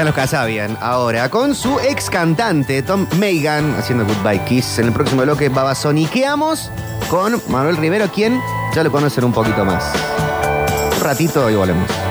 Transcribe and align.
Están 0.00 0.14
los 0.14 0.16
Casabian 0.16 0.78
ahora 0.80 1.28
con 1.28 1.54
su 1.54 1.78
ex 1.78 2.08
cantante 2.08 2.82
Tom 2.82 3.06
Megan 3.18 3.74
haciendo 3.74 4.06
Goodbye 4.06 4.42
Kiss. 4.46 4.78
En 4.78 4.86
el 4.86 4.92
próximo 4.92 5.20
bloque 5.20 5.50
babasoniqueamos 5.50 6.70
con 7.10 7.38
Manuel 7.48 7.76
Rivero, 7.76 8.10
quien 8.10 8.40
ya 8.74 8.82
lo 8.82 8.90
conocen 8.90 9.24
un 9.24 9.32
poquito 9.34 9.62
más. 9.62 9.84
Un 10.96 11.04
ratito 11.04 11.50
y 11.50 11.54
volvemos. 11.54 12.09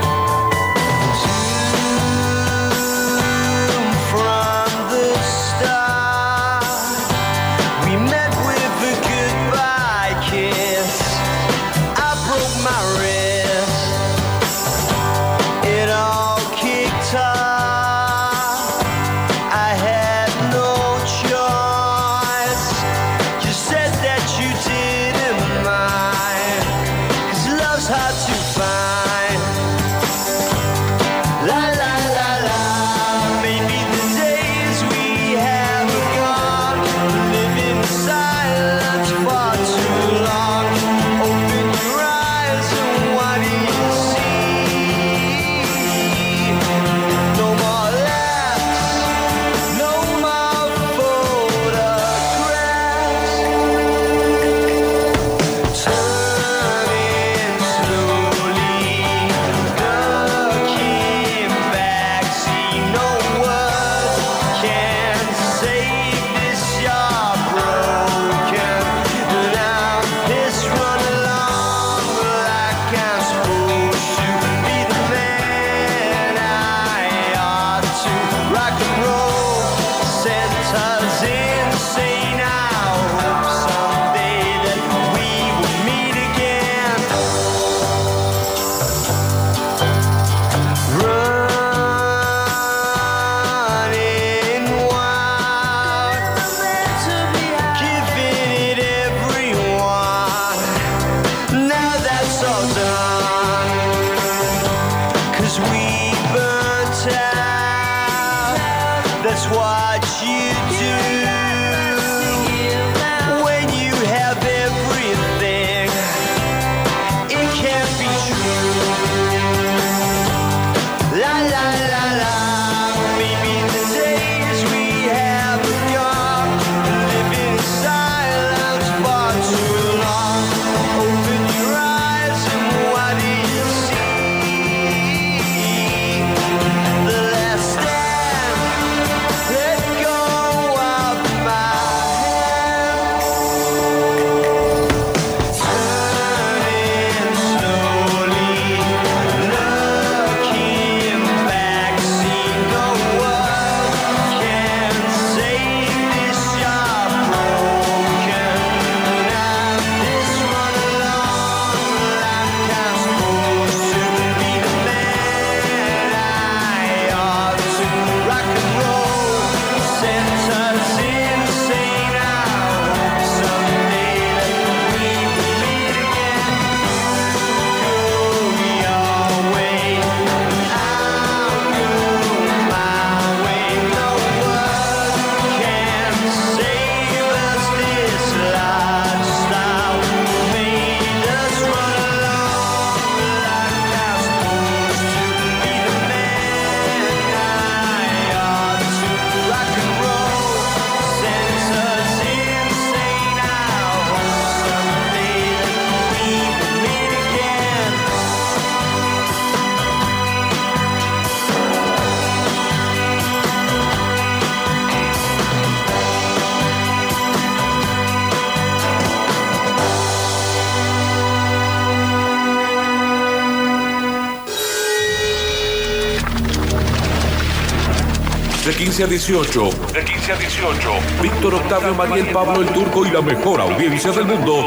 15 228.99 229.03
a 229.03 229.07
18. 229.07 229.69
De 229.93 230.03
15 230.03 230.31
a 230.33 230.35
18. 230.35 230.89
Víctor 231.21 231.55
Octavio 231.55 231.95
Mariel 231.95 232.27
Pablo 232.33 232.61
el 232.61 232.67
Turco 232.67 233.05
y 233.05 233.11
la 233.11 233.21
mejor 233.21 233.61
audiencia 233.61 234.11
del 234.11 234.25
mundo. 234.25 234.65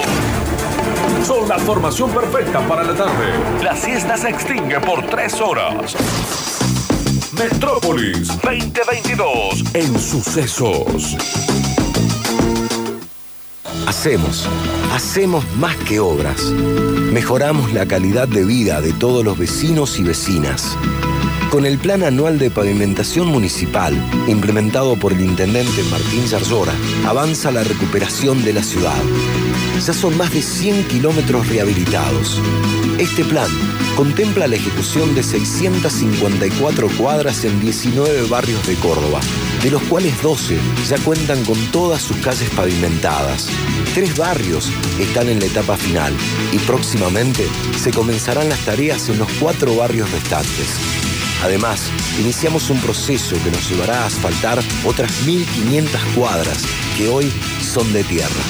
Son 1.22 1.46
la 1.46 1.58
formación 1.58 2.10
perfecta 2.10 2.66
para 2.66 2.82
la 2.82 2.94
tarde. 2.94 3.62
La 3.62 3.76
siesta 3.76 4.16
se 4.16 4.30
extingue 4.30 4.80
por 4.80 5.04
tres 5.08 5.38
horas. 5.38 5.94
Metrópolis 7.32 8.28
2022 8.28 9.64
en 9.74 9.98
sucesos. 9.98 11.14
Hacemos, 13.86 14.48
hacemos 14.94 15.44
más 15.56 15.76
que 15.76 16.00
obras. 16.00 16.40
Mejoramos 17.12 17.74
la 17.74 17.84
calidad 17.84 18.28
de 18.28 18.46
vida 18.46 18.80
de 18.80 18.94
todos 18.94 19.22
los 19.26 19.36
vecinos 19.36 19.98
y 19.98 20.04
vecinas. 20.04 20.78
Con 21.52 21.66
el 21.66 21.76
Plan 21.76 22.02
Anual 22.02 22.38
de 22.38 22.50
Pavimentación 22.50 23.28
Municipal, 23.28 23.94
implementado 24.26 24.96
por 24.96 25.12
el 25.12 25.20
Intendente 25.20 25.82
Martín 25.90 26.26
Zarzora, 26.26 26.72
avanza 27.06 27.50
la 27.50 27.62
recuperación 27.62 28.43
de 28.43 28.54
la 28.54 28.62
ciudad. 28.62 28.96
Ya 29.84 29.93
son 29.93 30.16
más 30.16 30.32
de 30.32 30.40
100 30.40 30.88
kilómetros 30.88 31.46
rehabilitados. 31.50 32.40
Este 32.99 33.22
plan 33.22 33.50
contempla 33.99 34.46
la 34.46 34.56
ejecución 34.56 35.14
de 35.14 35.22
654 35.22 36.88
cuadras 36.96 37.44
en 37.44 37.60
19 37.60 38.28
barrios 38.31 38.66
de 38.66 38.76
Córdoba, 38.76 39.20
de 39.62 39.72
los 39.72 39.82
cuales 39.82 40.22
12 40.22 40.58
ya 40.88 40.96
cuentan 41.05 41.44
con 41.44 41.58
todas 41.70 42.00
sus 42.00 42.16
calles 42.16 42.48
pavimentadas. 42.56 43.50
Tres 43.94 44.16
barrios 44.16 44.72
están 44.98 45.28
en 45.28 45.38
la 45.38 45.44
etapa 45.44 45.76
final 45.76 46.14
y 46.50 46.58
próximamente 46.60 47.46
se 47.76 47.90
comenzarán 47.90 48.48
las 48.48 48.60
tareas 48.60 49.10
en 49.10 49.19
los 49.19 49.31
cuatro 49.38 49.76
barrios 49.76 50.10
restantes. 50.12 51.11
Además, 51.42 51.90
iniciamos 52.20 52.70
un 52.70 52.80
proceso 52.80 53.36
que 53.42 53.50
nos 53.50 53.68
llevará 53.68 54.02
a 54.02 54.06
asfaltar 54.06 54.62
otras 54.84 55.26
1.500 55.26 56.14
cuadras 56.14 56.64
que 56.96 57.08
hoy 57.08 57.32
son 57.60 57.92
de 57.92 58.04
tierra. 58.04 58.42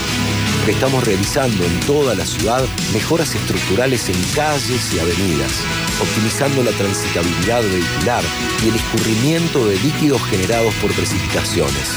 Estamos 0.69 1.03
realizando 1.05 1.65
en 1.65 1.81
toda 1.81 2.15
la 2.15 2.25
ciudad 2.25 2.65
mejoras 2.93 3.35
estructurales 3.35 4.09
en 4.09 4.23
calles 4.35 4.95
y 4.95 5.01
avenidas, 5.01 5.53
optimizando 6.01 6.63
la 6.63 6.71
transitabilidad 6.73 7.63
vehicular 7.63 8.23
y 8.65 8.69
el 8.69 8.77
escurrimiento 8.77 9.67
de 9.67 9.77
líquidos 9.79 10.23
generados 10.25 10.75
por 10.77 10.93
precipitaciones. 10.93 11.97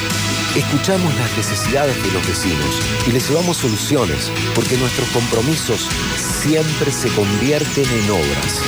Escuchamos 0.55 1.13
las 1.15 1.35
necesidades 1.37 2.01
de 2.03 2.11
los 2.11 2.25
vecinos 2.25 2.79
y 3.05 3.11
les 3.11 3.29
llevamos 3.29 3.57
soluciones 3.57 4.31
porque 4.55 4.77
nuestros 4.77 5.09
compromisos 5.09 5.87
siempre 6.15 6.91
se 6.91 7.09
convierten 7.09 7.85
en 7.85 8.09
obras. 8.09 8.63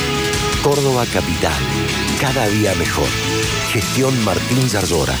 Córdoba 0.68 1.06
Capital, 1.10 1.54
cada 2.20 2.46
día 2.46 2.74
mejor. 2.74 3.08
Gestión 3.72 4.22
Martín 4.22 4.68
Zardora. 4.68 5.14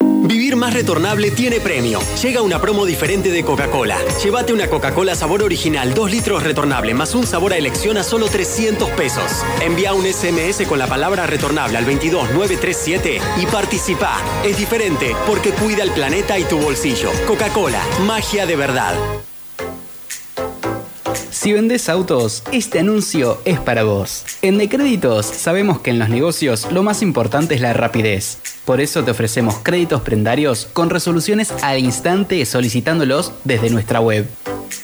Vivir 0.00 0.56
más 0.56 0.72
retornable 0.72 1.30
tiene 1.30 1.60
premio. 1.60 2.00
Llega 2.22 2.40
una 2.40 2.58
promo 2.58 2.86
diferente 2.86 3.30
de 3.30 3.44
Coca-Cola. 3.44 3.98
Llévate 4.24 4.54
una 4.54 4.70
Coca-Cola 4.70 5.14
sabor 5.14 5.42
original, 5.42 5.92
2 5.92 6.10
litros 6.10 6.42
retornable, 6.42 6.94
más 6.94 7.14
un 7.14 7.26
sabor 7.26 7.52
a 7.52 7.58
elección 7.58 7.98
a 7.98 8.02
solo 8.02 8.28
300 8.28 8.88
pesos. 8.92 9.44
Envía 9.60 9.92
un 9.92 10.06
SMS 10.06 10.66
con 10.66 10.78
la 10.78 10.86
palabra 10.86 11.26
retornable 11.26 11.76
al 11.76 11.84
22937 11.84 13.20
y 13.42 13.44
participa. 13.44 14.22
Es 14.42 14.56
diferente 14.56 15.14
porque 15.26 15.50
cuida 15.50 15.82
el 15.82 15.90
planeta 15.90 16.38
y 16.38 16.44
tu 16.44 16.58
bolsillo. 16.58 17.10
Coca-Cola, 17.26 17.82
magia 18.06 18.46
de 18.46 18.56
verdad. 18.56 18.94
Si 21.44 21.52
vendés 21.52 21.90
autos, 21.90 22.42
este 22.52 22.78
anuncio 22.78 23.38
es 23.44 23.60
para 23.60 23.84
vos. 23.84 24.24
En 24.40 24.56
Decréditos 24.56 25.26
sabemos 25.26 25.78
que 25.78 25.90
en 25.90 25.98
los 25.98 26.08
negocios 26.08 26.72
lo 26.72 26.82
más 26.82 27.02
importante 27.02 27.54
es 27.54 27.60
la 27.60 27.74
rapidez. 27.74 28.38
Por 28.64 28.80
eso 28.80 29.04
te 29.04 29.10
ofrecemos 29.10 29.56
créditos 29.62 30.00
prendarios 30.00 30.66
con 30.72 30.88
resoluciones 30.88 31.52
al 31.60 31.80
instante 31.80 32.46
solicitándolos 32.46 33.32
desde 33.44 33.68
nuestra 33.68 34.00
web. 34.00 34.26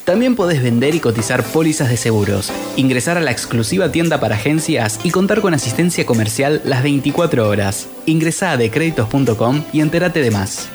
También 0.05 0.37
podés 0.37 0.63
vender 0.63 0.95
y 0.95 1.01
cotizar 1.01 1.43
pólizas 1.45 1.89
de 1.89 1.97
seguros, 1.97 2.53
ingresar 2.77 3.17
a 3.17 3.23
la 3.23 3.31
exclusiva 3.31 3.91
tienda 3.91 4.21
para 4.21 4.35
agencias 4.35 5.01
y 5.03 5.13
contar 5.13 5.41
con 5.41 5.55
asistencia 5.55 6.05
comercial 6.05 6.61
las 6.67 6.83
24 6.83 7.49
horas. 7.49 7.87
Ingresa 8.05 8.53
a 8.53 8.59
decréditos.com 8.59 9.65
y 9.73 9.81
entérate 9.81 10.21
de 10.21 10.31
más. 10.31 10.69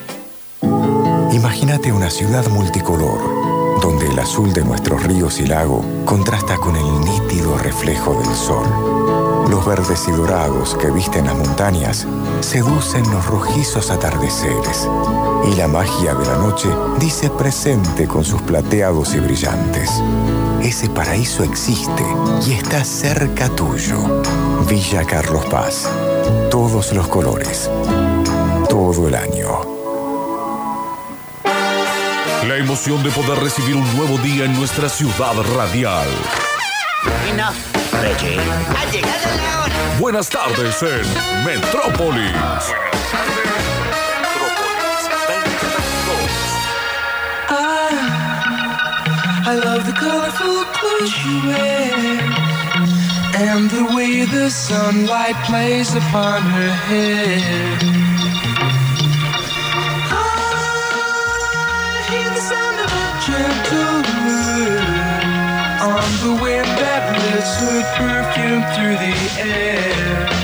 Imagínate 1.31 1.91
una 1.91 2.09
ciudad 2.09 2.47
multicolor, 2.47 3.19
donde 3.85 4.07
el 4.07 4.17
azul 4.17 4.51
de 4.51 4.63
nuestros 4.63 5.03
ríos 5.03 5.39
y 5.39 5.45
lago 5.45 5.85
contrasta 6.05 6.57
con 6.57 6.75
el 6.75 7.01
nítido 7.01 7.55
reflejo 7.55 8.15
del 8.15 8.33
sol. 8.33 8.65
Los 9.47 9.63
verdes 9.63 10.07
y 10.07 10.11
dorados 10.11 10.73
que 10.73 10.89
visten 10.89 11.25
las 11.25 11.37
montañas 11.37 12.07
seducen 12.39 13.03
los 13.11 13.27
rojizos 13.27 13.91
atardeceres. 13.91 14.89
Y 15.51 15.55
la 15.55 15.67
magia 15.67 16.15
de 16.15 16.25
la 16.25 16.37
noche 16.37 16.67
dice 16.99 17.29
presente 17.29 18.07
con 18.07 18.25
sus 18.25 18.41
plateados 18.41 19.13
y 19.13 19.19
brillantes. 19.19 20.01
Ese 20.63 20.89
paraíso 20.89 21.43
existe 21.43 22.03
y 22.47 22.53
está 22.53 22.83
cerca 22.83 23.49
tuyo. 23.49 23.99
Villa 24.67 25.03
Carlos 25.05 25.45
Paz. 25.45 25.87
Todos 26.49 26.91
los 26.91 27.07
colores. 27.07 27.69
Todo 28.67 29.07
el 29.07 29.13
año. 29.13 29.74
La 32.47 32.57
emoción 32.57 33.01
de 33.01 33.09
poder 33.09 33.39
recibir 33.39 33.75
un 33.75 33.97
nuevo 33.97 34.19
día 34.19 34.45
en 34.45 34.53
nuestra 34.53 34.87
ciudad 34.87 35.33
radial. 35.55 36.07
Enough, 37.27 37.55
Reggie. 38.03 38.37
Ha 38.37 38.91
llegado 38.91 39.35
la 39.35 39.63
hora. 39.63 39.97
Buenas 39.99 40.29
tardes 40.29 40.83
en 40.83 41.43
Metrópolis. 41.43 42.35
I 49.47 49.55
love 49.63 49.85
the 49.85 49.93
colorful 49.93 50.65
clothes 50.73 51.13
you 51.25 51.47
wear 51.47 51.93
and 53.49 53.71
the 53.71 53.95
way 53.95 54.25
the 54.25 54.51
sunlight 54.51 55.35
plays 55.45 55.95
upon 55.95 56.43
her 56.43 56.71
hair. 56.89 58.14
The 66.25 66.31
wind 66.41 66.65
that 66.65 67.03
lifts 67.21 67.55
her 67.61 67.81
perfume 67.97 68.63
through 68.73 68.97
the 68.97 69.15
air. 69.47 70.34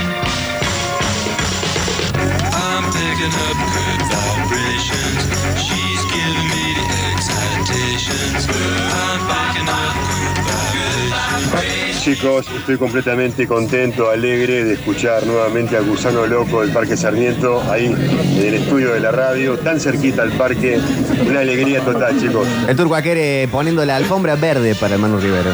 Chicos, 12.02 12.48
estoy 12.58 12.78
completamente 12.78 13.48
contento, 13.48 14.10
alegre 14.10 14.66
de 14.66 14.74
escuchar 14.74 15.24
nuevamente 15.28 15.78
a 15.78 15.82
Gusano 15.82 16.26
Loco 16.26 16.62
del 16.62 16.72
Parque 16.72 16.98
Sarmiento, 16.98 17.62
ahí 17.70 17.86
en 17.86 18.40
el 18.44 18.56
estudio 18.56 18.94
de 18.94 19.00
la 19.00 19.12
radio, 19.12 19.60
tan 19.60 19.80
cerquita 19.80 20.24
al 20.24 20.32
parque. 20.32 20.80
Una 21.28 21.42
alegría 21.42 21.82
total, 21.82 22.20
chicos. 22.20 22.48
El 22.68 22.76
turco 22.76 22.96
Aquere 22.96 23.48
poniendo 23.52 23.86
la 23.86 23.98
alfombra 23.98 24.36
verde 24.36 24.74
para 24.74 24.96
el 24.96 25.02
Manu 25.02 25.20
Rivero. 25.20 25.52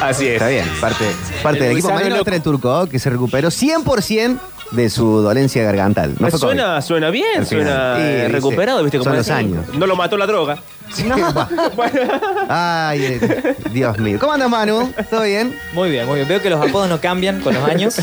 Así 0.00 0.26
es. 0.26 0.32
Está 0.34 0.48
bien, 0.48 0.66
parte, 0.80 1.04
parte 1.42 1.58
El 1.58 1.64
del 1.64 1.72
equipo. 1.72 1.88
Mañana 1.88 2.00
va 2.02 2.06
a 2.06 2.18
loco. 2.18 2.20
estar 2.20 2.34
el 2.34 2.42
turco, 2.42 2.86
que 2.86 2.98
se 2.98 3.10
recuperó 3.10 3.48
100% 3.50 4.38
de 4.74 4.90
su 4.90 5.20
dolencia 5.22 5.62
gargantal. 5.62 6.10
No 6.12 6.16
fue 6.18 6.30
COVID. 6.30 6.40
suena, 6.40 6.82
suena 6.82 7.10
bien, 7.10 7.46
suena 7.46 7.96
Sí, 7.96 8.02
eh, 8.02 8.28
recuperado, 8.28 8.82
¿viste? 8.82 8.98
son 8.98 9.04
Como 9.04 9.16
los 9.16 9.26
decían. 9.26 9.38
años. 9.46 9.64
No 9.78 9.86
lo 9.86 9.96
mató 9.96 10.16
la 10.16 10.26
droga. 10.26 10.58
Ay, 12.48 13.04
eh, 13.04 13.54
Dios 13.72 13.98
mío. 13.98 14.18
¿Cómo 14.20 14.32
andas, 14.32 14.50
Manu? 14.50 14.92
¿Todo 15.10 15.22
bien? 15.22 15.56
Muy 15.72 15.90
bien, 15.90 16.06
muy 16.06 16.16
bien. 16.16 16.28
Veo 16.28 16.40
que 16.42 16.50
los 16.50 16.60
apodos 16.66 16.88
no 16.88 17.00
cambian 17.00 17.40
con 17.40 17.54
los 17.54 17.62
años. 17.68 17.96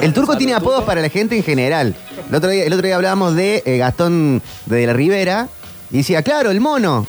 El 0.00 0.12
turco 0.12 0.36
tiene 0.36 0.54
apodos 0.54 0.84
para 0.84 1.00
la 1.00 1.08
gente 1.08 1.36
en 1.36 1.42
general. 1.44 1.94
El 2.28 2.34
otro 2.34 2.50
día, 2.50 2.64
el 2.64 2.72
otro 2.72 2.86
día 2.86 2.96
hablábamos 2.96 3.34
de 3.36 3.62
eh, 3.64 3.78
Gastón 3.78 4.42
de 4.66 4.86
la 4.86 4.92
Rivera 4.92 5.48
y 5.90 5.98
decía, 5.98 6.22
claro, 6.22 6.50
el 6.50 6.60
mono. 6.60 7.06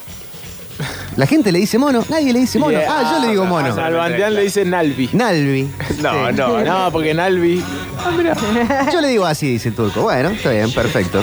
La 1.17 1.25
gente 1.25 1.51
le 1.51 1.59
dice 1.59 1.77
mono, 1.79 2.05
nadie 2.09 2.31
le 2.31 2.39
dice 2.39 2.59
mono. 2.59 2.77
Yeah. 2.77 2.87
Ah, 2.95 3.11
yo 3.15 3.25
le 3.25 3.31
digo 3.31 3.43
mono. 3.45 3.67
A 3.69 3.73
Salvandián 3.75 4.33
le 4.35 4.43
dice 4.43 4.63
Nalvi. 4.63 5.09
Nalvi. 5.13 5.67
No, 6.01 6.27
Sí. 6.29 6.35
no, 6.35 6.59
no, 6.63 6.91
porque 6.91 7.13
Nalvi. 7.13 7.63
Ah. 7.97 8.89
Yo 8.93 9.01
le 9.01 9.07
digo 9.09 9.25
así, 9.25 9.51
dice 9.53 9.69
el 9.69 9.75
turco. 9.75 10.03
Bueno, 10.03 10.29
está 10.29 10.51
bien, 10.51 10.71
perfecto. 10.71 11.21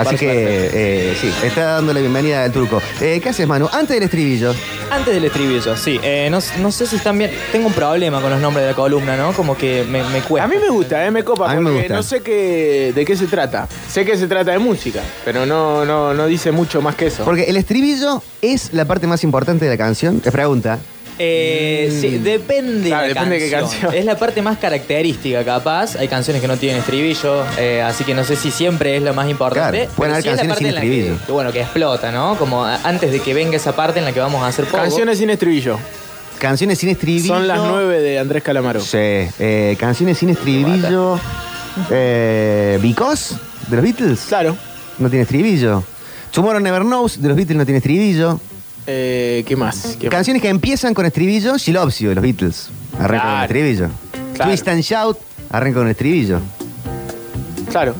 Así 0.00 0.16
que, 0.16 0.70
eh, 0.72 1.16
sí, 1.20 1.32
está 1.44 1.74
dando 1.74 1.92
la 1.92 2.00
bienvenida 2.00 2.44
al 2.44 2.52
turco. 2.52 2.80
Eh, 3.00 3.20
¿Qué 3.22 3.28
haces, 3.30 3.46
Manu? 3.46 3.68
Antes 3.72 3.96
del 3.96 4.04
estribillo. 4.04 4.54
Antes 4.90 5.14
del 5.14 5.24
estribillo, 5.24 5.76
sí. 5.76 5.98
Eh, 6.02 6.28
no, 6.30 6.38
no 6.60 6.72
sé 6.72 6.86
si 6.86 6.96
están 6.96 7.18
bien. 7.18 7.30
Tengo 7.52 7.66
un 7.66 7.72
problema 7.72 8.20
con 8.20 8.30
los 8.30 8.40
nombres 8.40 8.64
de 8.64 8.70
la 8.70 8.76
columna, 8.76 9.16
¿no? 9.16 9.32
Como 9.32 9.56
que 9.56 9.84
me, 9.88 10.02
me 10.04 10.20
cuesta. 10.20 10.44
A 10.44 10.48
mí 10.48 10.56
me 10.60 10.68
gusta, 10.70 11.04
eh, 11.06 11.10
me 11.10 11.24
copa, 11.24 11.50
A 11.50 11.54
mí 11.54 11.60
me 11.60 11.70
porque 11.70 11.80
gusta. 11.80 11.94
no 11.94 12.02
sé 12.02 12.20
qué, 12.20 12.92
de 12.94 13.04
qué 13.04 13.16
se 13.16 13.26
trata. 13.26 13.68
Sé 13.88 14.04
que 14.04 14.16
se 14.16 14.26
trata 14.26 14.52
de 14.52 14.58
música, 14.58 15.02
pero 15.24 15.44
no, 15.46 15.84
no, 15.84 16.14
no 16.14 16.26
dice 16.26 16.52
mucho 16.52 16.80
más 16.80 16.94
que 16.94 17.06
eso. 17.06 17.24
Porque 17.24 17.44
el 17.44 17.56
estribillo 17.56 18.22
es 18.40 18.72
la 18.72 18.84
parte 18.84 19.06
más 19.06 19.24
importante 19.24 19.64
de 19.64 19.70
la 19.72 19.76
canción. 19.78 20.20
Te 20.20 20.30
pregunta. 20.32 20.78
Eh, 21.18 21.88
Mm. 21.90 22.00
sí, 22.00 22.18
depende, 22.18 22.88
Claro, 22.90 23.08
de 23.08 23.14
la 23.14 23.20
depende 23.24 23.38
de 23.38 23.44
qué 23.44 23.50
canción. 23.50 23.94
Es 23.94 24.04
la 24.04 24.16
parte 24.16 24.40
más 24.42 24.58
característica, 24.58 25.44
capaz. 25.44 25.96
Hay 25.96 26.06
canciones 26.08 26.40
que 26.40 26.48
no 26.48 26.56
tienen 26.56 26.78
estribillo, 26.78 27.44
eh, 27.58 27.82
así 27.82 28.04
que 28.04 28.14
no 28.14 28.22
sé 28.24 28.36
si 28.36 28.50
siempre 28.50 28.96
es 28.96 29.02
lo 29.02 29.12
más 29.14 29.28
importante. 29.28 29.78
Claro, 29.80 29.92
pueden 29.96 30.12
haber 30.12 30.22
sí 30.22 30.28
es 30.28 30.36
la 30.36 30.42
canciones 30.42 30.54
parte 30.56 30.64
sin 30.64 30.74
estribillo. 30.94 31.26
que, 31.26 31.32
bueno, 31.32 31.52
que 31.52 31.60
explota, 31.62 32.12
¿no? 32.12 32.36
Como 32.38 32.64
antes 32.64 33.10
de 33.10 33.20
que 33.20 33.34
venga 33.34 33.56
esa 33.56 33.74
parte 33.74 33.98
en 33.98 34.04
la 34.04 34.12
que 34.12 34.20
vamos 34.20 34.42
a 34.42 34.46
hacer 34.46 34.64
poco. 34.66 34.78
Canciones 34.82 35.18
sin 35.18 35.30
estribillo. 35.30 35.78
Canciones 36.38 36.78
sin 36.78 36.90
estribillo. 36.90 37.34
Son 37.34 37.48
las 37.48 37.58
nueve 37.58 38.00
de 38.00 38.18
Andrés 38.20 38.42
Calamaro. 38.44 38.80
Sí. 38.80 38.96
eh, 38.98 39.76
canciones 39.80 40.18
sin 40.18 40.28
estribillo. 40.28 41.18
Eh, 41.90 42.78
Because, 42.80 43.34
de 43.68 43.76
los 43.76 43.84
Beatles. 43.84 44.20
Claro. 44.28 44.56
No 44.98 45.08
tiene 45.08 45.22
estribillo. 45.22 45.82
Tomorrow 46.32 46.60
Never 46.60 46.82
Knows, 46.82 47.20
de 47.20 47.28
los 47.28 47.36
Beatles, 47.36 47.56
no 47.56 47.64
tiene 47.64 47.78
estribillo. 47.78 48.40
Eh, 48.90 49.44
¿Qué 49.46 49.54
más? 49.54 49.96
¿Qué 50.00 50.06
más? 50.06 50.14
Canciones 50.14 50.40
que 50.40 50.48
empiezan 50.48 50.94
con 50.94 51.04
estribillo, 51.04 51.58
She 51.58 51.72
Loves 51.72 51.98
You, 51.98 52.08
de 52.08 52.14
los 52.14 52.22
Beatles. 52.22 52.70
Arranca 52.98 53.24
con 53.26 53.42
estribillo. 53.42 53.88
Claro. 54.34 54.50
Twist 54.50 54.68
and 54.68 54.80
Shout, 54.80 55.18
arranca 55.50 55.80
con 55.80 55.88
estribillo. 55.88 56.40
Claro. 57.70 57.94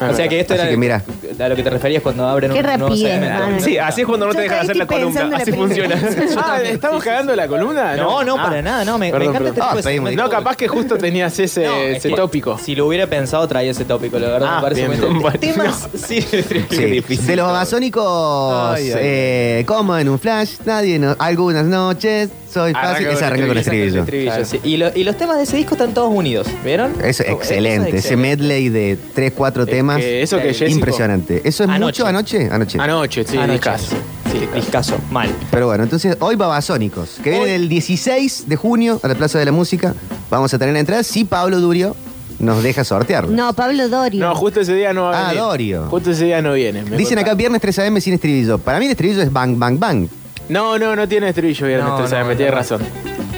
O 0.00 0.14
sea 0.14 0.28
que 0.28 0.38
esto 0.38 0.54
Así 0.54 0.62
era 0.62 0.70
que 0.70 0.76
mira. 0.76 1.02
A 1.38 1.48
lo 1.48 1.56
que 1.56 1.62
te 1.62 1.70
referías 1.70 2.02
cuando 2.02 2.26
abren 2.26 2.52
Qué 2.52 2.58
un 2.60 2.64
nuevo 2.66 2.86
rapidez, 2.88 3.12
segmento. 3.12 3.38
Manu. 3.46 3.60
Sí, 3.60 3.78
así 3.78 4.00
es 4.02 4.06
cuando 4.06 4.26
no 4.26 4.32
Yo 4.32 4.36
te 4.36 4.42
dejan 4.42 4.58
estoy 4.60 4.70
hacer 4.70 4.76
la 4.76 4.86
columna. 4.86 5.20
pensando 5.20 5.24
en 5.24 5.30
la 5.30 5.42
Así 5.42 5.52
funciona. 5.52 6.42
ah, 6.44 6.60
¿estamos 6.62 7.02
cagando 7.04 7.36
la 7.36 7.48
columna? 7.48 7.96
No, 7.96 8.22
no, 8.24 8.36
Ah. 8.38 8.42
para 8.44 8.62
nada, 8.62 8.84
no, 8.84 8.98
me, 8.98 9.06
me 9.06 9.12
Perdón, 9.12 9.28
encanta 9.30 9.48
este 9.48 9.54
perdón. 9.60 9.68
tipo 9.70 9.76
de 9.76 9.82
segmento. 9.94 10.22
No, 10.22 10.28
capaz 10.30 10.56
que 10.56 10.68
justo 10.68 10.96
tenías 10.98 11.38
ese, 11.38 11.64
No, 11.66 11.74
es 11.76 11.96
ese 11.98 12.08
que 12.10 12.14
tópico. 12.16 12.58
Si 12.58 12.74
lo 12.74 12.86
hubiera 12.86 13.06
pensado, 13.06 13.46
traía 13.48 13.70
ese 13.70 13.84
tópico, 13.84 14.18
la 14.18 14.28
verdad, 14.28 14.48
Ah, 14.52 14.56
me 14.56 14.62
parece 14.62 14.88
bien, 14.88 15.12
muy 15.12 15.20
bueno. 15.22 15.38
Temas, 15.38 15.88
sí, 15.94 16.20
Sí. 16.70 17.16
De 17.26 17.36
los 17.36 17.46
Ay, 17.48 18.90
ay, 18.90 18.90
eh, 18.96 19.64
como 19.66 19.96
en 19.96 20.08
un 20.08 20.18
flash, 20.18 20.54
nadie, 20.64 20.98
no- 20.98 21.16
algunas 21.18 21.64
noches, 21.64 22.30
soy 22.52 22.70
Arranca 22.70 22.88
fácil, 22.90 23.06
con 23.06 23.16
ese 23.16 23.24
arranca 23.24 23.42
con 23.46 23.50
el 23.52 23.58
estribillo. 23.58 24.00
Estribillo, 24.00 24.44
sí. 24.44 24.60
y, 24.62 24.76
lo- 24.76 24.90
y 24.94 25.04
los 25.04 25.16
temas 25.16 25.36
de 25.38 25.42
ese 25.44 25.56
disco 25.56 25.74
están 25.74 25.92
todos 25.94 26.12
unidos, 26.12 26.46
¿vieron? 26.64 26.92
Eso 27.02 27.22
es 27.22 27.30
excelente, 27.30 27.96
ese 27.96 28.16
medley 28.16 28.68
de 28.68 28.96
3, 29.14 29.32
4 29.36 29.66
temas. 29.66 29.98
que 29.98 30.22
eso 30.22 30.38
que 30.38 30.48
Jessico- 30.54 30.70
impresionante. 30.70 31.23
¿Eso 31.28 31.64
es 31.64 31.70
Anoche. 31.70 32.02
mucho 32.02 32.06
anoche? 32.06 32.48
Anoche. 32.50 32.78
Anoche, 32.80 33.24
sí, 33.24 33.36
Anoche, 33.36 33.52
discazo. 33.52 33.96
sí, 34.30 34.38
sí, 34.40 34.48
discazo, 34.54 34.96
mal. 35.10 35.28
Pero 35.50 35.66
bueno, 35.66 35.84
entonces 35.84 36.16
hoy 36.20 36.36
Babasónicos, 36.36 37.18
que 37.22 37.30
vienen 37.30 37.48
el 37.50 37.68
16 37.68 38.44
de 38.48 38.56
junio 38.56 39.00
a 39.02 39.08
la 39.08 39.14
Plaza 39.14 39.38
de 39.38 39.44
la 39.46 39.52
Música. 39.52 39.94
Vamos 40.30 40.52
a 40.54 40.58
tener 40.58 40.74
la 40.74 40.80
entrada 40.80 41.02
si 41.02 41.24
Pablo 41.24 41.60
Durio 41.60 41.94
nos 42.38 42.62
deja 42.62 42.84
sortearlo. 42.84 43.30
No, 43.30 43.52
Pablo 43.52 43.88
Dorio. 43.88 44.20
No, 44.26 44.34
justo 44.34 44.60
ese 44.60 44.74
día 44.74 44.92
no 44.92 45.04
va 45.04 45.16
a 45.16 45.20
Ah, 45.24 45.28
venir. 45.28 45.40
Dorio. 45.42 45.86
Justo 45.88 46.10
ese 46.10 46.24
día 46.24 46.42
no 46.42 46.52
viene. 46.54 46.82
me 46.82 46.96
Dicen 46.96 47.18
acá 47.18 47.30
contaron. 47.30 47.38
viernes 47.38 47.60
3 47.60 47.78
AM 47.80 48.00
sin 48.00 48.14
estribillo. 48.14 48.58
Para 48.58 48.78
mí 48.78 48.86
el 48.86 48.90
estribillo 48.90 49.22
es 49.22 49.32
bang, 49.32 49.56
bang, 49.58 49.78
bang. 49.78 50.08
No, 50.48 50.78
no, 50.78 50.94
no 50.96 51.08
tiene 51.08 51.28
estribillo 51.28 51.66
viernes, 51.66 51.88
No, 51.88 51.96
tú 52.02 52.08
sabes, 52.08 52.24
no, 52.24 52.28
me 52.30 52.36
tienes 52.36 52.52
no. 52.52 52.58
razón. 52.58 52.82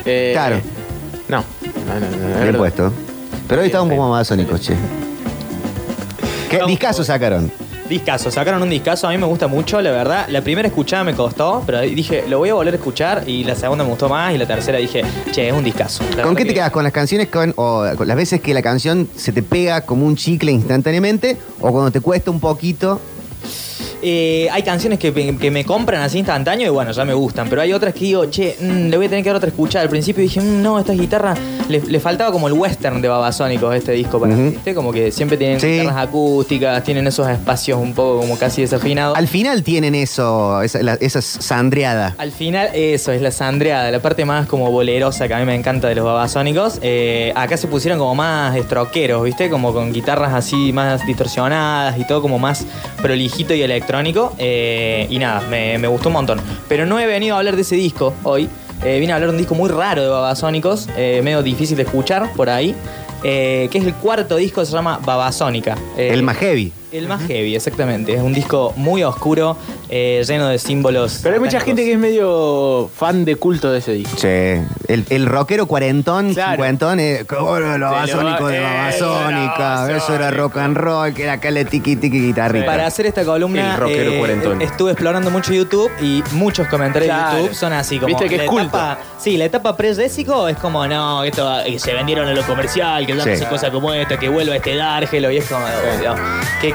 Eh, 0.05 0.31
Claro. 0.33 0.57
No. 1.29 1.45
No, 1.87 2.01
no, 2.01 2.43
Bien 2.43 2.57
puesto. 2.57 2.93
Pero 3.49 3.61
hoy 3.61 3.67
está 3.67 3.81
un 3.83 3.91
poco 3.91 4.03
más 4.03 4.11
babasónicos, 4.11 4.61
che. 4.61 4.75
¿Qué 6.51 6.59
No, 6.59 6.67
discazo 6.67 7.05
sacaron? 7.05 7.51
Discazo, 7.89 8.31
sacaron 8.33 8.61
un 8.63 8.69
discazo, 8.71 9.07
a 9.07 9.11
mí 9.13 9.19
me 9.19 9.27
gusta 9.27 9.47
mucho, 9.47 9.81
la 9.81 9.91
verdad. 9.93 10.27
La 10.29 10.41
primera 10.43 10.67
escuchada 10.67 11.05
me 11.05 11.15
costó, 11.15 11.63
pero 11.65 11.81
dije, 11.83 12.25
lo 12.29 12.39
voy 12.39 12.49
a 12.49 12.55
volver 12.55 12.75
a 12.75 12.77
escuchar. 12.79 13.23
Y 13.29 13.45
la 13.45 13.55
segunda 13.55 13.85
me 13.85 13.91
gustó 13.91 14.09
más, 14.09 14.35
y 14.35 14.39
la 14.39 14.47
tercera 14.47 14.79
dije, 14.79 15.03
che, 15.31 15.49
es 15.49 15.55
un 15.55 15.63
discazo. 15.63 16.03
La 16.17 16.25
¿Con 16.25 16.35
qué 16.35 16.43
te 16.43 16.49
que- 16.49 16.55
quedas? 16.55 16.71
¿Con 16.73 16.83
las 16.83 16.93
canciones 16.93 17.29
con, 17.29 17.53
o 17.57 17.85
con 17.97 18.09
las 18.09 18.17
veces 18.17 18.41
que 18.41 18.55
la 18.55 18.63
canción 18.63 19.09
se 19.15 19.33
te 19.33 19.43
pega 19.43 19.83
como 19.83 20.05
un 20.07 20.17
chicle 20.17 20.51
instantáneamente? 20.51 21.37
¿O 21.61 21.71
cuando 21.71 21.91
te 21.93 22.01
cuesta 22.01 22.31
un 22.31 22.41
poquito? 22.41 23.01
Eh, 24.03 24.49
hay 24.53 24.63
canciones 24.63 24.99
que, 24.99 25.13
que 25.13 25.51
me 25.51 25.65
compran 25.65 26.03
así 26.03 26.19
instantáneo 26.19 26.67
y 26.67 26.71
bueno, 26.71 26.93
ya 26.93 27.05
me 27.05 27.15
gustan. 27.15 27.49
Pero 27.49 27.63
hay 27.63 27.73
otras 27.73 27.95
que 27.95 28.01
digo, 28.01 28.27
che, 28.27 28.57
mm, 28.61 28.89
le 28.89 28.97
voy 28.97 29.07
a 29.07 29.09
tener 29.09 29.25
que 29.25 29.31
dar 29.31 29.37
otra 29.37 29.49
escuchada. 29.49 29.83
Al 29.83 29.89
principio 29.89 30.23
dije, 30.23 30.41
mm, 30.41 30.63
no, 30.63 30.79
esta 30.79 30.93
guitarra 30.93 31.35
le, 31.69 31.81
le 31.81 32.01
faltaba 32.01 32.31
como 32.33 32.47
el 32.49 32.53
western 32.55 33.01
de 33.01 33.09
Babasónicos 33.09 33.75
este 33.75 33.93
disco 33.93 34.21
para 34.21 34.35
mí, 34.35 34.51
¿viste? 34.51 34.75
Como 34.75 34.93
que 34.93 35.11
siempre 35.11 35.37
tienen 35.37 35.61
Sí. 35.61 35.67
guitarras 35.81 35.97
acústicas, 36.09 36.83
tienen 36.85 37.07
esos 37.07 37.29
espacios 37.29 37.79
un 37.81 37.95
poco 37.95 38.21
como 38.21 38.37
casi 38.39 38.61
desafinados. 38.63 39.17
Al 39.17 39.29
final 39.29 39.63
tienen 39.63 39.95
eso, 39.95 40.63
esa, 40.63 40.83
la- 40.83 40.95
esa 41.01 41.23
sandreada. 41.23 42.15
Al 42.19 42.33
final, 42.33 42.69
eso 42.75 43.13
es 43.13 43.23
la 43.23 43.31
sandreada, 43.31 43.91
la 43.91 44.01
parte 44.01 44.25
más 44.25 44.47
como 44.47 44.71
bolerosa 44.71 45.27
que 45.29 45.35
a 45.35 45.39
mí 45.39 45.45
me 45.47 45.55
encanta 45.55 45.89
de 45.89 45.95
los 45.95 46.05
babasónicos. 46.05 46.79
Eh, 46.83 47.33
acá 47.35 47.57
se 47.57 47.67
pusieron 47.67 47.99
como 47.99 48.15
más 48.15 48.55
estroqueros, 48.57 49.25
¿viste? 49.25 49.49
Como 49.51 49.73
con 49.73 49.93
guitarras 49.93 50.35
así 50.35 50.73
más 50.73 51.05
distorsionadas 51.07 51.99
y 51.99 52.05
todo 52.07 52.21
como 52.23 52.39
más 52.39 52.65
prolijito 53.03 53.55
y 53.55 53.63
electrónico. 53.63 53.86
Eh, 54.39 55.07
y 55.11 55.19
nada, 55.19 55.43
me, 55.49 55.79
me 55.79 55.89
gustó 55.89 56.09
un 56.09 56.15
montón. 56.15 56.41
Pero 56.69 56.87
no 56.87 56.99
he 56.99 57.07
venido 57.07 57.35
a 57.37 57.39
hablar 57.39 57.57
de 57.57 57.63
ese 57.63 57.77
disco 57.77 58.15
hoy. 58.23 58.49
Eh, 58.85 58.99
vine 59.01 59.13
a 59.13 59.17
hablar 59.17 59.31
de 59.31 59.37
un 59.37 59.39
disco 59.39 59.55
muy 59.55 59.71
raro 59.71 60.03
de 60.03 60.09
babasónicos, 60.09 60.89
eh, 60.97 61.21
medio 61.25 61.43
difícil 61.43 61.77
de 61.77 61.85
escuchar 61.85 62.33
por 62.35 62.51
ahí. 62.51 62.75
que 63.23 63.71
es 63.73 63.85
el 63.85 63.95
cuarto 63.95 64.37
disco, 64.37 64.65
se 64.65 64.73
llama 64.73 65.01
Babasónica. 65.05 65.77
El 65.97 66.23
más 66.23 66.37
heavy. 66.37 66.73
El 66.93 67.09
más 67.09 67.21
heavy, 67.27 67.55
exactamente. 67.57 68.15
Es 68.15 68.23
un 68.23 68.33
disco 68.33 68.73
muy 68.77 69.03
oscuro, 69.03 69.57
eh, 69.89 70.23
lleno 70.27 70.47
de 70.49 70.59
símbolos. 70.59 71.19
Pero 71.23 71.35
hay 71.35 71.41
mucha 71.41 71.59
satánicos. 71.59 71.67
gente 71.67 71.85
que 71.85 71.93
es 71.93 71.99
medio 71.99 72.89
fan 72.97 73.25
de 73.25 73.37
culto 73.37 73.73
de 73.73 73.81
ese 73.81 73.93
disco. 73.93 74.17
Che, 74.17 74.63
el, 74.89 75.05
el 75.11 75.27
rockero 75.27 75.67
cuarentón, 75.67 76.33
Claro. 76.33 76.53
cincuentón, 76.53 77.01
eh, 77.01 77.25
que 77.29 77.35
bueno, 77.37 77.77
lo 77.77 77.89
Sí, 77.89 77.93
babasónico 77.95 78.41
lo- 78.41 78.47
de 78.49 78.57
eh, 78.59 78.61
babasónica, 78.61 79.87
eso 79.91 79.97
eso 79.97 80.15
era 80.15 80.31
rock 80.31 80.57
and 80.59 80.77
roll, 80.77 81.13
que 81.13 81.25
era 81.25 81.33
acá 81.35 81.51
le 81.51 81.65
tiqui 81.65 81.97
tiqui 81.97 82.21
guitarrita. 82.21 82.67
Para 82.67 82.87
hacer 82.87 83.07
esta 83.07 83.25
columna 83.25 83.75
El 83.75 83.81
rockero 83.81 84.13
eh, 84.13 84.19
cuarentón. 84.19 84.63
estuve 84.63 84.93
explorando 84.93 85.31
mucho 85.31 85.53
YouTube 85.53 85.91
y 86.01 86.23
muchos 86.33 86.69
comentarios 86.69 87.13
Claro. 87.13 87.37
de 87.37 87.43
YouTube 87.43 87.57
son 87.57 87.73
así 87.73 87.97
como 87.97 88.07
Viste 88.09 88.29
que 88.29 88.37
es 88.37 88.43
la 88.43 88.47
culto. 88.47 88.69
etapa- 88.69 88.99
sí, 89.19 89.37
la 89.37 89.45
etapa 89.47 89.77
pre-Jessico 89.77 90.49
es 90.49 90.57
como 90.57 90.87
no, 90.87 91.25
esto 91.25 91.61
eh, 91.63 91.79
se 91.79 91.93
vendieron 91.93 92.29
a 92.29 92.33
lo 92.33 92.43
comercial, 92.45 93.05
que 93.07 93.17
ya 93.17 93.25
Sí. 93.25 93.31
no 93.31 93.37
se 93.37 93.47
cosa 93.49 93.71
como 93.71 93.93
esta, 93.93 94.19
que 94.19 94.29
vuelva 94.29 94.55
este 94.57 94.77
Dárgelo 94.77 95.31
y 95.31 95.39
es 95.39 95.47
como 95.47 95.65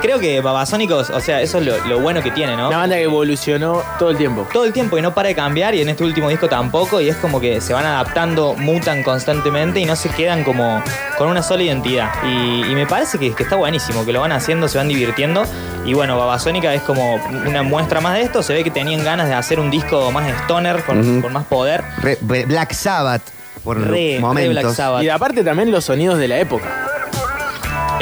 creo 0.01 0.19
que 0.19 0.41
Babasónicos, 0.41 1.09
o 1.09 1.19
sea, 1.19 1.41
eso 1.41 1.59
es 1.59 1.65
lo, 1.65 1.77
lo 1.87 1.99
bueno 1.99 2.21
que 2.21 2.31
tiene, 2.31 2.55
¿no? 2.57 2.67
Una 2.69 2.77
banda 2.77 2.95
que 2.95 3.03
evolucionó 3.03 3.81
todo 3.99 4.09
el 4.09 4.17
tiempo. 4.17 4.47
todo 4.51 4.65
el 4.65 4.73
tiempo 4.73 4.97
y 4.97 5.01
no 5.01 5.13
para 5.13 5.29
de 5.29 5.35
cambiar 5.35 5.75
y 5.75 5.81
en 5.81 5.89
este 5.89 6.03
último 6.03 6.29
disco 6.29 6.47
tampoco 6.49 6.99
y 6.99 7.09
es 7.09 7.15
como 7.17 7.39
que 7.39 7.61
se 7.61 7.73
van 7.73 7.85
adaptando, 7.85 8.53
mutan 8.55 9.03
constantemente 9.03 9.79
y 9.79 9.85
no 9.85 9.95
se 9.95 10.09
quedan 10.09 10.43
como 10.43 10.81
con 11.17 11.29
una 11.29 11.41
sola 11.43 11.63
identidad 11.63 12.09
y, 12.25 12.63
y 12.71 12.75
me 12.75 12.85
parece 12.85 13.17
que, 13.19 13.33
que 13.33 13.43
está 13.43 13.55
buenísimo, 13.55 14.05
que 14.05 14.11
lo 14.13 14.21
van 14.21 14.31
haciendo, 14.31 14.67
se 14.67 14.77
van 14.77 14.87
divirtiendo 14.87 15.43
y 15.85 15.93
bueno, 15.93 16.17
Babasónica 16.17 16.73
es 16.73 16.81
como 16.81 17.15
una 17.47 17.63
muestra 17.63 18.01
más 18.01 18.15
de 18.15 18.23
esto, 18.23 18.43
se 18.43 18.53
ve 18.53 18.63
que 18.63 18.71
tenían 18.71 19.03
ganas 19.03 19.27
de 19.27 19.33
hacer 19.35 19.59
un 19.59 19.71
disco 19.71 20.11
más 20.11 20.27
stoner, 20.41 20.83
con, 20.83 21.31
más 21.31 21.45
poder. 21.45 21.83
Re- 22.01 22.17
Black 22.45 22.73
Sabbath, 22.73 23.21
por 23.63 23.79
Re- 23.79 24.15
re 24.15 24.19
momentos. 24.19 24.61
Black 24.61 24.73
Sabbath. 24.75 25.03
Y 25.03 25.09
aparte 25.09 25.43
también 25.43 25.71
los 25.71 25.85
sonidos 25.85 26.17
de 26.19 26.27
la 26.27 26.39
época. 26.39 26.87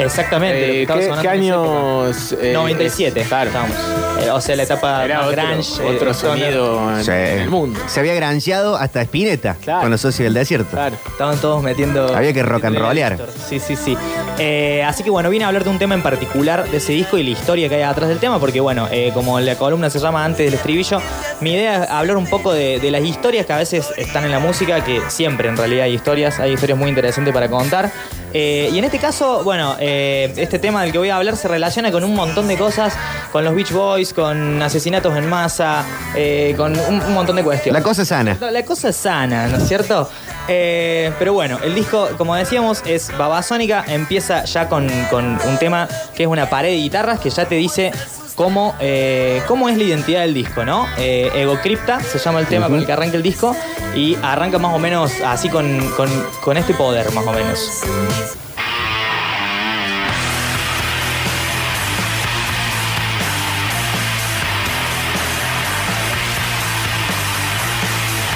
Exactamente. 0.04 0.84
lo 0.86 0.94
que 0.94 1.00
Eh, 1.00 1.02
estaba 1.02 1.22
¿qué, 1.22 1.28
años? 1.28 2.32
eh, 2.40 2.52
97, 2.54 3.22
Claro. 3.28 3.50
estamos. 3.50 3.76
Eh, 4.20 4.30
o 4.30 4.40
sea, 4.40 4.56
la 4.56 4.62
etapa 4.64 5.04
Era 5.04 5.18
más 5.18 5.26
otro, 5.28 5.42
grunge. 5.42 5.82
eh, 5.82 5.96
otro 5.96 6.14
sonido 6.14 6.96
en, 6.98 7.04
Sí. 7.04 7.10
en 7.10 7.38
el 7.40 7.50
mundo. 7.50 7.80
Se 7.86 8.00
había 8.00 8.14
granjeado 8.14 8.76
hasta 8.76 9.00
Spinetta 9.02 9.56
Claro. 9.62 9.82
con 9.82 9.90
los 9.90 10.00
socios 10.00 10.24
del 10.24 10.34
desierto. 10.34 10.70
Claro. 10.72 10.96
Estaban 11.06 11.38
todos 11.38 11.62
metiendo. 11.62 12.14
Había 12.14 12.32
que 12.32 12.42
rock 12.42 12.64
and 12.66 12.78
rollear. 12.78 13.18
Sí, 13.48 13.58
sí, 13.60 13.76
sí. 13.76 13.96
Eh, 14.38 14.82
así 14.86 15.02
que 15.02 15.10
bueno, 15.10 15.30
vine 15.30 15.44
a 15.44 15.48
hablar 15.48 15.64
de 15.64 15.70
un 15.70 15.78
tema 15.78 15.94
en 15.94 16.02
particular 16.02 16.68
de 16.68 16.76
ese 16.76 16.92
disco 16.92 17.16
y 17.18 17.22
la 17.22 17.30
historia 17.30 17.68
que 17.68 17.76
hay 17.76 17.82
atrás 17.82 18.08
del 18.08 18.18
tema, 18.18 18.38
porque 18.38 18.60
bueno, 18.60 18.88
eh, 18.90 19.10
como 19.14 19.40
la 19.40 19.54
columna 19.56 19.88
se 19.90 19.98
llama 19.98 20.24
antes 20.24 20.44
del 20.46 20.54
estribillo, 20.54 21.00
mi 21.40 21.52
idea 21.54 21.84
es 21.84 21.90
hablar 21.90 22.16
un 22.16 22.26
poco 22.26 22.52
de, 22.52 22.78
de 22.78 22.90
las 22.90 23.02
historias 23.02 23.46
que 23.46 23.52
a 23.52 23.58
veces 23.58 23.88
están 23.96 24.24
en 24.24 24.30
la 24.30 24.38
música, 24.38 24.84
que 24.84 25.00
siempre 25.08 25.48
en 25.48 25.56
realidad 25.56 25.84
hay 25.84 25.94
historias, 25.94 26.38
hay 26.40 26.52
historias 26.52 26.78
muy 26.78 26.88
interesantes 26.90 27.32
para 27.32 27.48
contar. 27.48 27.90
Eh, 28.32 28.70
y 28.72 28.78
en 28.78 28.84
este 28.84 28.98
caso, 28.98 29.42
bueno, 29.42 29.76
eh, 29.80 29.89
este 30.36 30.58
tema 30.58 30.82
del 30.82 30.92
que 30.92 30.98
voy 30.98 31.10
a 31.10 31.16
hablar 31.16 31.36
se 31.36 31.48
relaciona 31.48 31.90
con 31.90 32.04
un 32.04 32.14
montón 32.14 32.48
de 32.48 32.56
cosas, 32.56 32.94
con 33.32 33.44
los 33.44 33.54
Beach 33.54 33.72
Boys, 33.72 34.12
con 34.12 34.62
asesinatos 34.62 35.16
en 35.16 35.28
masa, 35.28 35.84
eh, 36.14 36.54
con 36.56 36.78
un, 36.78 37.00
un 37.00 37.14
montón 37.14 37.36
de 37.36 37.42
cuestiones. 37.44 37.80
La 37.80 37.86
cosa 37.86 38.04
sana. 38.04 38.36
No, 38.40 38.50
La 38.50 38.64
cosa 38.64 38.88
es 38.90 38.96
sana, 38.96 39.46
¿no 39.48 39.56
es 39.58 39.68
cierto? 39.68 40.08
Eh, 40.48 41.12
pero 41.18 41.32
bueno, 41.32 41.58
el 41.62 41.74
disco, 41.74 42.08
como 42.18 42.34
decíamos, 42.34 42.82
es 42.86 43.16
Babasónica. 43.16 43.84
Empieza 43.86 44.44
ya 44.44 44.68
con, 44.68 44.88
con 45.10 45.38
un 45.46 45.58
tema 45.58 45.86
que 46.14 46.24
es 46.24 46.28
una 46.28 46.48
pared 46.50 46.70
de 46.70 46.76
guitarras 46.76 47.20
que 47.20 47.30
ya 47.30 47.44
te 47.44 47.54
dice 47.54 47.92
cómo, 48.34 48.74
eh, 48.80 49.42
cómo 49.46 49.68
es 49.68 49.76
la 49.76 49.84
identidad 49.84 50.22
del 50.22 50.34
disco, 50.34 50.64
¿no? 50.64 50.86
Eh, 50.98 51.30
Ego 51.34 51.58
Crypta 51.62 52.00
se 52.00 52.18
llama 52.18 52.40
el 52.40 52.46
tema 52.46 52.68
con 52.68 52.78
el 52.78 52.86
que 52.86 52.92
arranca 52.92 53.16
el 53.16 53.22
disco 53.22 53.54
y 53.94 54.16
arranca 54.22 54.58
más 54.58 54.74
o 54.74 54.78
menos 54.78 55.12
así 55.24 55.48
con, 55.48 55.78
con, 55.96 56.08
con 56.42 56.56
este 56.56 56.74
poder, 56.74 57.12
más 57.12 57.26
o 57.26 57.32
menos. 57.32 57.82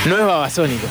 No 0.07 0.19
es 0.19 0.27
babasónico. 0.27 0.87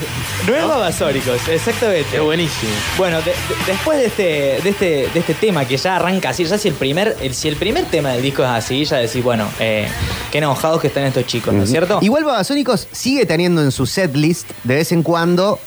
No 0.48 0.56
es 0.56 0.68
Babasónicos, 0.68 1.48
exactamente. 1.48 2.18
Es 2.18 2.22
buenísimo. 2.24 2.72
Bueno, 2.98 3.18
de- 3.22 3.32
de- 3.32 3.36
después 3.68 4.00
de 4.00 4.06
este, 4.08 4.24
de, 4.64 4.70
este, 4.70 4.86
de 5.14 5.20
este 5.20 5.34
tema 5.36 5.66
que 5.66 5.78
ya 5.78 5.98
arranca 5.98 6.30
así, 6.30 6.46
ya 6.46 6.58
si 6.58 6.68
el 6.70 6.74
primer, 6.74 7.16
el, 7.22 7.34
si 7.36 7.48
el 7.48 7.56
primer 7.56 7.86
tema 7.86 8.10
del 8.10 8.22
disco 8.24 8.42
es 8.44 8.50
así, 8.50 8.86
ya 8.86 8.98
decís, 8.98 9.24
bueno, 9.24 9.48
eh, 9.60 9.88
qué 10.32 10.40
enojados 10.40 10.82
que 10.82 10.88
están 10.88 11.04
estos 11.04 11.28
chicos, 11.28 11.54
¿no 11.54 11.64
es 11.64 11.70
cierto? 11.70 12.00
Igual 12.02 12.24
Babasónicos 12.24 12.88
sigue 12.92 13.26
teniendo 13.28 13.62
en 13.62 13.72
su 13.72 13.86
setlist 13.86 14.50
de 14.64 14.76
vez 14.76 14.92
en 14.92 15.04
cuando 15.04 15.60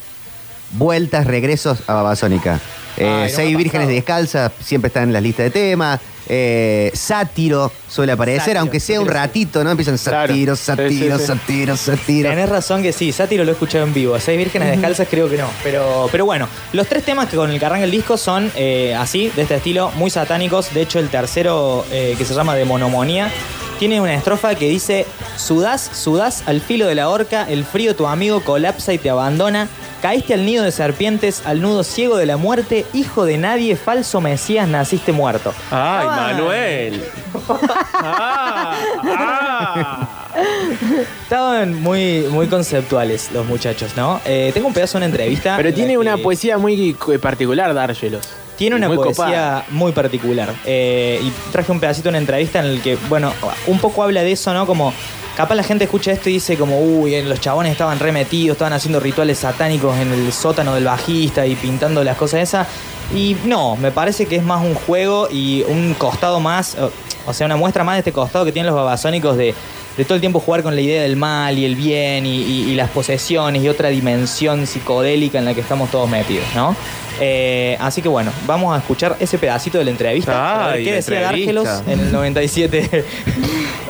vueltas, 0.73 1.27
regresos 1.27 1.79
a 1.87 1.95
Babasónica. 1.95 2.61
Eh, 2.97 3.27
no 3.29 3.29
Seis 3.35 3.57
Vírgenes. 3.57 3.89
Descalzas 3.89 4.53
siempre 4.63 4.89
están 4.89 5.05
en 5.05 5.13
las 5.13 5.23
listas 5.23 5.45
de 5.45 5.51
temas. 5.51 6.01
Eh, 6.29 6.91
sátiro 6.93 7.71
suele 7.89 8.11
aparecer, 8.11 8.41
Sátiro, 8.41 8.61
aunque 8.61 8.81
sea 8.81 9.01
un 9.01 9.07
ratito, 9.07 9.63
¿no? 9.63 9.71
Empiezan 9.71 9.97
Claro. 9.97 10.27
sátiro, 10.33 10.57
Sí, 10.57 10.63
sátiro, 10.65 11.19
sí, 11.19 11.25
sí. 11.25 11.27
sátiro, 11.33 11.77
sátiro. 11.77 12.31
Tenés 12.31 12.49
razón 12.49 12.83
que 12.83 12.93
sí, 12.93 13.13
Sátiro 13.13 13.45
lo 13.45 13.51
he 13.51 13.53
escuchado 13.53 13.85
en 13.85 13.95
vivo. 13.95 14.19
Seis 14.19 14.37
vírgenes 14.37 14.71
descalzas 14.73 15.07
creo 15.09 15.31
que 15.31 15.37
no. 15.39 15.49
Pero, 15.63 16.09
pero 16.11 16.25
bueno, 16.25 16.49
los 16.73 16.89
tres 16.89 17.05
temas 17.05 17.29
que 17.29 17.37
con 17.37 17.51
el 17.53 17.61
que 17.61 17.65
arranca 17.67 17.85
el 17.85 17.93
disco 17.93 18.17
son 18.17 18.51
eh, 18.57 18.93
así, 18.99 19.31
de 19.37 19.43
este 19.43 19.55
estilo, 19.55 19.93
muy 19.93 20.11
satánicos. 20.11 20.75
De 20.75 20.83
hecho, 20.83 20.99
el 20.99 21.11
tercero, 21.11 21.85
eh, 21.93 22.17
que 22.19 22.25
se 22.25 22.35
llama 22.35 22.57
de 22.57 22.65
monomonía, 22.65 23.31
tiene 23.79 24.01
una 24.01 24.15
estrofa 24.15 24.55
que 24.55 24.69
dice: 24.69 25.07
Sudás, 25.37 25.91
sudás 25.95 26.43
al 26.47 26.61
filo 26.61 26.87
de 26.87 26.95
la 26.95 27.09
horca, 27.09 27.47
el 27.49 27.65
frío 27.65 27.97
tu 27.97 28.07
amigo 28.07 28.43
colapsa 28.43 28.93
y 28.93 28.99
te 28.99 29.11
abandona. 29.11 29.69
Caíste 30.03 30.35
al 30.35 30.45
nido 30.45 30.63
de 30.63 30.71
serpientes, 30.73 31.43
al 31.47 31.63
nudo 31.63 31.83
ciego 31.83 32.19
de 32.19 32.27
la 32.27 32.37
muerte, 32.37 32.85
hijo 32.93 33.25
de 33.25 33.39
nadie, 33.39 33.77
falso 33.77 34.21
mesías, 34.21 34.69
naciste 34.69 35.11
muerto. 35.11 35.55
Ay, 35.71 36.07
Estaban- 36.07 36.37
Manuel. 36.37 37.05
Estaban 41.23 41.81
muy, 41.83 42.27
muy 42.31 42.47
conceptuales 42.47 43.31
los 43.33 43.47
muchachos, 43.47 43.97
¿no? 43.97 44.21
Eh, 44.25 44.51
tengo 44.55 44.69
un 44.69 44.75
pedazo 44.75 44.93
de 44.93 44.99
una 44.99 45.07
entrevista. 45.07 45.57
Pero 45.57 45.71
en 45.71 45.75
tiene 45.75 45.91
que- 45.93 45.99
una 45.99 46.17
poesía 46.19 46.59
muy 46.59 46.95
particular, 47.21 47.75
Dárgelos. 47.75 48.29
Tiene 48.57 48.77
una 48.77 48.89
Muy 48.89 48.97
poesía 48.97 49.15
copada. 49.25 49.65
muy 49.71 49.93
particular. 49.93 50.55
Eh, 50.65 51.21
y 51.23 51.31
traje 51.53 51.71
un 51.73 51.81
pedacito 51.81 52.05
de 52.05 52.09
una 52.11 52.19
entrevista 52.19 52.59
en 52.61 52.67
el 52.67 52.81
que, 52.81 52.97
bueno, 53.09 53.33
un 53.67 53.79
poco 53.79 54.03
habla 54.03 54.23
de 54.23 54.33
eso, 54.33 54.53
¿no? 54.55 54.67
Como 54.67 54.93
capaz 55.37 55.55
la 55.55 55.63
gente 55.63 55.85
escucha 55.85 56.13
esto 56.13 56.31
y 56.31 56.35
dice 56.35 56.57
como, 56.57 56.81
uy, 56.81 57.21
los 57.23 57.39
chabones 57.41 57.73
estaban 57.73 57.99
remetidos, 57.99 58.55
estaban 58.55 58.73
haciendo 58.73 58.99
rituales 59.01 59.39
satánicos 59.39 59.97
en 59.99 60.11
el 60.13 60.33
sótano 60.33 60.75
del 60.75 60.85
bajista 60.85 61.47
y 61.47 61.55
pintando 61.57 62.03
las 62.03 62.17
cosas 62.17 62.41
esas. 62.41 62.67
Y 63.15 63.37
no, 63.45 63.77
me 63.77 63.91
parece 63.93 64.27
que 64.27 64.37
es 64.37 64.43
más 64.43 64.65
un 64.65 64.75
juego 64.75 65.29
y 65.31 65.63
un 65.69 65.95
costado 65.95 66.41
más, 66.41 66.77
o- 66.77 66.91
o 67.27 67.33
sea, 67.35 67.45
una 67.47 67.57
muestra 67.57 67.85
más 67.85 67.97
de 67.97 67.99
este 68.01 68.13
costado 68.13 68.45
que 68.47 68.53
tienen 68.53 68.67
los 68.73 68.75
babasónicos 68.77 69.37
de, 69.37 69.55
de 69.97 70.05
todo 70.05 70.15
el 70.15 70.21
tiempo 70.21 70.41
jugar 70.41 70.63
con 70.63 70.75
la 70.75 70.81
idea 70.81 71.03
del 71.03 71.17
mal 71.17 71.59
y 71.59 71.65
el 71.65 71.75
bien 71.77 72.27
y, 72.27 72.43
y- 72.43 72.71
y 72.71 72.75
las 72.75 72.91
posesiones 72.91 73.63
y 73.63 73.69
otra 73.69 73.89
dimensión 73.89 74.67
psicodélica 74.67 75.39
en 75.39 75.45
la 75.47 75.55
que 75.55 75.61
estamos 75.63 75.91
todos 75.91 76.09
metidos, 76.09 76.45
¿no? 76.55 76.77
Eh, 77.19 77.79
así 77.81 78.03
que 78.03 78.09
bueno, 78.09 78.31
vamos 78.47 78.75
a 78.75 78.79
escuchar 78.79 79.17
ese 79.19 79.39
pedacito 79.39 79.79
de 79.79 79.85
la 79.85 79.91
entrevista. 79.91 80.67
ver 80.67 80.75
Ay, 80.77 80.85
¿Qué 80.85 80.93
decía. 80.93 81.21
Dárgelos 81.23 81.69
en 81.87 82.01
el 82.01 82.13
97? 82.13 83.05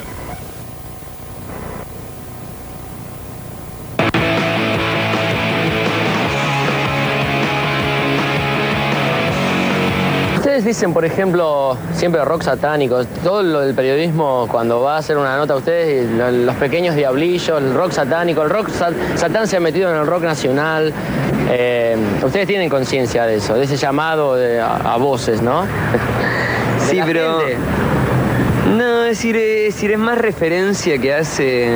dicen, 10.66 10.92
por 10.92 11.04
ejemplo, 11.04 11.76
siempre 11.94 12.22
rock 12.24 12.42
satánico. 12.42 13.04
Todo 13.24 13.42
lo 13.42 13.60
del 13.60 13.74
periodismo, 13.74 14.46
cuando 14.50 14.80
va 14.82 14.96
a 14.96 14.98
hacer 14.98 15.16
una 15.16 15.36
nota 15.36 15.54
a 15.54 15.56
ustedes, 15.56 16.10
los 16.10 16.54
pequeños 16.56 16.94
diablillos, 16.94 17.58
el 17.60 17.72
rock 17.74 17.92
satánico, 17.92 18.42
el 18.42 18.50
rock 18.50 18.68
sa- 18.68 18.90
satán 19.14 19.46
se 19.46 19.56
ha 19.56 19.60
metido 19.60 19.90
en 19.90 19.96
el 19.96 20.06
rock 20.06 20.22
nacional. 20.24 20.92
Eh, 21.50 21.96
ustedes 22.24 22.46
tienen 22.46 22.68
conciencia 22.68 23.24
de 23.24 23.36
eso, 23.36 23.54
de 23.54 23.64
ese 23.64 23.76
llamado 23.76 24.34
de- 24.34 24.60
a, 24.60 24.76
a 24.76 24.96
voces, 24.98 25.40
¿no? 25.40 25.64
Sí, 26.78 27.00
pero. 27.04 27.38
gente. 27.40 27.56
No, 28.76 29.04
es 29.04 29.10
decir, 29.10 29.36
es 29.36 29.74
decir, 29.74 29.92
es 29.92 29.98
más 29.98 30.18
referencia 30.18 30.98
que 30.98 31.14
hace 31.14 31.70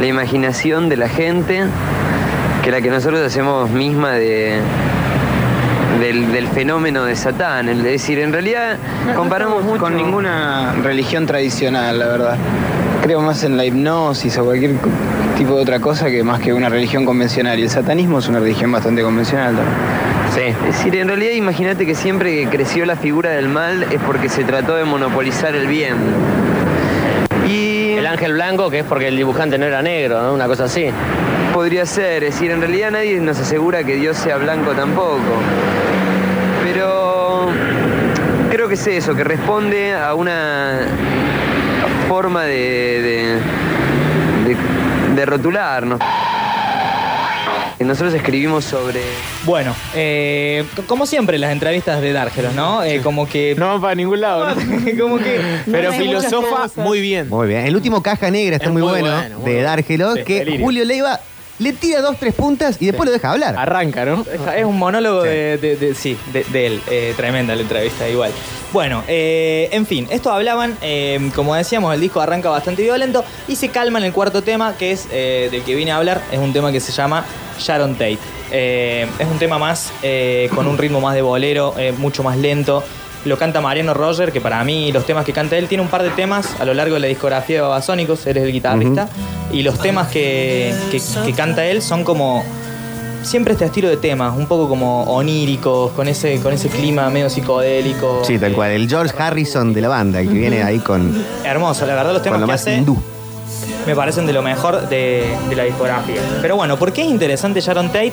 la 0.00 0.06
imaginación 0.06 0.88
de 0.88 0.96
la 0.96 1.08
gente 1.08 1.64
que 2.62 2.70
la 2.72 2.80
que 2.80 2.90
nosotros 2.90 3.20
hacemos 3.20 3.70
misma 3.70 4.12
de. 4.12 4.58
Del, 6.00 6.32
del 6.32 6.46
fenómeno 6.48 7.04
de 7.04 7.16
Satán. 7.16 7.68
Es 7.68 7.82
decir, 7.82 8.18
en 8.20 8.32
realidad 8.32 8.76
comparamos 9.16 9.64
mucho. 9.64 9.80
con 9.80 9.96
ninguna 9.96 10.74
religión 10.82 11.26
tradicional, 11.26 11.98
la 11.98 12.06
verdad. 12.06 12.36
Creo 13.02 13.20
más 13.20 13.42
en 13.44 13.56
la 13.56 13.64
hipnosis 13.64 14.36
o 14.38 14.44
cualquier 14.44 14.72
tipo 15.36 15.56
de 15.56 15.62
otra 15.62 15.80
cosa 15.80 16.08
que 16.08 16.22
más 16.22 16.40
que 16.40 16.52
una 16.52 16.68
religión 16.68 17.04
convencional. 17.04 17.58
Y 17.58 17.62
el 17.62 17.70
satanismo 17.70 18.18
es 18.18 18.28
una 18.28 18.38
religión 18.38 18.70
bastante 18.70 19.02
convencional 19.02 19.56
también. 19.56 19.76
Sí. 20.34 20.54
Es 20.68 20.76
decir, 20.76 20.94
en 20.96 21.08
realidad 21.08 21.32
imagínate 21.32 21.84
que 21.86 21.94
siempre 21.94 22.32
que 22.44 22.48
creció 22.48 22.84
la 22.86 22.96
figura 22.96 23.30
del 23.30 23.48
mal 23.48 23.84
es 23.90 24.00
porque 24.06 24.28
se 24.28 24.44
trató 24.44 24.76
de 24.76 24.84
monopolizar 24.84 25.54
el 25.56 25.66
bien. 25.66 25.96
Y 27.48 27.94
El 27.94 28.06
ángel 28.06 28.34
blanco, 28.34 28.70
que 28.70 28.80
es 28.80 28.84
porque 28.84 29.08
el 29.08 29.16
dibujante 29.16 29.58
no 29.58 29.64
era 29.66 29.80
negro, 29.82 30.22
¿no? 30.22 30.34
Una 30.34 30.46
cosa 30.46 30.64
así. 30.64 30.90
podría 31.54 31.86
ser, 31.86 32.22
es 32.24 32.34
decir, 32.34 32.50
en 32.50 32.60
realidad 32.60 32.90
nadie 32.92 33.18
nos 33.20 33.38
asegura 33.40 33.82
que 33.84 33.96
Dios 33.96 34.16
sea 34.18 34.36
blanco 34.36 34.72
tampoco. 34.72 35.18
Creo 38.68 38.76
que 38.84 38.90
es 38.90 39.02
eso, 39.02 39.14
que 39.16 39.24
responde 39.24 39.94
a 39.94 40.12
una 40.14 40.80
forma 42.06 42.44
de, 42.44 43.40
de, 44.44 44.54
de- 44.54 45.14
de 45.14 45.24
rotularnos. 45.24 45.98
Nosotros 47.80 48.12
escribimos 48.12 48.66
sobre... 48.66 49.00
Bueno, 49.46 49.74
eh, 49.94 50.66
como 50.86 51.06
siempre 51.06 51.38
las 51.38 51.50
entrevistas 51.50 52.02
de 52.02 52.12
Dárgelos, 52.12 52.52
¿no? 52.54 52.82
Eh, 52.82 53.00
como 53.02 53.26
que... 53.26 53.54
No 53.56 53.80
para 53.80 53.94
ningún 53.94 54.20
lado, 54.20 54.54
¿no? 54.54 54.60
como 55.00 55.16
que... 55.16 55.40
Pero 55.70 55.90
no 55.90 55.96
filosofa 55.96 56.68
muy 56.76 57.00
bien. 57.00 57.30
Muy 57.30 57.48
bien. 57.48 57.64
El 57.64 57.74
último 57.74 58.02
caja 58.02 58.30
negra 58.30 58.56
está 58.56 58.66
Es 58.66 58.72
muy, 58.72 58.82
muy 58.82 58.90
bueno, 58.90 59.18
de 59.22 59.34
bueno. 59.36 59.62
Dárgelo, 59.62 60.14
Sí, 60.16 60.24
que 60.24 60.38
delirio. 60.40 60.66
Julio 60.66 60.84
Leiva 60.84 61.20
le 61.58 61.72
tira 61.72 62.00
dos, 62.00 62.16
tres 62.18 62.34
puntas 62.34 62.76
y 62.80 62.86
después 62.86 63.06
lo 63.06 63.12
deja 63.12 63.30
hablar. 63.32 63.54
Arranca, 63.58 64.04
¿no? 64.04 64.24
Es 64.56 64.64
un 64.64 64.78
monólogo 64.78 65.22
de, 65.22 65.58
de- 65.58 65.76
de- 65.76 65.94
sí, 65.94 66.16
de, 66.32 66.44
de 66.44 66.66
él. 66.66 66.82
Eh, 66.90 67.14
tremenda 67.16 67.54
la 67.54 67.62
entrevista, 67.62 68.08
igual. 68.08 68.30
Bueno, 68.72 69.02
eh, 69.08 69.68
en 69.72 69.86
fin, 69.86 70.06
esto 70.10 70.30
hablaban, 70.30 70.76
eh, 70.82 71.30
como 71.34 71.54
decíamos, 71.54 71.94
el 71.94 72.00
disco 72.00 72.20
arranca 72.20 72.50
bastante 72.50 72.82
violento 72.82 73.24
y 73.48 73.56
se 73.56 73.70
calma 73.70 73.98
en 73.98 74.04
el 74.04 74.12
cuarto 74.12 74.42
tema, 74.42 74.74
que 74.78 74.92
es 74.92 75.08
eh, 75.10 75.48
del 75.50 75.62
que 75.62 75.74
vine 75.74 75.90
a 75.92 75.96
hablar, 75.96 76.20
es 76.30 76.38
un 76.38 76.52
tema 76.52 76.70
que 76.70 76.80
se 76.80 76.92
llama 76.92 77.24
Sharon 77.58 77.94
Tate. 77.94 78.18
Eh, 78.50 79.06
es 79.18 79.26
un 79.26 79.38
tema 79.38 79.58
más, 79.58 79.90
eh, 80.02 80.50
con 80.54 80.66
un 80.66 80.76
ritmo 80.78 81.00
más 81.00 81.14
de 81.14 81.22
bolero, 81.22 81.74
eh, 81.78 81.92
mucho 81.96 82.22
más 82.22 82.36
lento. 82.36 82.84
Lo 83.24 83.36
canta 83.36 83.60
Mariano 83.60 83.94
Roger, 83.94 84.32
que 84.32 84.40
para 84.40 84.62
mí 84.64 84.92
los 84.92 85.04
temas 85.04 85.24
que 85.24 85.32
canta 85.32 85.56
él, 85.58 85.66
tiene 85.68 85.82
un 85.82 85.88
par 85.88 86.02
de 86.02 86.10
temas 86.10 86.48
a 86.60 86.64
lo 86.64 86.72
largo 86.72 86.94
de 86.94 87.00
la 87.00 87.06
discografía 87.08 87.56
de 87.56 87.62
Babasónicos, 87.62 88.26
él 88.26 88.36
es 88.36 88.44
el 88.44 88.52
guitarrista, 88.52 89.08
y 89.52 89.62
los 89.62 89.78
temas 89.78 90.08
que, 90.08 90.72
que- 90.90 91.02
que 91.26 91.32
canta 91.32 91.64
él 91.66 91.82
son 91.82 92.04
como 92.04 92.44
siempre 93.22 93.52
este 93.54 93.64
estilo 93.66 93.88
de 93.88 93.96
temas, 93.96 94.36
un 94.36 94.46
poco 94.46 94.68
como 94.68 95.02
oníricos, 95.04 95.90
con 95.92 96.06
ese, 96.08 96.40
con 96.40 96.52
ese 96.52 96.68
clima 96.68 97.10
medio 97.10 97.28
psicodélico. 97.28 98.22
Sí, 98.24 98.38
tal 98.38 98.52
cual. 98.52 98.70
El 98.70 98.88
George 98.88 99.12
Harrison 99.18 99.74
de 99.74 99.80
la 99.80 99.88
banda, 99.88 100.20
el 100.20 100.28
que 100.28 100.34
viene 100.34 100.62
ahí 100.62 100.78
con, 100.78 101.12
Hermoso, 101.44 101.84
la 101.86 101.94
verdad 101.96 102.12
los 102.12 102.22
temas 102.22 102.40
lo 102.40 102.46
que 102.46 102.52
más 102.52 102.60
hace 102.62 102.76
hindú. 102.76 102.96
me 103.86 103.94
parecen 103.96 104.26
de 104.26 104.32
lo 104.32 104.42
mejor 104.42 104.88
de, 104.88 105.24
de 105.50 105.56
la 105.56 105.64
discografía. 105.64 106.20
Pero 106.40 106.54
bueno, 106.56 106.78
¿por 106.78 106.92
qué 106.92 107.02
es 107.02 107.08
interesante 107.08 107.60
Sharon 107.60 107.88
Tate? 107.88 108.12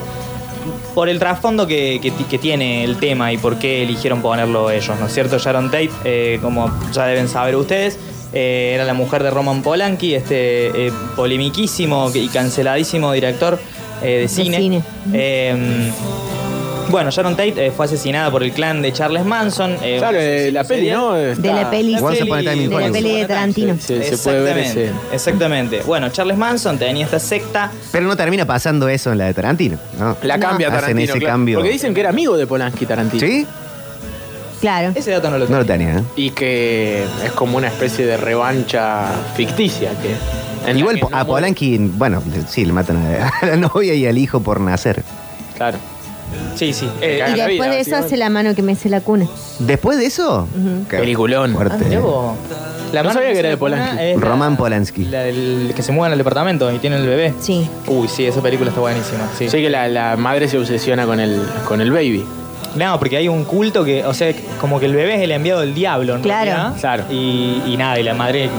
Por 0.94 1.10
el 1.10 1.20
trasfondo 1.20 1.68
que, 1.68 2.00
que 2.02 2.12
ti- 2.12 2.24
que 2.26 2.38
tiene 2.38 2.84
el 2.84 2.98
tema 2.98 3.32
y 3.34 3.38
por 3.38 3.58
qué 3.60 3.84
eligieron 3.84 4.22
ponerlo 4.22 4.70
ellos, 4.72 4.98
¿no 5.00 5.08
es 5.08 5.14
cierto? 5.14 5.38
Sharon 5.38 5.66
Tate, 5.72 5.90
eh, 6.04 6.40
como 6.42 6.72
ya 6.92 7.06
deben 7.06 7.28
saber 7.28 7.56
ustedes, 7.56 7.98
eh, 8.34 8.72
era 8.76 8.84
la 8.86 8.94
mujer 8.94 9.24
de 9.24 9.32
Roman 9.32 9.62
Polanski, 9.62 10.16
este 10.16 10.88
eh, 10.88 10.92
polemiquísimo 11.16 12.12
y 12.14 12.28
canceladísimo 12.30 13.12
director 13.14 13.60
eh, 14.02 14.20
de 14.22 14.28
cine. 14.28 14.58
cine. 14.58 14.84
Bueno, 16.90 17.10
Sharon 17.10 17.36
Tate 17.36 17.66
eh, 17.68 17.72
fue 17.72 17.86
asesinada 17.86 18.30
por 18.32 18.44
el 18.44 18.52
clan 18.52 18.82
de 18.82 18.94
Charles 18.94 19.26
Manson. 19.26 19.76
eh, 19.82 19.98
Claro, 19.98 20.18
eh, 20.20 20.52
la 20.52 20.64
peli, 20.64 20.90
¿no? 20.92 21.14
De 21.14 21.36
la 21.36 21.70
peli, 21.70 21.96
Once 21.98 22.24
Upon 22.24 22.38
a 22.40 22.42
Time 22.42 22.56
in 22.64 22.70
de 22.70 22.80
la 22.80 22.92
peli 22.92 23.16
de 23.16 23.26
Tarantino. 23.26 23.76
Se, 23.80 24.04
se 24.04 24.18
puede 24.18 24.42
ver 24.42 24.58
ese. 24.60 24.92
Exactamente. 25.12 25.82
Bueno, 25.86 26.10
Charles 26.10 26.38
Manson 26.38 26.78
tenía 26.78 27.06
esta 27.06 27.20
secta. 27.20 27.72
Pero 27.92 28.06
no 28.08 28.16
termina 28.16 28.46
pasando 28.46 28.88
eso 28.88 29.12
en 29.12 29.18
la 29.18 29.26
de 29.26 29.34
Tarantino. 29.34 29.78
¿no? 30.00 30.16
La 30.24 30.40
cambia 30.40 30.68
Hacen 30.68 30.80
Tarantino. 30.80 31.12
ese 31.12 31.20
claro. 31.20 31.34
cambio. 31.34 31.58
Porque 31.58 31.72
dicen 31.72 31.94
que 31.94 32.00
era 32.02 32.10
amigo 32.10 32.38
de 32.38 32.46
Polanski 32.48 32.86
Tarantino. 32.86 33.26
¿Sí? 33.28 33.46
Claro. 34.62 34.92
Ese 34.96 35.12
dato 35.12 35.30
no 35.30 35.38
lo 35.38 35.48
No 35.48 35.66
tenía. 35.66 35.98
¿eh? 35.98 36.04
Y 36.16 36.30
que 36.32 37.04
es 37.24 37.32
como 37.34 37.58
una 37.58 37.68
especie 37.68 38.06
de 38.06 38.16
revancha 38.18 39.08
ficticia. 39.36 39.92
que 40.02 40.72
Igual 40.72 41.00
no 41.00 41.08
a 41.08 41.10
muere. 41.10 41.26
Polanqui, 41.26 41.78
bueno, 41.80 42.22
sí, 42.48 42.64
le 42.66 42.74
matan 42.74 42.98
a, 43.06 43.28
a 43.42 43.46
la 43.48 43.56
novia 43.58 43.94
y 43.96 44.06
al 44.08 44.18
hijo 44.18 44.40
por 44.40 44.60
nacer. 44.62 45.04
Claro. 45.58 45.78
Sí, 46.56 46.74
sí. 46.74 46.88
Eh, 47.02 47.20
Y 47.28 47.34
después 47.36 47.50
vida, 47.60 47.70
de 47.76 47.80
eso 47.82 47.96
hace 47.98 48.18
la 48.18 48.30
mano 48.30 48.56
que 48.56 48.62
me 48.62 48.74
hace 48.74 48.90
la 48.90 49.02
cuna. 49.02 49.28
¿Después 49.60 49.98
de 49.98 50.06
eso? 50.06 50.48
Ujú. 50.58 50.88
Qué 50.90 50.98
Peliculón. 50.98 51.54
fuerte. 51.54 51.76
Ah. 51.98 52.34
La 52.94 53.02
No 53.02 53.10
mano 53.10 53.20
sabía 53.20 53.34
que 53.34 53.40
era 53.40 53.50
de 53.50 53.58
Polanski. 53.58 54.14
Roman 54.16 54.56
Polanski. 54.56 55.06
La 55.06 55.24
del 55.24 55.74
que 55.76 55.82
se 55.84 55.92
mueve 55.92 56.08
en 56.08 56.12
el 56.14 56.18
departamento 56.20 56.72
y 56.72 56.78
tiene 56.80 56.96
el 56.98 57.06
bebé. 57.08 57.34
Sí. 57.42 57.68
Uy, 57.88 58.08
sí, 58.08 58.26
esa 58.26 58.42
película 58.42 58.70
está 58.70 58.80
buenísima. 58.80 59.28
Sí. 59.38 59.50
Sé 59.50 59.62
que 59.62 59.70
la, 59.70 59.88
la 59.90 60.16
madre 60.16 60.48
se 60.48 60.58
obsesiona 60.58 61.06
con 61.06 61.20
el, 61.20 61.42
con 61.68 61.82
el 61.82 61.92
baby. 61.92 62.24
No, 62.76 63.00
porque 63.00 63.18
hay 63.18 63.28
un 63.30 63.46
culto 63.46 63.84
que, 63.86 64.04
o 64.06 64.14
sea, 64.14 64.34
como 64.60 64.80
que 64.80 64.86
el 64.88 64.94
bebé 64.96 65.16
es 65.16 65.22
el 65.22 65.32
enviado 65.32 65.62
del 65.62 65.74
diablo, 65.74 66.16
en 66.16 66.22
Claro. 66.22 66.46
realidad. 66.46 66.74
Claro. 66.80 67.04
Y, 67.10 67.62
y 67.66 67.76
nada, 67.78 68.00
y 68.00 68.04
la 68.04 68.14
madre 68.14 68.50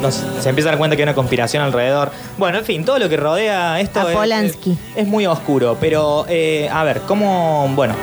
no 0.00 0.10
se 0.10 0.48
empieza 0.48 0.70
a 0.70 0.72
dar 0.72 0.78
cuenta 0.78 0.96
que 0.96 1.02
hay 1.02 1.04
una 1.04 1.14
conspiración 1.14 1.62
alrededor. 1.62 2.10
Bueno, 2.38 2.58
en 2.58 2.64
fin, 2.64 2.84
todo 2.84 2.98
lo 2.98 3.08
que 3.08 3.16
rodea 3.18 3.78
esto 3.80 4.00
A 4.00 4.10
es, 4.10 4.16
Polanski. 4.16 4.70
es- 4.72 5.02
es 5.02 5.06
muy 5.06 5.26
oscuro. 5.26 5.76
Pero, 5.80 6.24
eh, 6.28 6.68
a 6.72 6.82
ver, 6.84 7.02
¿cómo, 7.06 7.68
bueno, 7.74 7.94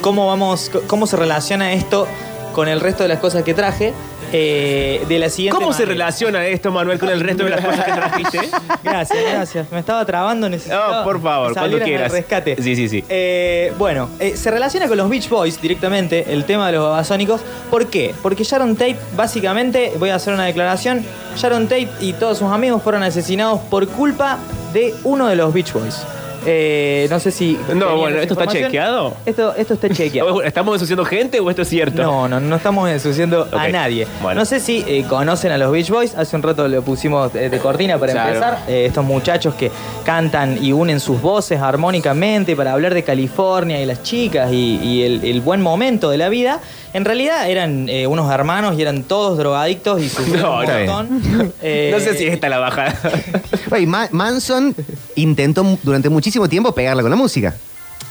cómo 0.00 0.26
vamos, 0.26 0.70
cómo 0.86 1.06
se 1.06 1.16
relaciona 1.16 1.72
esto 1.72 2.06
con 2.54 2.68
el 2.68 2.80
resto 2.80 3.02
de 3.02 3.08
las 3.08 3.18
cosas 3.18 3.42
que 3.42 3.54
traje? 3.54 3.92
Eh, 4.32 5.04
de 5.08 5.18
la 5.18 5.28
siguiente 5.28 5.58
¿Cómo 5.58 5.72
se 5.72 5.80
manera. 5.82 5.92
relaciona 5.92 6.46
esto, 6.46 6.70
Manuel, 6.70 6.98
con 6.98 7.08
el 7.08 7.20
resto 7.20 7.44
de 7.44 7.50
las 7.50 7.64
cosas 7.64 7.84
que 7.84 7.92
trajiste? 8.00 8.38
Gracias, 8.84 9.18
gracias. 9.32 9.72
Me 9.72 9.80
estaba 9.80 10.04
trabando, 10.04 10.48
necesitaba 10.48 10.98
No, 10.98 11.04
por 11.04 11.20
favor, 11.20 11.48
que 11.52 11.58
cuando 11.58 11.78
quieras. 11.80 12.12
rescate. 12.12 12.56
Sí, 12.62 12.76
sí, 12.76 12.88
sí. 12.88 13.04
Eh, 13.08 13.72
bueno, 13.78 14.08
eh, 14.20 14.36
se 14.36 14.50
relaciona 14.50 14.86
con 14.88 14.96
los 14.98 15.08
Beach 15.08 15.28
Boys 15.28 15.60
directamente, 15.60 16.32
el 16.32 16.44
tema 16.44 16.66
de 16.66 16.72
los 16.74 16.84
babasónicos. 16.84 17.40
¿Por 17.70 17.88
qué? 17.88 18.14
Porque 18.22 18.44
Sharon 18.44 18.74
Tate, 18.76 18.96
básicamente, 19.16 19.92
voy 19.98 20.10
a 20.10 20.14
hacer 20.14 20.32
una 20.34 20.44
declaración, 20.44 21.04
Sharon 21.36 21.64
Tate 21.64 21.88
y 22.00 22.12
todos 22.12 22.38
sus 22.38 22.50
amigos 22.52 22.82
fueron 22.82 23.02
asesinados 23.02 23.60
por 23.70 23.88
culpa 23.88 24.38
de 24.72 24.94
uno 25.04 25.26
de 25.26 25.36
los 25.36 25.52
Beach 25.52 25.72
Boys. 25.72 26.02
Eh, 26.46 27.06
no 27.10 27.20
sé 27.20 27.30
si. 27.30 27.58
No, 27.74 27.96
bueno, 27.96 28.18
¿esto 28.18 28.34
está 28.34 28.46
chequeado? 28.46 29.14
Esto, 29.26 29.54
esto 29.56 29.74
está 29.74 29.88
chequeado. 29.90 30.42
¿Estamos 30.44 30.74
ensuciando 30.74 31.04
gente 31.04 31.40
o 31.40 31.50
esto 31.50 31.62
es 31.62 31.68
cierto? 31.68 32.02
No, 32.02 32.28
no, 32.28 32.40
no 32.40 32.56
estamos 32.56 32.88
ensuciando 32.88 33.48
a 33.52 33.68
nadie. 33.68 34.06
bueno. 34.22 34.40
No 34.40 34.44
sé 34.44 34.60
si 34.60 34.84
eh, 34.86 35.04
conocen 35.08 35.52
a 35.52 35.58
los 35.58 35.70
Beach 35.72 35.90
Boys. 35.90 36.14
Hace 36.14 36.36
un 36.36 36.42
rato 36.42 36.66
lo 36.68 36.82
pusimos 36.82 37.34
eh, 37.34 37.48
de 37.50 37.58
cortina 37.58 37.98
para 37.98 38.12
Claro. 38.12 38.28
empezar. 38.34 38.58
Eh, 38.68 38.86
estos 38.86 39.04
muchachos 39.04 39.54
que 39.54 39.70
cantan 40.04 40.62
y 40.62 40.72
unen 40.72 41.00
sus 41.00 41.20
voces 41.20 41.60
armónicamente 41.60 42.56
para 42.56 42.72
hablar 42.72 42.94
de 42.94 43.02
California 43.02 43.80
y 43.80 43.86
las 43.86 44.02
chicas 44.02 44.50
y, 44.52 44.78
y 44.82 45.02
el, 45.02 45.24
el 45.24 45.40
buen 45.40 45.60
momento 45.60 46.10
de 46.10 46.18
la 46.18 46.28
vida. 46.28 46.60
En 46.92 47.04
realidad 47.04 47.48
eran 47.48 47.88
eh, 47.88 48.06
unos 48.06 48.30
hermanos 48.32 48.76
y 48.78 48.82
eran 48.82 49.04
todos 49.04 49.38
drogadictos 49.38 50.02
y 50.02 50.08
sufrieron 50.08 50.42
No, 50.42 50.60
un 50.60 50.86
montón. 50.86 51.52
Eh, 51.62 51.90
No 51.92 52.00
sé 52.00 52.16
si 52.16 52.26
esta 52.26 52.48
la 52.48 52.58
baja. 52.58 52.94
Oye, 53.70 53.86
Ma- 53.86 54.08
Manson 54.10 54.74
intentó 55.14 55.78
durante 55.82 56.08
muchísimo 56.08 56.48
tiempo 56.48 56.72
pegarla 56.74 57.02
con 57.02 57.10
la 57.10 57.16
música. 57.16 57.54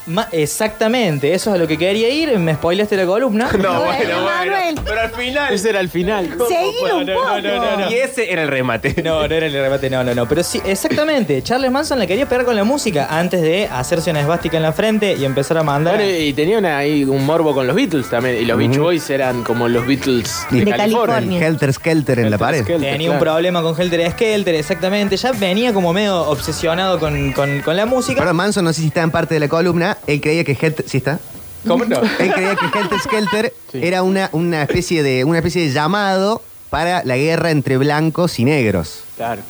Ma- 0.09 0.27
exactamente, 0.31 1.33
eso 1.33 1.49
es 1.51 1.55
a 1.55 1.57
lo 1.57 1.67
que 1.67 1.77
quería 1.77 2.09
ir. 2.09 2.37
Me 2.39 2.53
spoileaste 2.55 2.97
la 2.97 3.05
columna. 3.05 3.49
No, 3.59 3.81
bueno, 3.83 4.21
Bueno. 4.23 4.81
Pero 4.85 5.01
al 5.01 5.09
final. 5.11 5.53
Ese 5.53 5.69
era 5.69 5.79
el 5.79 5.89
final. 5.89 6.25
Un 6.31 6.37
poco. 6.37 7.89
Y 7.89 7.93
ese 7.95 8.31
era 8.31 8.43
el 8.43 8.47
remate. 8.47 9.01
No, 9.03 9.27
no 9.27 9.33
era 9.35 9.45
el 9.45 9.53
remate, 9.53 9.89
no, 9.89 10.03
no, 10.03 10.13
no. 10.15 10.27
Pero 10.27 10.43
sí, 10.43 10.61
exactamente. 10.65 11.41
Charles 11.41 11.71
Manson 11.71 11.99
le 11.99 12.07
quería 12.07 12.27
pegar 12.27 12.45
con 12.45 12.55
la 12.55 12.63
música 12.63 13.07
antes 13.09 13.41
de 13.41 13.67
hacerse 13.67 14.11
una 14.11 14.21
esvástica 14.21 14.57
en 14.57 14.63
la 14.63 14.73
frente 14.73 15.15
y 15.15 15.25
empezar 15.25 15.57
a 15.57 15.63
mandar. 15.63 15.95
Bueno, 15.97 16.09
y 16.17 16.33
tenía 16.33 16.57
una- 16.57 16.77
ahí 16.77 17.03
un 17.03 17.25
morbo 17.25 17.53
con 17.53 17.67
los 17.67 17.75
Beatles 17.75 18.09
también. 18.09 18.37
Y 18.37 18.45
los 18.45 18.57
Beach 18.57 18.77
Boys 18.77 19.09
eran 19.09 19.43
como 19.43 19.67
los 19.67 19.85
Beatles 19.85 20.45
de, 20.49 20.65
De 20.65 20.71
California. 20.71 21.15
California. 21.15 21.47
Helter 21.47 21.73
Skelter 21.73 22.19
en 22.19 22.31
la 22.31 22.37
pared. 22.37 22.63
Skelter, 22.63 22.91
Tenía 22.91 23.11
un 23.11 23.17
claro. 23.17 23.33
problema 23.33 23.61
con 23.61 23.79
Helter 23.79 24.11
Skelter, 24.11 24.55
exactamente. 24.55 25.17
Ya 25.17 25.31
venía 25.33 25.73
como 25.73 25.93
medio 25.93 26.21
obsesionado 26.29 26.99
con, 26.99 27.31
con- 27.33 27.61
con 27.61 27.75
la 27.75 27.85
música. 27.85 28.19
Perdón, 28.19 28.37
Manson, 28.37 28.65
no 28.65 28.73
sé 28.73 28.81
si 28.81 28.87
está 28.87 29.01
en 29.01 29.11
parte 29.11 29.33
de 29.35 29.39
la 29.41 29.47
columna. 29.47 29.97
Él 30.07 30.21
creía 30.21 30.43
que 30.43 30.57
Helter. 30.59 30.85
¿Sí 30.87 30.97
está? 30.97 31.19
¿Cómo 31.67 31.85
no? 31.85 32.01
Él 32.19 32.33
creía 32.33 32.55
que 32.55 32.65
Helter 32.65 32.99
Skelter 32.99 33.53
era 33.73 34.03
una, 34.03 34.29
una, 34.31 34.63
especie 34.63 35.03
de, 35.03 35.23
una 35.23 35.39
especie 35.39 35.63
de 35.63 35.73
llamado 35.73 36.41
para 36.69 37.03
la 37.03 37.17
guerra 37.17 37.51
entre 37.51 37.77
blancos 37.77 38.39
y 38.39 38.45
negros. 38.45 39.03
Claro. 39.17 39.41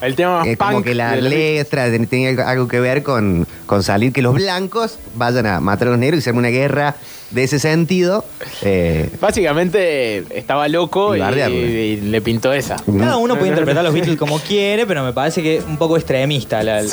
El 0.00 0.14
tema 0.14 0.38
más 0.38 0.46
Eh, 0.46 0.56
como 0.56 0.82
que 0.82 0.94
la 0.94 1.10
de 1.12 1.22
los 1.22 1.30
Beatles. 1.30 1.54
letra 1.64 1.90
ten- 1.90 2.06
tenía 2.06 2.30
algo- 2.48 2.68
que 2.68 2.78
ver 2.80 3.02
con, 3.02 3.46
con 3.66 3.82
salir 3.82 4.12
que 4.12 4.22
los 4.22 4.34
blancos 4.34 4.98
vayan 5.16 5.46
a 5.46 5.60
matar 5.60 5.88
a 5.88 5.90
los 5.92 6.00
negros 6.00 6.20
y 6.20 6.22
se 6.22 6.30
arme 6.30 6.38
una 6.38 6.48
guerra 6.50 6.94
de 7.32 7.42
ese 7.44 7.58
sentido. 7.58 8.24
Eh, 8.62 9.10
Básicamente 9.20 10.24
estaba 10.38 10.68
loco 10.68 11.14
Y 11.14 11.18
y, 11.18 11.20
bardearlo. 11.20 11.56
y 11.56 11.96
le 11.96 12.20
pintó 12.22 12.52
esa. 12.52 12.76
Cada 12.98 13.16
uno 13.16 13.36
puede 13.36 13.48
interpretar 13.50 13.80
a 13.80 13.84
los 13.84 13.92
Beatles 13.94 14.16
como 14.16 14.38
quiere, 14.48 14.86
pero 14.86 15.02
me 15.04 15.12
parece 15.12 15.42
que 15.42 15.56
es 15.58 15.64
un 15.64 15.76
poco 15.76 15.96
extremista. 15.96 16.62
La, 16.62 16.82
No 16.82 16.88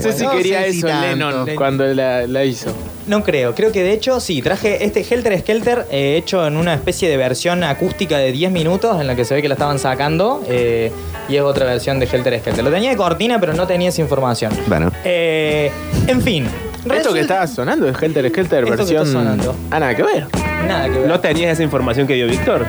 sé 0.00 0.12
si 0.12 0.24
No 0.24 0.32
quería 0.32 0.62
sé 0.64 0.72
si 0.72 0.78
eso 0.78 0.88
tanto. 0.88 1.06
Lennon 1.08 1.46
cuando 1.56 1.84
la, 1.86 2.26
la 2.26 2.44
hizo. 2.44 2.72
No 3.06 3.24
creo, 3.24 3.52
creo 3.54 3.72
que 3.72 3.82
de 3.82 3.92
hecho 3.94 4.20
sí, 4.20 4.42
traje 4.42 4.84
este 4.84 5.04
Helter 5.08 5.36
Skelter 5.40 5.86
eh, 5.90 6.14
hecho 6.16 6.46
en 6.46 6.56
una 6.56 6.74
especie 6.74 7.08
de 7.08 7.16
versión 7.16 7.64
acústica 7.64 8.16
de 8.18 8.30
10 8.30 8.52
minutos 8.52 9.00
en 9.00 9.08
la 9.08 9.16
que 9.16 9.24
se 9.24 9.34
ve 9.34 9.42
que 9.42 9.48
la 9.48 9.54
estaban 9.54 9.80
sacando 9.80 10.40
eh, 10.48 10.92
y 11.28 11.34
es 11.34 11.42
otra 11.42 11.66
versión 11.66 11.91
de 11.98 12.06
Helter 12.06 12.38
Skelter. 12.40 12.64
Lo 12.64 12.70
tenía 12.70 12.90
de 12.90 12.96
cortina 12.96 13.38
pero 13.40 13.52
no 13.54 13.66
tenía 13.66 13.88
esa 13.88 14.00
información. 14.00 14.52
bueno. 14.66 14.90
Eh, 15.04 15.70
en 16.06 16.20
fin. 16.22 16.46
Esto 16.92 17.12
que 17.12 17.20
estaba 17.20 17.46
sonando 17.46 17.88
es 17.88 17.96
Helter 18.02 18.28
Skelter 18.28 18.64
Esto 18.64 18.70
que 18.74 18.76
versión. 18.82 19.02
está 19.06 19.12
sonando. 19.18 19.54
Ah, 19.70 19.78
nada 19.78 19.94
que 19.94 20.02
ver. 20.02 20.26
Nada 20.66 20.84
que 20.88 20.98
ver. 20.98 21.08
¿No 21.08 21.20
tenías 21.20 21.52
esa 21.52 21.62
información 21.62 22.06
que 22.06 22.14
dio 22.14 22.26
Víctor? 22.26 22.66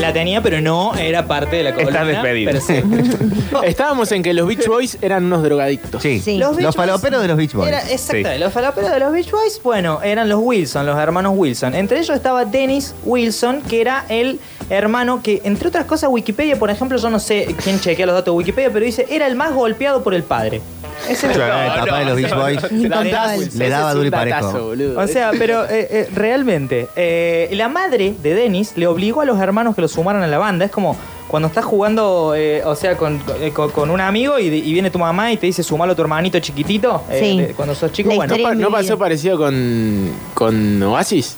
La 0.00 0.12
tenía 0.12 0.40
pero 0.42 0.60
no 0.60 0.94
era 0.94 1.26
parte 1.26 1.56
de 1.56 1.62
la 1.64 1.74
columna. 1.74 1.90
Estás 1.90 2.06
despedido. 2.08 2.52
pero 2.52 2.64
sí. 2.64 3.64
Estábamos 3.64 4.12
en 4.12 4.22
que 4.22 4.32
los 4.32 4.46
Beach 4.46 4.66
Boys 4.66 4.98
eran 5.02 5.24
unos 5.24 5.42
drogadictos. 5.42 6.02
Sí, 6.02 6.20
Sí. 6.20 6.38
los, 6.38 6.48
Los 6.50 6.56
Beach 6.56 6.66
Boys 6.66 6.76
faloperos 6.76 7.22
de 7.22 7.28
los 7.28 7.36
Beach 7.36 7.52
Boys. 7.52 7.68
Era, 7.68 7.80
exactamente, 7.90 8.38
los 8.38 8.52
faloperos 8.52 8.90
de 8.92 9.00
los 9.00 9.12
Beach 9.12 9.30
Boys, 9.30 9.60
bueno, 9.62 10.00
eran 10.02 10.28
los 10.28 10.40
Wilson, 10.42 10.86
los 10.86 10.98
hermanos 10.98 11.32
Wilson. 11.36 11.74
Entre 11.74 11.98
ellos 11.98 12.14
estaba 12.16 12.44
Dennis 12.44 12.94
Wilson, 13.04 13.62
que 13.62 13.80
era 13.80 14.04
el 14.08 14.38
hermano 14.70 15.22
que, 15.22 15.40
entre 15.44 15.68
otras 15.68 15.86
cosas, 15.86 16.10
Wikipedia, 16.10 16.58
por 16.58 16.70
ejemplo, 16.70 16.98
yo 16.98 17.10
no 17.10 17.18
sé 17.18 17.54
quién 17.64 17.80
chequea 17.80 18.06
los 18.06 18.14
datos 18.14 18.32
de 18.34 18.38
Wikipedia, 18.38 18.70
pero 18.72 18.84
dice, 18.84 19.06
era 19.10 19.26
el 19.26 19.34
más 19.34 19.52
golpeado 19.54 20.02
por 20.02 20.14
el 20.14 20.22
padre. 20.22 20.60
Ese 21.08 21.32
era- 21.32 21.74
el 21.76 21.80
papá 21.80 21.98
de 22.00 22.04
los 22.06 22.16
Beach 22.16 22.34
Boys 22.34 23.52
le 23.54 23.68
daba 23.68 23.94
duro 23.94 24.06
y 24.06 24.10
parejo. 24.10 24.72
O 24.96 25.06
sea, 25.06 25.30
pero 25.38 25.64
eh, 25.64 25.88
eh, 25.90 26.08
realmente, 26.14 26.88
eh, 26.96 27.48
la 27.52 27.68
madre 27.68 28.14
de 28.22 28.34
Dennis 28.34 28.72
le 28.76 28.86
obligó 28.86 29.22
a 29.22 29.24
los 29.24 29.38
hermanos 29.40 29.74
que 29.74 29.80
lo 29.80 29.87
sumaran 29.88 30.22
a 30.22 30.26
la 30.26 30.38
banda. 30.38 30.64
Es 30.64 30.70
como 30.70 30.96
cuando 31.26 31.48
estás 31.48 31.64
jugando, 31.64 32.34
eh, 32.36 32.62
o 32.64 32.74
sea, 32.74 32.96
con, 32.96 33.20
eh, 33.40 33.50
con- 33.52 33.70
con 33.70 33.90
un 33.90 34.00
amigo 34.00 34.38
y, 34.38 34.46
y 34.46 34.72
viene 34.72 34.90
tu 34.90 34.98
mamá 34.98 35.30
y 35.32 35.36
te 35.36 35.46
dice, 35.46 35.62
sumalo 35.62 35.92
a 35.92 35.94
tu 35.96 36.02
hermanito 36.02 36.38
chiquitito. 36.38 37.02
eh, 37.10 37.18
Sí. 37.20 37.38
de- 37.40 37.54
cuando 37.54 37.74
sos 37.74 37.92
chico, 37.92 38.10
La 38.10 38.16
bueno. 38.16 38.54
¿No, 38.54 38.70
pasó 38.70 38.96
parecido 38.98 39.36
con, 39.36 40.10
con 40.34 40.82
Oasis? 40.82 41.36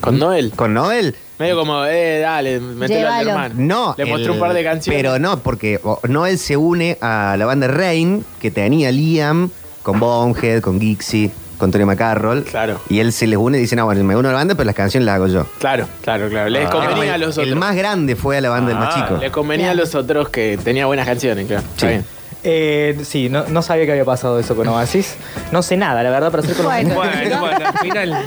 ¿Con 0.00 0.18
Noel? 0.18 0.52
¿Con 0.54 0.74
Noel? 0.74 1.14
Medio 1.38 1.56
como, 1.56 1.84
eh, 1.84 2.18
dale, 2.20 2.58
mételo 2.58 3.08
al 3.08 3.24
Llévalo. 3.24 3.30
hermano. 3.30 3.54
No. 3.58 3.94
Le 3.96 4.04
mostró 4.06 4.32
el- 4.32 4.38
un 4.38 4.40
par 4.40 4.54
de 4.54 4.64
canciones. 4.64 5.00
Pero 5.00 5.18
no, 5.20 5.38
porque 5.40 5.78
Noel 6.08 6.36
se 6.38 6.56
une 6.56 6.98
a 7.00 7.36
la 7.38 7.46
banda 7.46 7.68
Rain, 7.68 8.24
que 8.40 8.50
tenía 8.50 8.90
Liam, 8.90 9.50
con 9.84 10.00
Bonehead, 10.00 10.60
con 10.62 10.80
Gixie, 10.80 11.30
con 11.58 11.70
Tony 11.70 11.84
McCarroll. 11.84 12.44
Claro. 12.44 12.80
Y 12.88 13.00
él 13.00 13.12
se 13.12 13.26
les 13.26 13.38
une 13.38 13.58
y 13.58 13.60
dice, 13.60 13.76
no, 13.76 13.84
bueno, 13.84 14.02
me 14.04 14.16
uno 14.16 14.28
a 14.28 14.32
la 14.32 14.38
banda, 14.38 14.54
pero 14.54 14.64
las 14.66 14.74
canciones 14.74 15.04
las 15.04 15.16
hago 15.16 15.26
yo. 15.26 15.46
Claro, 15.58 15.86
claro, 16.02 16.28
claro. 16.28 16.48
Les 16.48 16.64
Es 16.64 16.70
como 16.70 16.86
convenía 16.86 17.12
a 17.12 17.14
el, 17.16 17.20
los 17.22 17.36
el 17.38 17.44
otros. 17.44 17.58
más 17.58 17.76
grande 17.76 18.16
fue 18.16 18.38
a 18.38 18.40
la 18.40 18.48
banda 18.50 18.68
del 18.70 18.78
más 18.78 18.94
Ah, 18.96 19.06
chico. 19.08 19.20
Les 19.20 19.30
convenía 19.30 19.72
a 19.72 19.74
los 19.74 19.94
otros 19.94 20.28
que 20.30 20.58
tenía 20.62 20.86
buenas 20.86 21.06
canciones, 21.06 21.46
claro. 21.46 21.62
Está 21.62 21.80
Sí. 21.80 21.86
bien. 21.88 22.04
Eh, 22.44 22.98
sí, 23.04 23.28
no, 23.28 23.44
no 23.48 23.62
sabía 23.62 23.84
que 23.84 23.92
había 23.92 24.04
pasado 24.04 24.38
eso 24.38 24.54
con 24.54 24.68
Oasis. 24.68 25.16
No 25.50 25.62
sé 25.62 25.76
nada, 25.76 26.02
la 26.02 26.10
verdad, 26.10 26.30
para 26.30 26.42
ser 26.44 26.54
columnista. 26.56 26.94
Bueno, 26.94 27.40
bueno, 27.40 27.66
al 27.66 27.78
final. 27.78 28.18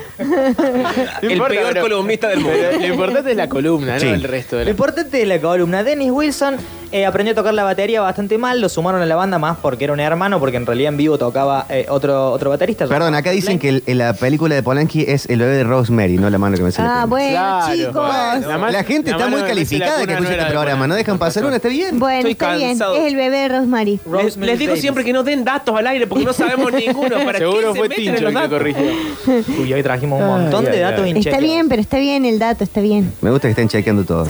El 1.21 1.31
importa, 1.31 1.53
peor 1.55 1.69
pero- 1.73 1.81
columnista 1.81 2.27
del 2.27 2.39
mundo. 2.41 2.57
Lo 2.79 2.85
importante 2.87 3.31
es 3.31 3.37
la 3.37 3.47
columna, 3.49 3.99
Sí. 3.99 4.05
no 4.07 4.13
el 4.13 4.23
resto 4.23 4.57
de 4.57 4.63
Lo 4.63 4.65
la... 4.65 4.71
importante 4.71 5.17
de 5.17 5.25
la 5.25 5.39
columna, 5.39 5.83
Dennis 5.83 6.11
Wilson 6.11 6.57
eh, 6.91 7.05
aprendió 7.05 7.31
a 7.31 7.35
tocar 7.35 7.53
la 7.53 7.63
batería 7.63 8.01
bastante 8.01 8.37
mal, 8.37 8.59
lo 8.59 8.67
sumaron 8.67 9.01
a 9.01 9.05
la 9.05 9.15
banda 9.15 9.39
más 9.39 9.57
porque 9.61 9.85
era 9.85 9.93
un 9.93 10.01
hermano, 10.01 10.39
porque 10.41 10.57
en 10.57 10.65
realidad 10.65 10.89
en 10.89 10.97
vivo 10.97 11.17
tocaba 11.17 11.65
eh, 11.69 11.85
otro, 11.87 12.31
otro 12.31 12.49
baterista. 12.49 12.85
Perdón, 12.87 13.15
acá 13.15 13.31
dicen 13.31 13.59
que 13.59 13.69
el- 13.69 13.83
en 13.85 13.97
la 13.97 14.11
película 14.13 14.55
de 14.55 14.61
Polanski 14.63 15.05
es 15.07 15.25
el 15.27 15.39
bebé 15.39 15.53
de 15.55 15.63
Rosemary, 15.63 16.17
no 16.17 16.29
la 16.29 16.37
mano 16.37 16.57
que 16.57 16.63
me 16.63 16.71
sale. 16.73 16.89
Ah, 16.91 17.05
bueno, 17.07 17.29
Claro. 17.31 17.73
chicos. 17.75 17.93
Bueno, 17.93 18.69
la, 18.71 18.83
gente 18.83 19.11
la 19.11 19.17
está 19.17 19.29
muy 19.29 19.41
calificada 19.43 20.05
que 20.05 20.11
escucha 20.13 20.31
este 20.33 20.45
programa. 20.51 20.85
No 20.87 20.95
dejan 20.95 21.17
pasar 21.17 21.45
una, 21.45 21.55
está 21.55 21.69
bien. 21.69 21.97
Bueno, 21.97 22.17
Estoy 22.27 22.31
está 22.33 22.55
bien. 22.57 22.71
Es 22.71 22.81
el 23.07 23.15
bebé 23.15 23.37
de 23.37 23.47
Rosemary. 23.47 24.00
Les, 24.05 24.35
digo 24.35 24.69
Davis. 24.69 24.81
siempre 24.81 25.03
que 25.03 25.13
no 25.13 25.23
den 25.23 25.43
datos 25.43 25.75
al 25.75 25.85
aire 25.87 26.07
porque 26.07 26.25
no 26.25 26.33
sabemos 26.33 26.71
ninguno. 26.85 27.23
¿Para 27.23 27.39
Seguro 27.39 27.73
qué 27.73 27.79
fue 27.79 27.87
se 27.87 27.89
meten 27.89 27.97
Tincho 27.97 28.17
en 28.27 28.33
los 28.33 28.43
el 28.43 28.49
que 28.49 28.55
corrigió. 28.55 29.61
Uy, 29.61 29.73
hoy 29.73 29.83
trajimos 29.83 30.21
un 30.21 30.27
montón 30.27 30.65
Ay, 30.65 30.71
de 30.73 30.79
datos 30.79 31.05
ay. 31.05 31.13
Está 31.15 31.39
bien, 31.39 31.69
pero 31.69 31.81
está 31.81 31.97
bien 31.99 32.25
el 32.25 32.39
dato, 32.39 32.63
está 32.63 32.81
bien. 32.81 33.13
Me 33.21 33.29
gusta 33.31 33.47
que 33.47 33.51
estén 33.51 33.67
chequeando 33.67 34.03
todo. 34.03 34.25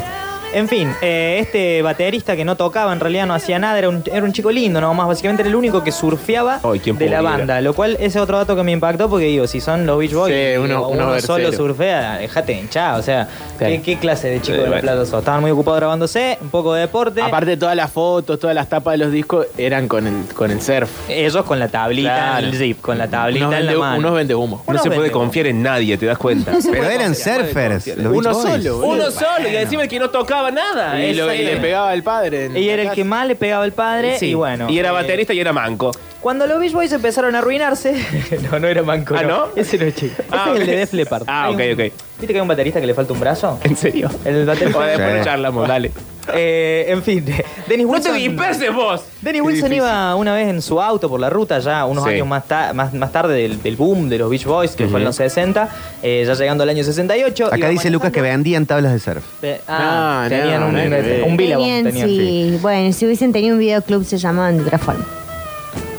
En 0.54 0.68
fin, 0.68 0.94
eh, 1.02 1.38
este 1.40 1.82
baterista 1.82 2.36
que 2.36 2.44
no 2.44 2.58
tocaba, 2.58 2.92
en 2.92 3.00
realidad 3.00 3.26
no 3.26 3.34
hacía 3.34 3.58
nada, 3.58 3.80
era 3.80 3.88
un, 3.88 4.04
era 4.12 4.22
un 4.26 4.34
chico 4.34 4.52
lindo 4.52 4.82
nomás, 4.82 5.08
básicamente 5.08 5.44
era 5.44 5.50
el 5.50 5.56
único 5.56 5.82
que 5.82 5.94
surfeaba 5.94 6.60
Ay, 6.62 6.80
¿quién 6.82 6.98
de 6.98 7.06
la 7.10 7.20
pudiera? 7.20 7.38
banda, 7.38 7.62
lo 7.62 7.74
cual 7.74 7.94
ese 7.94 8.06
es 8.08 8.16
otro 8.18 8.38
dato 8.38 8.54
que 8.56 8.64
me 8.64 8.74
impactó 8.74 9.10
porque 9.10 9.28
digo, 9.28 9.48
si 9.48 9.62
son 9.62 9.86
los 9.86 9.98
Beach 9.98 10.14
Boys, 10.14 10.34
Sí, 10.36 10.42
y 10.54 10.58
uno- 10.58 10.90
uno, 10.90 11.06
uno 11.08 11.20
solo 11.22 11.46
versero. 11.46 11.54
surfea, 11.68 12.18
dejate 12.18 12.52
hinchado, 12.54 13.00
o 13.00 13.02
sea. 13.04 13.30
¿qué, 13.58 13.82
qué 13.82 13.98
clase 13.98 14.28
de 14.28 14.42
chico 14.42 14.48
Sí, 14.48 14.58
de 14.58 14.64
la 14.64 14.68
bueno. 14.70 14.82
plata 14.82 15.06
sos? 15.06 15.20
Estaban 15.20 15.40
muy 15.42 15.52
ocupados 15.52 15.80
grabándose, 15.80 16.38
un 16.42 16.50
poco 16.50 16.74
de 16.74 16.82
deporte, 16.82 17.22
Aparte 17.22 17.56
todas 17.56 17.76
las 17.76 17.90
fotos, 17.92 18.38
todas 18.40 18.56
las 18.56 18.68
tapas 18.68 18.94
de 18.94 18.98
los 18.98 19.12
discos 19.14 19.46
eran 19.58 19.88
con 19.88 20.06
el, 20.08 20.26
con 20.36 20.52
el 20.52 20.62
surf. 20.62 20.90
ellos 21.08 21.46
con 21.46 21.60
la 21.60 21.70
tablita 21.70 22.10
Claro. 22.14 22.48
el 22.48 22.56
zip, 22.58 22.82
con 22.82 22.98
la 22.98 23.08
tablita 23.08 23.48
unos, 23.48 23.60
en 23.60 23.66
la 23.68 23.72
vende, 23.72 23.80
mano. 23.86 24.00
unos 24.00 24.14
vende 24.16 24.36
humo. 24.36 24.64
No 24.68 24.72
Unos 24.72 24.82
se 24.84 24.90
puede 24.90 25.02
vende- 25.04 25.12
confiar 25.14 25.48
en 25.48 25.64
nadie, 25.64 25.98
te 25.98 26.08
das 26.08 26.18
cuenta. 26.18 26.52
Pero 26.72 26.90
eran 26.90 27.16
surfers. 27.16 27.88
los 27.88 27.96
Beach 27.98 28.08
Uno 28.18 28.34
Boys. 28.34 28.64
solo, 28.64 28.76
boludo. 28.80 28.88
Uno 28.96 29.12
solo 29.12 29.48
y 29.50 29.56
encima 29.56 29.84
el 29.84 29.88
que 29.88 30.00
no 30.00 30.10
tocaba 30.10 30.41
nada. 30.50 31.00
Y, 31.04 31.14
lo- 31.14 31.32
y 31.34 31.40
le 31.44 31.58
pegaba 31.58 31.92
al 31.92 32.02
padre. 32.02 32.46
en 32.46 32.58
Y 32.58 32.66
la 32.66 32.72
era 32.74 32.82
el 32.84 32.88
casa. 32.88 32.96
que 32.96 33.04
más 33.04 33.28
le 33.28 33.36
pegaba 33.36 33.64
al 33.64 33.74
padre 33.74 34.18
Sí. 34.18 34.28
y 34.30 34.34
bueno. 34.34 34.68
Y 34.70 34.80
era 34.80 34.90
eh, 34.90 34.94
baterista 34.94 35.34
y 35.34 35.40
era 35.40 35.54
manco. 35.54 35.92
Cuando 36.22 36.48
los 36.48 36.60
Beach 36.60 36.72
Boys 36.74 36.92
empezaron 36.92 37.36
a 37.36 37.40
arruinarse, 37.40 37.94
no, 38.52 38.60
no 38.60 38.68
era 38.68 38.84
Manco. 38.84 39.16
Ah, 39.18 39.24
¿no? 39.24 39.48
Ese 39.56 39.78
no 39.78 39.86
es 39.86 39.96
chico. 39.96 40.14
Ese 40.22 40.26
Ah, 40.32 40.46
es 40.50 40.56
el 40.56 40.62
ok. 40.64 40.68
de 40.70 40.76
Def 40.78 40.94
Leppard. 40.94 41.24
Ah, 41.28 41.46
Hay 41.46 41.54
ok, 41.54 41.60
un- 41.80 41.86
ok. 41.86 41.94
¿Viste 42.22 42.28
que 42.34 42.38
hay 42.40 42.42
un 42.42 42.48
baterista 42.48 42.80
que 42.80 42.86
le 42.88 42.94
falta 42.94 43.12
un 43.14 43.20
brazo? 43.20 43.60
¿En 43.64 43.76
serio? 43.76 44.10
El 44.24 44.46
baterista. 44.46 44.78
O 44.80 44.82
después 44.84 45.26
charlamos, 45.26 45.68
dale. 45.68 45.92
Eh, 46.34 46.86
en 46.88 47.02
fin, 47.02 47.26
Dennis 47.68 47.88
No 47.88 47.94
te 48.00 48.12
Wilson. 48.12 48.16
disperses 48.16 48.74
vos. 48.74 49.02
Dennis 49.22 49.42
Wilson 49.42 49.74
iba 49.74 50.16
una 50.16 50.34
vez 50.36 50.48
en 50.50 50.62
su 50.62 50.80
auto 50.80 51.10
por 51.10 51.20
la 51.20 51.32
ruta, 51.32 51.58
ya 51.60 51.84
unos 51.86 52.04
Sí. 52.04 52.12
años 52.12 52.28
más, 52.28 52.48
ta- 52.48 52.74
más, 52.74 52.94
más 52.94 53.12
tarde 53.12 53.34
del, 53.34 53.62
del 53.62 53.76
boom 53.76 54.08
de 54.08 54.20
los 54.20 54.30
Beach 54.30 54.46
Boys, 54.46 54.72
que 54.76 54.88
fue 54.88 55.00
en 55.00 55.06
los 55.06 55.16
60, 55.16 55.68
eh, 56.04 56.24
ya 56.26 56.36
llegando 56.36 56.62
al 56.64 56.70
año 56.70 56.84
68. 56.84 57.48
Acá 57.52 57.70
dice 57.70 57.90
Lucas 57.90 58.12
que 58.12 58.22
vendían 58.22 58.68
tablas 58.68 58.94
de 58.94 59.00
surf. 59.00 59.24
Eh, 59.42 59.60
Ah, 59.68 60.22
No, 60.26 60.30
tenían 60.30 60.62
no, 60.62 60.68
un, 60.68 60.74
ver. 60.76 61.24
un 61.26 61.36
Billabong. 61.38 61.66
Tenían, 61.66 61.86
tenían, 61.86 62.08
sí. 62.08 62.52
sí. 62.52 62.60
Bueno, 62.62 62.94
si 62.94 63.06
hubiesen 63.08 63.34
tenido 63.34 63.56
un 63.56 63.60
videoclub 63.60 64.06
se 64.06 64.20
llamaban 64.20 64.58
de 64.58 64.64
otra 64.64 64.78
forma. 64.78 65.04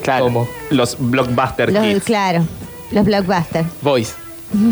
Claro. 0.03 0.25
¿Cómo? 0.27 0.49
Los 0.71 0.97
Blockbuster 1.01 1.73
Los, 1.73 1.83
Kids. 1.85 2.05
claro, 2.05 2.45
los 2.93 3.05
blockbusters. 3.05 3.67
Boys. 3.83 4.15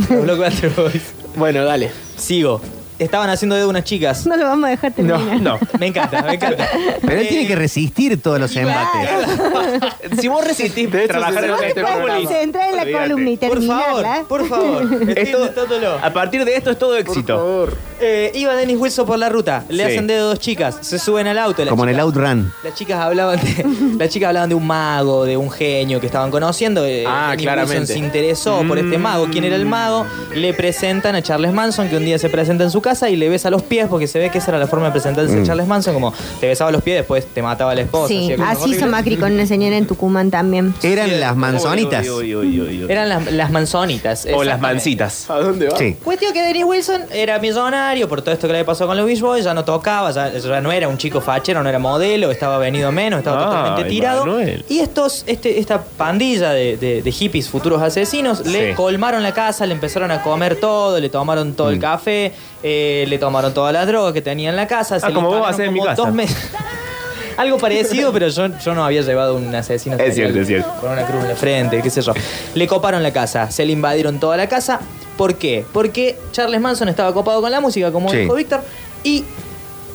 Los 0.09 0.23
Blockbuster 0.25 0.71
Boys. 0.71 1.03
Bueno, 1.37 1.65
dale. 1.65 1.91
Sigo. 2.17 2.61
Estaban 3.01 3.29
haciendo 3.31 3.57
dedo 3.57 3.69
unas 3.69 3.85
chicas. 3.85 4.27
No 4.27 4.37
lo 4.37 4.45
vamos 4.45 4.67
a 4.67 4.71
dejar 4.71 4.93
terminar. 4.93 5.21
Me 5.79 5.87
encanta, 5.87 6.23
me 6.23 6.35
encanta. 6.35 6.69
Pero 7.01 7.21
él 7.21 7.29
tiene 7.29 7.47
que 7.47 7.57
resistir 7.57 8.21
todos 8.23 8.39
los 8.39 8.55
embates. 8.57 9.09
Si 10.21 10.29
vos 10.29 10.45
resistís 10.45 10.91
De 10.91 11.01
hecho, 11.05 11.09
trabajar 11.09 11.45
en 11.45 11.51
Vos 11.51 11.61
te 11.61 11.69
este 11.69 11.81
puedes 11.81 11.97
programa, 11.97 12.21
concentrar 12.25 12.71
en 12.71 12.77
la 12.77 12.83
olvídate. 12.83 13.03
columna 13.09 13.31
y 13.31 13.37
Por 13.37 13.49
terminarla. 13.51 14.03
favor, 14.15 14.27
por 14.29 14.49
favor. 14.49 14.83
Estoy 15.09 15.15
Esto- 15.25 15.39
intentándolo. 15.41 15.99
A 16.03 16.13
partir 16.13 16.45
de 16.45 16.55
esto 16.57 16.71
es 16.71 16.79
todo 16.79 16.97
éxito. 16.97 17.69
Eh, 18.03 18.33
iba 18.35 18.55
Dennis 18.55 18.79
Wilson 18.79 19.07
por 19.07 19.19
la 19.19 19.29
ruta, 19.29 19.65
le 19.69 19.85
Sí. 19.85 19.91
hacen 19.93 20.07
dedo 20.07 20.29
dos 20.29 20.39
chicas, 20.39 20.79
se 20.81 20.99
suben 20.99 21.27
al 21.27 21.39
auto. 21.39 21.63
las 21.65 21.71
Como 21.71 21.85
en 21.85 21.91
el 21.91 21.97
chicas- 21.97 22.05
outrun. 22.05 22.53
Las 22.65 22.75
chicas 22.75 22.99
hablaban 22.99 23.39
de, 23.41 23.67
las 23.99 24.09
chicas 24.09 24.29
hablaban 24.29 24.49
de 24.49 24.55
un 24.55 24.67
mago, 24.67 25.25
de 25.25 25.37
un 25.37 25.51
genio 25.51 26.01
que 26.01 26.07
estaban 26.07 26.31
conociendo. 26.31 26.85
eh, 26.87 27.05
Ah, 27.07 27.29
Dennis 27.31 27.45
claramente. 27.45 27.81
Wilson 27.81 27.95
se 27.97 27.99
interesó 27.99 28.63
por 28.67 28.79
este 28.79 28.97
mago. 28.99 29.29
¿Quién 29.31 29.45
era 29.45 29.57
el 29.57 29.67
mago? 29.67 30.07
Le 30.35 30.55
presentan 30.55 31.15
a 31.15 31.23
Charles 31.23 31.53
Manson, 31.53 31.89
que 31.89 31.97
un 31.97 32.05
día 32.05 32.19
se 32.19 32.29
presenta 32.31 32.65
en 32.65 32.71
su 32.71 32.81
casa 32.91 33.09
y 33.11 33.17
le 33.17 33.29
besa 33.29 33.51
los 33.51 33.63
pies, 33.63 33.87
porque 33.89 34.07
se 34.07 34.19
ve 34.19 34.31
que 34.31 34.39
esa 34.39 34.51
era 34.51 34.59
la 34.59 34.67
forma 34.67 34.87
de 34.87 34.93
presentarse 34.93 35.33
a 35.33 35.37
Mm. 35.41 35.45
Charles 35.47 35.67
Manson, 35.67 35.95
como 35.95 36.13
te 36.41 36.47
besaba 36.49 36.71
los 36.71 36.83
pies, 36.83 36.99
después 36.99 37.27
te 37.27 37.43
mataba 37.43 37.75
la 37.75 37.83
esposa. 37.83 38.09
Sí, 38.09 38.33
así 38.45 38.71
hizo. 38.71 38.87
Macri 38.87 39.17
con 39.17 39.33
una 39.33 39.47
señora 39.47 39.77
en 39.77 39.87
Tucumán 39.87 40.31
también. 40.31 40.75
Eran 40.83 41.21
las 41.21 41.37
manzonitas. 41.37 42.07
Uy. 42.09 42.87
Eran 42.89 43.09
las, 43.09 43.33
las 43.33 43.51
manzonitas. 43.51 44.27
O 44.35 44.45
las 44.45 44.61
mancitas. 44.61 45.31
¿A 45.31 45.39
dónde 45.39 45.69
va? 45.69 45.77
Sí. 45.79 45.97
Cuestión 46.03 46.33
que 46.33 46.43
Dennis 46.43 46.65
Wilson 46.65 47.03
era 47.13 47.39
millonario 47.39 48.09
por 48.09 48.23
todo 48.23 48.33
esto 48.35 48.47
que 48.47 48.53
le 48.55 48.65
pasó 48.65 48.87
con 48.87 48.97
los 48.97 49.07
Beach 49.07 49.21
Boys, 49.21 49.45
ya 49.45 49.55
no 49.55 49.65
tocaba, 49.65 50.11
ya, 50.11 50.33
ya 50.37 50.61
no 50.61 50.73
era 50.73 50.89
un 50.89 50.99
chico 50.99 51.21
fachero, 51.21 51.63
no 51.63 51.69
era 51.69 51.79
modelo, 51.79 52.31
estaba 52.31 52.59
venido 52.59 52.91
menos, 52.93 53.19
estaba 53.19 53.45
totalmente 53.45 53.85
tirado. 53.91 54.27
Manuel. 54.27 54.65
Y 54.69 54.81
estos, 54.81 55.25
este, 55.27 55.59
esta 55.61 55.83
pandilla 55.83 56.51
de, 56.51 56.77
de- 56.77 57.03
de 57.03 57.13
hippies, 57.13 57.49
futuros 57.49 57.81
asesinos, 57.83 58.47
le 58.47 58.75
colmaron 58.75 59.23
la 59.23 59.33
casa, 59.33 59.67
le 59.67 59.75
empezaron 59.75 60.11
a 60.11 60.23
comer 60.23 60.57
todo, 60.57 60.99
le 60.99 61.09
tomaron 61.09 61.55
todo 61.55 61.71
el 61.71 61.77
Mm. 61.77 61.81
café, 61.81 62.33
eh, 62.63 63.05
le 63.09 63.19
tomaron 63.19 63.53
todas 63.55 63.73
las 63.73 63.87
drogas 63.87 64.13
que 64.13 64.23
tenía 64.23 64.51
en 64.51 64.57
la 64.57 64.67
casa. 64.67 64.99
Ah, 65.03 65.09
le 65.09 65.15
como 65.15 65.29
vos 65.29 65.49
hacés 65.49 65.69
en 65.69 65.73
mi 65.75 65.81
casa. 65.81 65.95
dos 65.95 66.13
meses. 66.13 66.37
Algo 67.37 67.57
parecido, 67.59 68.13
pero 68.13 68.29
yo, 68.29 68.49
yo 68.59 68.75
no 68.75 68.85
había 68.85 69.01
llevado 69.01 69.35
un 69.37 69.55
asesino. 69.55 69.97
Es 69.97 70.15
cierto, 70.15 70.41
es 70.41 70.47
cierto. 70.47 70.69
Con 70.81 70.91
una 70.93 71.07
cruz 71.07 71.23
en 71.23 71.29
la 71.29 71.37
frente, 71.37 71.81
qué 71.81 71.89
sé 71.89 72.03
yo. 72.03 72.13
Le 72.55 72.67
coparon 72.67 73.03
la 73.03 73.13
casa, 73.13 73.51
se 73.51 73.65
le 73.65 73.73
invadieron 73.73 74.21
toda 74.21 74.37
la 74.37 74.47
casa. 74.49 74.81
¿Por 75.17 75.37
qué? 75.37 75.65
Porque 75.73 76.19
Charles 76.33 76.61
Manson 76.61 76.89
estaba 76.89 77.15
copado 77.15 77.41
con 77.41 77.51
la 77.51 77.61
música, 77.61 77.91
como 77.93 78.11
Sí. 78.11 78.19
dijo 78.19 78.35
Víctor, 78.35 78.61
y 79.05 79.25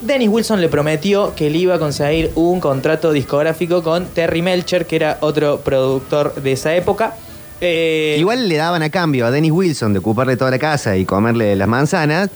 Dennis 0.01 0.29
Wilson 0.29 0.59
le 0.61 0.69
prometió 0.69 1.35
que 1.35 1.49
le 1.51 1.57
iba 1.59 1.75
a 1.75 1.79
conseguir 1.79 2.31
un 2.35 2.59
contrato 2.59 3.11
discográfico 3.11 3.83
con 3.83 4.05
Terry 4.07 4.41
Melcher, 4.41 4.87
que 4.87 4.95
era 4.95 5.17
otro 5.21 5.59
productor 5.59 6.33
de 6.35 6.51
esa 6.53 6.73
época. 6.75 7.15
Eh, 7.61 8.15
Igual 8.19 8.49
le 8.49 8.55
daban 8.57 8.81
a 8.83 8.89
cambio 8.89 9.25
a 9.25 9.31
Dennis 9.31 9.51
Wilson 9.51 9.93
de 9.93 9.99
ocuparle 9.99 10.35
toda 10.35 10.51
la 10.51 10.59
casa 10.59 10.97
y 10.97 11.05
comerle 11.05 11.55
las 11.55 11.67
manzanas, 11.67 12.29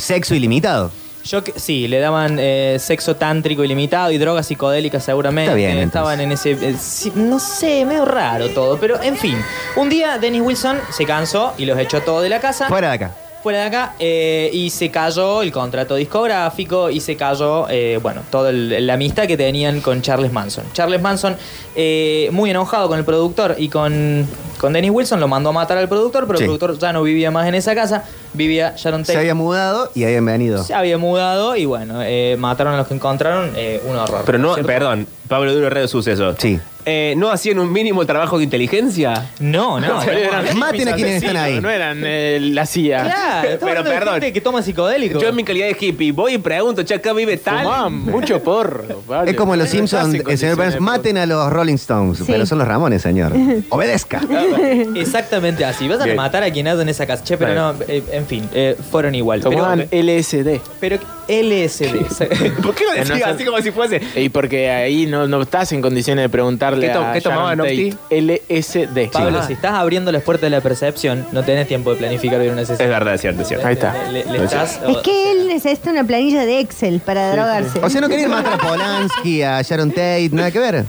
sexo 0.00 0.34
ilimitado. 0.34 0.90
Yo 1.22 1.44
que- 1.44 1.52
sí, 1.60 1.86
le 1.86 1.98
daban 2.00 2.38
eh, 2.40 2.78
sexo 2.80 3.14
tántrico 3.16 3.62
ilimitado 3.62 4.10
y 4.10 4.16
drogas 4.16 4.46
psicodélicas 4.46 5.04
seguramente. 5.04 5.50
Está 5.50 5.54
bien, 5.56 5.70
entonces. 5.72 5.86
Estaban 5.88 6.20
en 6.20 6.32
ese. 6.32 6.52
eh, 6.52 6.76
sí, 6.80 7.12
no 7.14 7.38
sé, 7.38 7.84
medio 7.84 8.06
raro 8.06 8.48
todo. 8.48 8.78
Pero 8.78 9.00
en 9.02 9.16
fin. 9.16 9.36
Un 9.76 9.90
día 9.90 10.16
Dennis 10.18 10.40
Wilson 10.42 10.78
se 10.90 11.04
cansó 11.04 11.52
y 11.58 11.66
los 11.66 11.78
echó 11.78 12.00
todo 12.00 12.22
de 12.22 12.30
la 12.30 12.40
casa. 12.40 12.68
Fuera 12.68 12.88
de 12.88 12.94
acá. 12.94 13.14
Fuera 13.42 13.60
de 13.60 13.64
acá. 13.66 13.94
eh, 13.98 14.50
y 14.52 14.68
se 14.70 14.90
cayó 14.90 15.40
el 15.42 15.50
contrato 15.52 15.94
discográfico 15.96 16.90
y 16.90 17.00
se 17.00 17.16
cayó, 17.16 17.66
eh, 17.70 17.98
bueno, 18.02 18.22
toda 18.30 18.52
la 18.52 18.94
amistad 18.94 19.26
que 19.26 19.36
tenían 19.36 19.80
con 19.82 20.02
Charles 20.02 20.30
Manson. 20.32 20.64
Charles 20.74 21.00
Manson, 21.00 21.36
eh, 21.74 22.28
muy 22.32 22.50
enojado 22.50 22.88
con 22.88 22.98
el 22.98 23.04
productor 23.04 23.56
y 23.58 23.68
con, 23.70 24.26
con 24.58 24.72
Dennis 24.74 24.90
Wilson, 24.90 25.20
lo 25.20 25.28
mandó 25.28 25.50
a 25.50 25.52
matar 25.52 25.78
al 25.78 25.88
productor, 25.88 26.26
pero 26.26 26.38
Sí. 26.38 26.44
el 26.44 26.48
productor 26.48 26.78
ya 26.78 26.92
no 26.92 27.02
vivía 27.02 27.30
más 27.30 27.46
en 27.48 27.54
esa 27.54 27.74
casa. 27.74 28.04
Vivía 28.32 28.74
Sharon 28.76 29.04
Se 29.04 29.12
Tate. 29.12 29.20
había 29.20 29.34
mudado 29.34 29.90
y 29.94 30.04
habían 30.04 30.24
venido. 30.24 30.62
Se 30.64 30.74
había 30.74 30.98
mudado 30.98 31.56
y 31.56 31.64
bueno, 31.64 32.00
eh, 32.02 32.36
mataron 32.38 32.74
a 32.74 32.76
los 32.76 32.86
que 32.88 32.94
encontraron, 32.94 33.52
eh, 33.56 33.80
un 33.86 33.96
horror. 33.96 34.22
Pero 34.26 34.38
no, 34.38 34.54
¿Cierto? 34.54 34.66
perdón, 34.66 35.06
Pablo 35.28 35.52
Duro 35.54 35.70
Radio 35.70 35.88
Suceso. 35.88 36.34
Sí. 36.38 36.58
Eh, 36.86 37.12
¿No 37.18 37.30
hacían 37.30 37.58
un 37.58 37.70
mínimo 37.70 38.06
trabajo 38.06 38.38
de 38.38 38.44
inteligencia? 38.44 39.26
No, 39.38 39.78
no. 39.78 40.02
Eran 40.10 40.58
Maten 40.58 40.88
a 40.88 40.94
quienes 40.94 41.22
están 41.22 41.36
ahí. 41.36 41.60
No 41.60 41.68
eran 41.68 42.00
eh, 42.02 42.38
la 42.40 42.64
CIA. 42.64 43.02
Claro, 43.04 43.48
Pero 43.60 43.84
perdón. 43.84 44.14
gente 44.14 44.32
que 44.32 44.40
toma 44.40 44.62
psicodélico. 44.62 45.20
Yo 45.20 45.28
en 45.28 45.36
mi 45.36 45.44
calidad 45.44 45.66
de 45.66 45.76
hippie 45.78 46.10
voy 46.12 46.34
y 46.34 46.38
pregunto, 46.38 46.82
che, 46.82 46.94
acá 46.94 47.12
vive 47.12 47.36
tal. 47.36 47.90
Mucho 47.90 48.42
porro. 48.42 48.84
Pablo. 49.06 49.30
Es 49.30 49.36
como 49.36 49.54
los 49.56 49.66
No 49.66 49.70
Simpsons, 49.72 50.14
el 50.26 50.38
señor 50.38 50.56
Burns, 50.56 50.80
maten 50.80 51.18
a 51.18 51.26
los 51.26 51.52
Rolling 51.52 51.74
Stones, 51.74 52.18
Sí. 52.18 52.24
pero 52.26 52.46
son 52.46 52.58
los 52.58 52.66
Ramones, 52.66 53.02
señor. 53.02 53.32
Obedezca. 53.68 54.22
Exactamente 54.96 55.64
así. 55.66 55.86
Vas 55.86 56.00
a 56.00 56.04
Bien. 56.04 56.16
matar 56.16 56.42
a 56.42 56.50
quien 56.50 56.66
anda 56.66 56.82
en 56.82 56.88
esa 56.88 57.06
casa. 57.06 57.22
Che, 57.24 57.36
pero 57.36 57.54
no, 57.54 57.74
eh, 57.88 58.19
en 58.20 58.26
fin, 58.26 58.48
eh, 58.54 58.76
fueron 58.90 59.14
igual. 59.14 59.40
Pero, 59.40 59.50
Tomaban 59.56 59.80
LSD. 59.90 60.60
pero 60.78 60.98
LSD. 61.28 61.96
¿Por 62.62 62.74
qué 62.74 62.84
lo 62.84 63.04
sé. 63.04 63.24
así 63.24 63.44
como 63.44 63.60
si 63.60 63.70
fuese? 63.70 64.00
Y 64.16 64.28
porque 64.28 64.70
ahí 64.70 65.06
no, 65.06 65.26
no 65.26 65.42
estás 65.42 65.72
en 65.72 65.80
condiciones 65.82 66.24
de 66.24 66.28
preguntarle 66.28 66.86
¿Qué 66.88 66.92
to- 66.92 67.04
a 67.04 67.12
qué 67.12 67.20
tomaban? 67.20 67.58
Tate. 67.58 67.94
LSD. 68.10 69.10
Pablo, 69.12 69.42
si 69.46 69.52
estás 69.54 69.72
abriendo 69.72 70.12
las 70.12 70.22
puertas 70.22 70.42
de 70.42 70.50
la 70.50 70.60
percepción, 70.60 71.26
no 71.32 71.42
tenés 71.42 71.66
tiempo 71.68 71.90
de 71.92 71.96
planificar 71.98 72.40
bien 72.40 72.52
una 72.52 72.62
sesión. 72.64 72.80
Es 72.80 72.88
verdad, 72.88 73.14
es 73.14 73.20
cierto, 73.20 73.42
es 73.42 73.48
cierto. 73.48 73.66
Ahí 73.66 73.74
está. 73.74 73.94
Le, 74.10 74.24
le- 74.24 74.38
le 74.38 74.44
estás. 74.44 74.80
Es 74.88 74.96
que 74.98 75.32
él 75.32 75.46
necesita 75.48 75.90
una 75.90 76.04
planilla 76.04 76.44
de 76.44 76.60
Excel 76.60 77.00
para 77.00 77.32
drogarse. 77.32 77.80
O 77.82 77.88
sea, 77.90 78.00
no 78.00 78.08
querían 78.08 78.30
matar 78.30 78.54
a 78.54 78.58
Polanski, 78.58 79.42
a 79.42 79.62
Sharon 79.62 79.90
Tate, 79.90 80.28
nada 80.32 80.50
que 80.50 80.58
ver. 80.58 80.84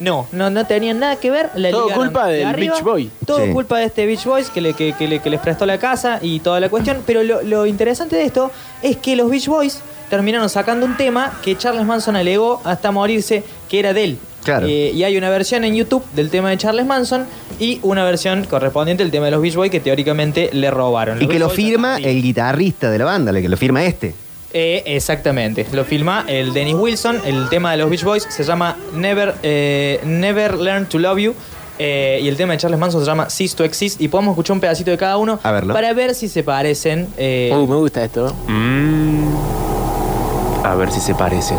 No, 0.00 0.26
no, 0.32 0.50
no 0.50 0.66
tenían 0.66 0.98
nada 0.98 1.16
que 1.16 1.30
ver. 1.30 1.50
La 1.54 1.70
Todo 1.70 1.84
ligaron 1.84 2.04
culpa 2.06 2.26
de 2.26 2.38
del 2.38 2.46
arriba. 2.46 2.74
Beach 2.74 2.84
Boy. 2.84 3.10
Todo 3.26 3.44
Sí. 3.44 3.52
culpa 3.52 3.78
de 3.78 3.84
este 3.84 4.06
Beach 4.06 4.24
Boys 4.24 4.50
que, 4.50 4.60
le- 4.60 4.72
que- 4.74 4.94
que 4.94 5.06
le- 5.06 5.20
que 5.20 5.30
les 5.30 5.40
prestó 5.40 5.66
la 5.66 5.78
casa 5.78 6.18
y 6.22 6.40
toda 6.40 6.58
la 6.58 6.68
cuestión. 6.68 6.98
Pero 7.06 7.22
lo, 7.22 7.42
lo 7.42 7.66
interesante 7.66 8.16
de 8.16 8.24
esto 8.24 8.50
es 8.82 8.96
que 8.96 9.14
los 9.14 9.30
Beach 9.30 9.46
Boys 9.46 9.80
terminaron 10.08 10.48
sacando 10.48 10.86
un 10.86 10.96
tema 10.96 11.38
que 11.44 11.56
Charles 11.56 11.84
Manson 11.86 12.16
alegó 12.16 12.60
hasta 12.64 12.90
morirse 12.90 13.44
que 13.68 13.78
era 13.78 13.92
de 13.92 14.04
él. 14.04 14.18
Claro. 14.42 14.66
Eh, 14.68 14.92
y 14.94 15.04
hay 15.04 15.18
una 15.18 15.28
versión 15.28 15.64
en 15.64 15.74
YouTube 15.74 16.02
del 16.14 16.30
tema 16.30 16.48
de 16.48 16.56
Charles 16.56 16.86
Manson 16.86 17.26
y 17.58 17.78
una 17.82 18.02
versión 18.04 18.44
correspondiente 18.46 19.02
del 19.02 19.12
tema 19.12 19.26
de 19.26 19.32
los 19.32 19.42
Beach 19.42 19.54
Boys 19.54 19.70
que 19.70 19.80
teóricamente 19.80 20.48
le 20.54 20.70
robaron. 20.70 21.18
Y 21.18 21.20
que 21.20 21.26
Beach 21.26 21.40
lo 21.40 21.46
Boys 21.48 21.56
firma 21.56 21.98
el 21.98 22.22
guitarrista 22.22 22.90
de 22.90 22.98
la 22.98 23.04
banda, 23.04 23.32
el 23.32 23.42
que 23.42 23.48
lo 23.50 23.58
firma 23.58 23.84
este. 23.84 24.14
Eh, 24.52 24.82
exactamente, 24.86 25.64
lo 25.72 25.84
filma 25.84 26.24
el 26.26 26.52
Dennis 26.52 26.74
Wilson. 26.74 27.20
El 27.24 27.48
tema 27.48 27.70
de 27.72 27.76
los 27.78 27.88
Beach 27.88 28.02
Boys 28.04 28.26
se 28.28 28.42
llama 28.42 28.76
Never, 28.94 29.36
eh, 29.44 30.00
Never 30.04 30.54
Learn 30.56 30.86
to 30.86 30.98
Love 30.98 31.18
You. 31.18 31.34
eh, 31.78 32.18
y 32.22 32.28
el 32.28 32.36
tema 32.36 32.52
de 32.52 32.58
Charles 32.58 32.78
Manson 32.78 33.00
se 33.00 33.06
llama 33.06 33.30
Cease 33.30 33.56
to 33.56 33.64
Exist. 33.64 34.00
Y 34.00 34.08
podemos 34.08 34.32
escuchar 34.32 34.54
un 34.54 34.60
pedacito 34.60 34.90
de 34.90 34.98
cada 34.98 35.16
uno 35.16 35.38
A 35.42 35.50
verlo. 35.52 35.72
para 35.72 35.92
ver 35.94 36.14
si 36.14 36.28
se 36.28 36.42
parecen. 36.42 37.08
eh, 37.16 37.50
Uh, 37.54 37.66
me 37.66 37.76
gusta 37.76 38.04
esto. 38.04 38.34
Mm. 38.48 39.32
A 40.64 40.74
ver 40.74 40.90
si 40.90 41.00
se 41.00 41.14
parecen. 41.14 41.56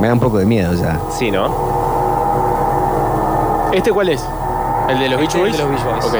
Me 0.00 0.06
da 0.08 0.14
un 0.14 0.20
poco 0.20 0.38
de 0.38 0.46
miedo 0.46 0.72
ya. 0.74 0.98
Sí, 1.16 1.30
¿no? 1.30 1.48
¿Este 3.72 3.92
cuál 3.92 4.08
es? 4.08 4.24
¿El 4.88 4.98
de 4.98 5.08
los 5.10 5.18
Beach 5.20 5.34
Este 5.34 5.50
es 5.50 5.56
Boys? 5.56 5.56
de 5.56 5.62
los 5.62 5.70
Beach 5.70 5.84
Boys. 5.84 6.04
Ok. 6.06 6.14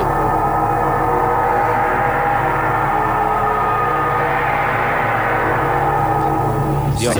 Dios. 6.98 7.14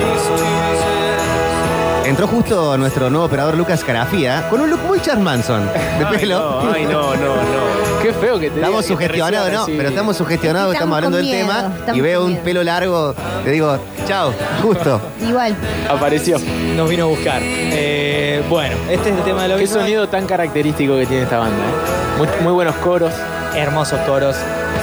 Entró 2.05 2.27
justo 2.27 2.77
nuestro 2.77 3.09
nuevo 3.09 3.25
operador 3.25 3.55
Lucas 3.55 3.83
Carafía 3.83 4.47
con 4.49 4.61
un 4.61 4.69
look 4.71 4.79
muy 4.87 4.99
Charles 4.99 5.23
Manson 5.23 5.63
de 5.67 6.05
Ay, 6.05 6.17
pelo. 6.17 6.39
no, 6.63 6.71
ay, 6.73 6.85
no, 6.85 7.15
no, 7.15 7.35
no. 7.35 8.01
Qué 8.01 8.13
feo 8.13 8.39
que 8.39 8.49
te 8.49 8.55
Estamos 8.55 8.85
sugestionados, 8.85 9.51
¿no? 9.51 9.61
así. 9.63 9.73
Pero 9.77 9.89
estamos 9.89 10.17
sugestionados, 10.17 10.73
estamos, 10.73 10.97
Estamos 10.97 10.97
hablando 10.97 11.17
del 11.17 11.25
miedo, 11.25 11.47
tema 11.85 11.95
y 11.95 12.01
veo 12.01 12.21
un 12.23 12.29
miedo. 12.31 12.43
pelo 12.43 12.63
largo. 12.63 13.13
Te 13.43 13.51
digo, 13.51 13.77
chao, 14.07 14.33
justo. 14.63 14.99
Igual. 15.21 15.55
Apareció. 15.87 16.39
Nos 16.75 16.89
vino 16.89 17.03
a 17.03 17.07
buscar. 17.07 17.41
Eh, 17.43 18.41
bueno, 18.49 18.75
este 18.89 19.09
es 19.11 19.15
el 19.17 19.23
tema 19.23 19.43
de 19.43 19.49
los 19.49 19.59
Qué 19.59 19.67
sonido 19.67 20.07
tan 20.09 20.25
característico 20.25 20.95
que 20.95 21.05
tiene 21.05 21.23
esta 21.23 21.37
banda. 21.37 21.57
¿eh? 21.57 22.17
Muy, 22.17 22.27
muy 22.41 22.53
buenos 22.53 22.75
coros. 22.77 23.13
Hermosos 23.55 23.99
coros. 24.07 24.35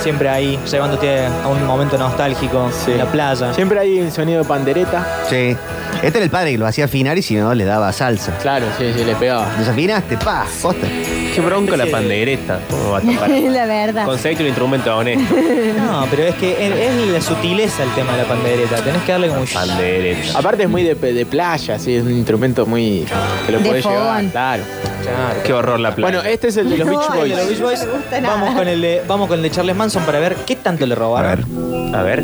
Siempre 0.03 0.29
ahí, 0.29 0.59
llevándote 0.71 1.27
a 1.27 1.49
un 1.49 1.65
momento 1.67 1.97
nostálgico 1.99 2.71
Sí. 2.85 2.93
en 2.93 2.99
la 2.99 3.07
playa. 3.07 3.53
Siempre 3.55 3.79
hay 3.81 4.01
un 4.01 4.11
sonido 4.11 4.43
de 4.43 4.49
pandereta. 4.49 5.07
Sí. 5.29 5.57
Este 6.03 6.19
era 6.19 6.25
el 6.25 6.31
padre 6.31 6.53
que 6.53 6.59
lo 6.59 6.67
hacía 6.67 6.85
afinar 6.85 7.17
y 7.17 7.23
si 7.23 7.35
no 7.37 7.55
le 7.55 7.65
daba 7.65 7.91
salsa. 7.93 8.33
Claro, 8.43 8.67
sí, 8.79 8.93
sí, 8.95 9.05
le 9.05 9.15
pegaba. 9.17 9.49
Desafinaste, 9.59 10.17
pa, 10.19 10.45
posta. 10.61 10.87
Qué 11.35 11.41
bronco 11.41 11.75
la 11.77 11.87
pandereta. 11.87 12.61
¿Cómo 12.71 12.91
va 12.93 12.99
a 12.99 13.01
tocar? 13.01 13.31
la 13.31 13.67
verdad. 13.67 14.05
Conseguiste 14.05 14.43
un 14.45 14.49
instrumento 14.49 14.95
honesto. 14.97 15.35
No, 15.79 16.07
pero 16.11 16.25
es 16.25 16.35
que 16.37 16.53
es, 16.53 16.77
es 16.77 17.09
la 17.09 17.21
sutileza 17.21 17.83
el 17.83 17.91
tema 17.91 18.13
de 18.13 18.19
la 18.23 18.29
pandereta. 18.29 18.77
Tenés 18.77 19.03
que 19.03 19.13
darle 19.13 19.29
como 19.29 19.41
un 19.41 19.47
Pandereta. 19.47 20.39
Aparte 20.39 20.65
es 20.65 20.69
muy 20.69 20.83
de, 20.83 20.95
de 20.95 21.27
playa, 21.27 21.79
sí, 21.79 21.95
es 21.97 22.03
un 22.05 22.13
instrumento 22.13 22.67
muy... 22.67 23.07
que 23.47 23.53
lo 23.53 23.59
De 23.59 23.69
podés 23.69 23.85
llevar, 23.85 24.07
fogón. 24.17 24.29
claro. 24.31 24.63
Claro. 25.07 25.41
Qué 25.45 25.53
horror 25.53 25.79
la 25.81 25.95
playa. 25.95 26.19
Bueno, 26.19 26.29
este 26.29 26.49
es 26.49 26.57
el 26.57 26.69
de 26.71 26.79
los 26.79 26.89
Beach 26.89 27.01
el 27.13 27.19
Boys. 27.19 27.31
de 27.31 27.37
los 27.37 27.49
Beach 27.49 27.61
Boys. 27.61 27.81
No 27.81 27.87
me 27.87 27.93
gusta 27.99 28.21
nada. 28.21 28.35
Vamos 28.35 28.55
con 28.57 28.69
el 28.69 28.81
de, 28.81 29.03
vamos 29.07 29.29
con 29.29 29.37
el 29.37 29.43
de 29.43 29.51
Charles 29.51 29.77
Manson 29.77 30.03
para 30.05 30.19
ver 30.19 30.35
qué 30.47 30.57
tanto 30.57 30.85
le 30.87 30.95
A 30.95 30.97
robaron. 30.97 31.45
ver. 31.93 31.95
A 31.95 32.03
ver. 32.03 32.23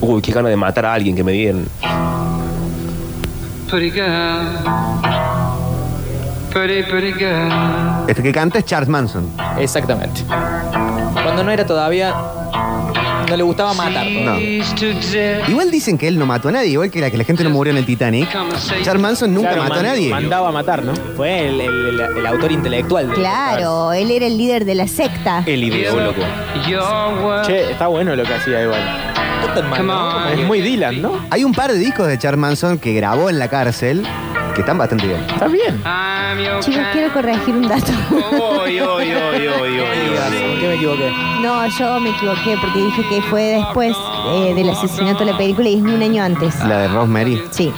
Uy, 0.00 0.20
qué 0.20 0.32
gana 0.32 0.48
de 0.50 0.56
matar 0.56 0.84
a 0.86 0.92
alguien 0.94 1.16
que 1.16 1.24
me 1.24 1.32
dieron. 1.32 1.66
Pretty 3.70 3.90
girl. 3.90 4.58
Pretty, 6.52 6.82
pretty 6.90 7.12
girl. 7.14 7.50
Este 8.06 8.22
que 8.22 8.30
canta 8.32 8.58
es 8.58 8.64
Charles 8.66 8.88
Manson. 8.88 9.28
Exactamente. 9.58 10.22
Cuando 10.28 11.42
no 11.42 11.50
era 11.50 11.64
todavía. 11.66 12.14
No 13.28 13.36
le 13.36 13.42
gustaba 13.42 13.74
matar. 13.74 14.06
No. 14.06 14.38
Igual 15.48 15.70
dicen 15.70 15.96
que 15.98 16.06
él 16.08 16.18
no 16.18 16.26
mató 16.26 16.48
a 16.48 16.52
nadie, 16.52 16.68
igual 16.70 16.90
que 16.90 17.00
la, 17.00 17.10
que 17.10 17.16
la 17.18 17.24
gente 17.24 17.42
no 17.42 17.50
murió 17.50 17.70
en 17.72 17.78
el 17.78 17.86
Titanic. 17.86 18.28
Charles 18.82 19.02
Manson 19.02 19.32
nunca 19.34 19.48
Claro, 19.50 19.62
mató 19.64 19.74
a 19.74 19.76
man- 19.78 19.86
nadie. 19.86 20.10
Mandaba 20.10 20.48
a 20.48 20.52
matar, 20.52 20.84
¿no? 20.84 20.92
Fue 21.16 21.48
el, 21.48 21.60
el- 21.60 22.00
el- 22.00 22.18
el 22.18 22.26
autor 22.26 22.52
intelectual. 22.52 23.08
de- 23.08 23.14
Claro, 23.14 23.92
él 23.92 24.10
era 24.10 24.26
el 24.26 24.36
líder 24.38 24.64
de 24.64 24.74
la 24.74 24.86
secta. 24.86 25.42
El 25.46 25.64
ideólogo. 25.64 26.22
Che, 27.46 27.70
está 27.72 27.86
bueno 27.88 28.14
lo 28.14 28.22
que 28.24 28.34
hacía 28.34 28.62
igual. 28.62 28.80
Es 30.32 30.46
muy 30.46 30.60
Dylan, 30.60 31.00
¿no? 31.02 31.26
Hay 31.30 31.44
un 31.44 31.52
par 31.52 31.70
de 31.72 31.78
discos 31.78 32.06
de 32.08 32.18
Charles 32.18 32.38
Manson 32.40 32.78
que 32.78 32.92
grabó 32.94 33.30
en 33.30 33.38
la 33.38 33.48
cárcel 33.48 34.02
que 34.54 34.60
están 34.60 34.78
bastante 34.78 35.06
bien. 35.06 35.20
Está 35.20 35.48
bien. 35.48 35.82
Chicos, 36.60 36.82
quiero 36.92 37.12
corregir 37.12 37.54
un 37.54 37.68
dato. 37.68 37.92
Oy, 38.10 38.80
oy, 38.80 39.12
oy, 39.12 39.48
oy, 39.48 39.80
oy. 39.80 40.04
¿Por 40.50 40.60
qué 40.60 40.68
me 40.68 40.74
equivoqué? 40.74 41.10
No, 41.42 41.66
yo 41.68 42.00
me 42.00 42.10
equivoqué 42.10 42.56
porque 42.60 42.78
dije 42.82 43.02
que 43.08 43.22
fue 43.22 43.42
después 43.42 43.96
eh, 44.28 44.54
del 44.54 44.70
asesinato 44.70 45.24
de 45.24 45.32
la 45.32 45.36
película 45.36 45.68
y 45.68 45.74
es 45.76 45.82
un 45.82 46.02
año 46.02 46.22
antes. 46.22 46.58
La 46.64 46.78
de 46.78 46.88
Rosemary. 46.88 47.42
Sí. 47.50 47.72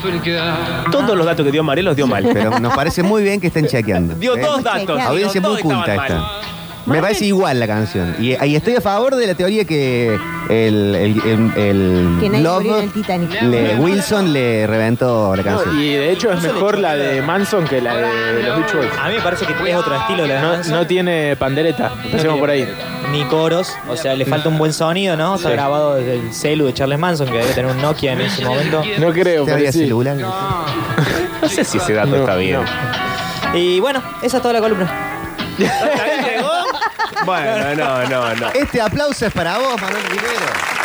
Todos 0.91 1.17
los 1.17 1.25
datos 1.25 1.45
que 1.45 1.51
dio 1.51 1.63
Mariel 1.63 1.85
los 1.85 1.95
dio 1.95 2.07
mal. 2.07 2.27
Pero 2.31 2.59
nos 2.59 2.73
parece 2.73 3.03
muy 3.03 3.23
bien 3.23 3.41
que 3.41 3.47
estén 3.47 3.67
chequeando. 3.67 4.15
Dio 4.15 4.35
¿eh? 4.35 4.41
dos 4.41 4.63
datos. 4.63 4.99
Audiencia 5.01 5.41
muy 5.41 5.51
dos 5.51 5.61
culta 5.61 5.79
estaban 5.79 6.05
esta. 6.05 6.19
mal. 6.19 6.41
Me 6.87 7.01
parece 7.01 7.25
igual 7.25 7.59
la 7.59 7.67
canción. 7.67 8.15
Y 8.19 8.33
ahí 8.35 8.55
estoy 8.55 8.75
a 8.75 8.81
favor 8.81 9.15
de 9.15 9.27
la 9.27 9.35
teoría 9.35 9.65
que 9.65 10.15
el, 10.49 10.95
el, 10.95 11.21
el- 11.25 11.51
el 11.57 12.17
Que 12.19 12.29
nadie 12.29 12.43
Love 12.43 12.63
murió 12.63 12.77
en 12.77 12.83
el 12.85 12.91
Titanic. 12.91 13.41
le- 13.41 13.75
Wilson 13.75 14.31
le 14.33 14.65
reventó 14.67 15.35
la 15.35 15.43
No, 15.43 15.49
canción. 15.57 15.79
y 15.81 15.89
de 15.93 16.11
hecho 16.11 16.31
es 16.31 16.41
mejor 16.41 16.77
la 16.79 16.95
de 16.95 17.21
Manson 17.21 17.65
que 17.65 17.81
la 17.81 17.95
de 17.97 18.43
los 18.43 18.57
Beach 18.59 18.73
Boys. 18.73 18.89
A 18.99 19.09
mí 19.09 19.15
me 19.15 19.21
parece 19.21 19.45
que 19.45 19.69
es 19.69 19.75
otro 19.75 19.95
estilo 19.95 20.25
la 20.25 20.33
de 20.35 20.41
No, 20.41 20.47
Manson. 20.49 20.73
no 20.73 20.87
tiene 20.87 21.35
pandereta. 21.37 21.91
Empecemos 22.05 22.39
por 22.39 22.49
ahí. 22.49 22.67
Ni 23.11 23.23
coros, 23.25 23.73
o 23.89 23.95
sea, 23.97 24.15
le 24.15 24.25
falta 24.25 24.47
un 24.49 24.57
buen 24.57 24.71
sonido, 24.73 25.15
¿no? 25.17 25.35
Está 25.35 25.49
Sí. 25.49 25.53
grabado 25.55 25.95
desde 25.95 26.13
el 26.15 26.33
celu 26.33 26.65
de 26.65 26.73
Charles 26.73 26.99
Manson, 26.99 27.27
que 27.27 27.37
debe 27.37 27.53
tener 27.53 27.71
un 27.71 27.81
Nokia 27.81 28.13
en 28.13 28.21
ese 28.21 28.43
momento. 28.45 28.81
No 28.99 29.11
creo, 29.11 29.45
¿Te 29.45 29.53
pero 29.53 29.71
sí. 29.71 29.79
celular? 29.79 30.15
No 30.17 31.49
sé 31.49 31.63
si 31.63 31.77
ese 31.77 31.93
dato 31.93 32.09
No, 32.09 32.15
está 32.17 32.35
bien. 32.35 32.61
Y 33.53 33.79
bueno, 33.79 34.01
esa 34.21 34.37
es 34.37 34.41
toda 34.43 34.53
la 34.53 34.59
columna. 34.61 34.89
Bueno, 37.25 37.75
no, 37.75 38.07
no, 38.09 38.35
no. 38.35 38.47
Este 38.53 38.81
aplauso 38.81 39.25
es 39.25 39.33
para 39.33 39.57
vos, 39.57 39.79
Manuel 39.81 40.03
Rivero. 40.03 40.77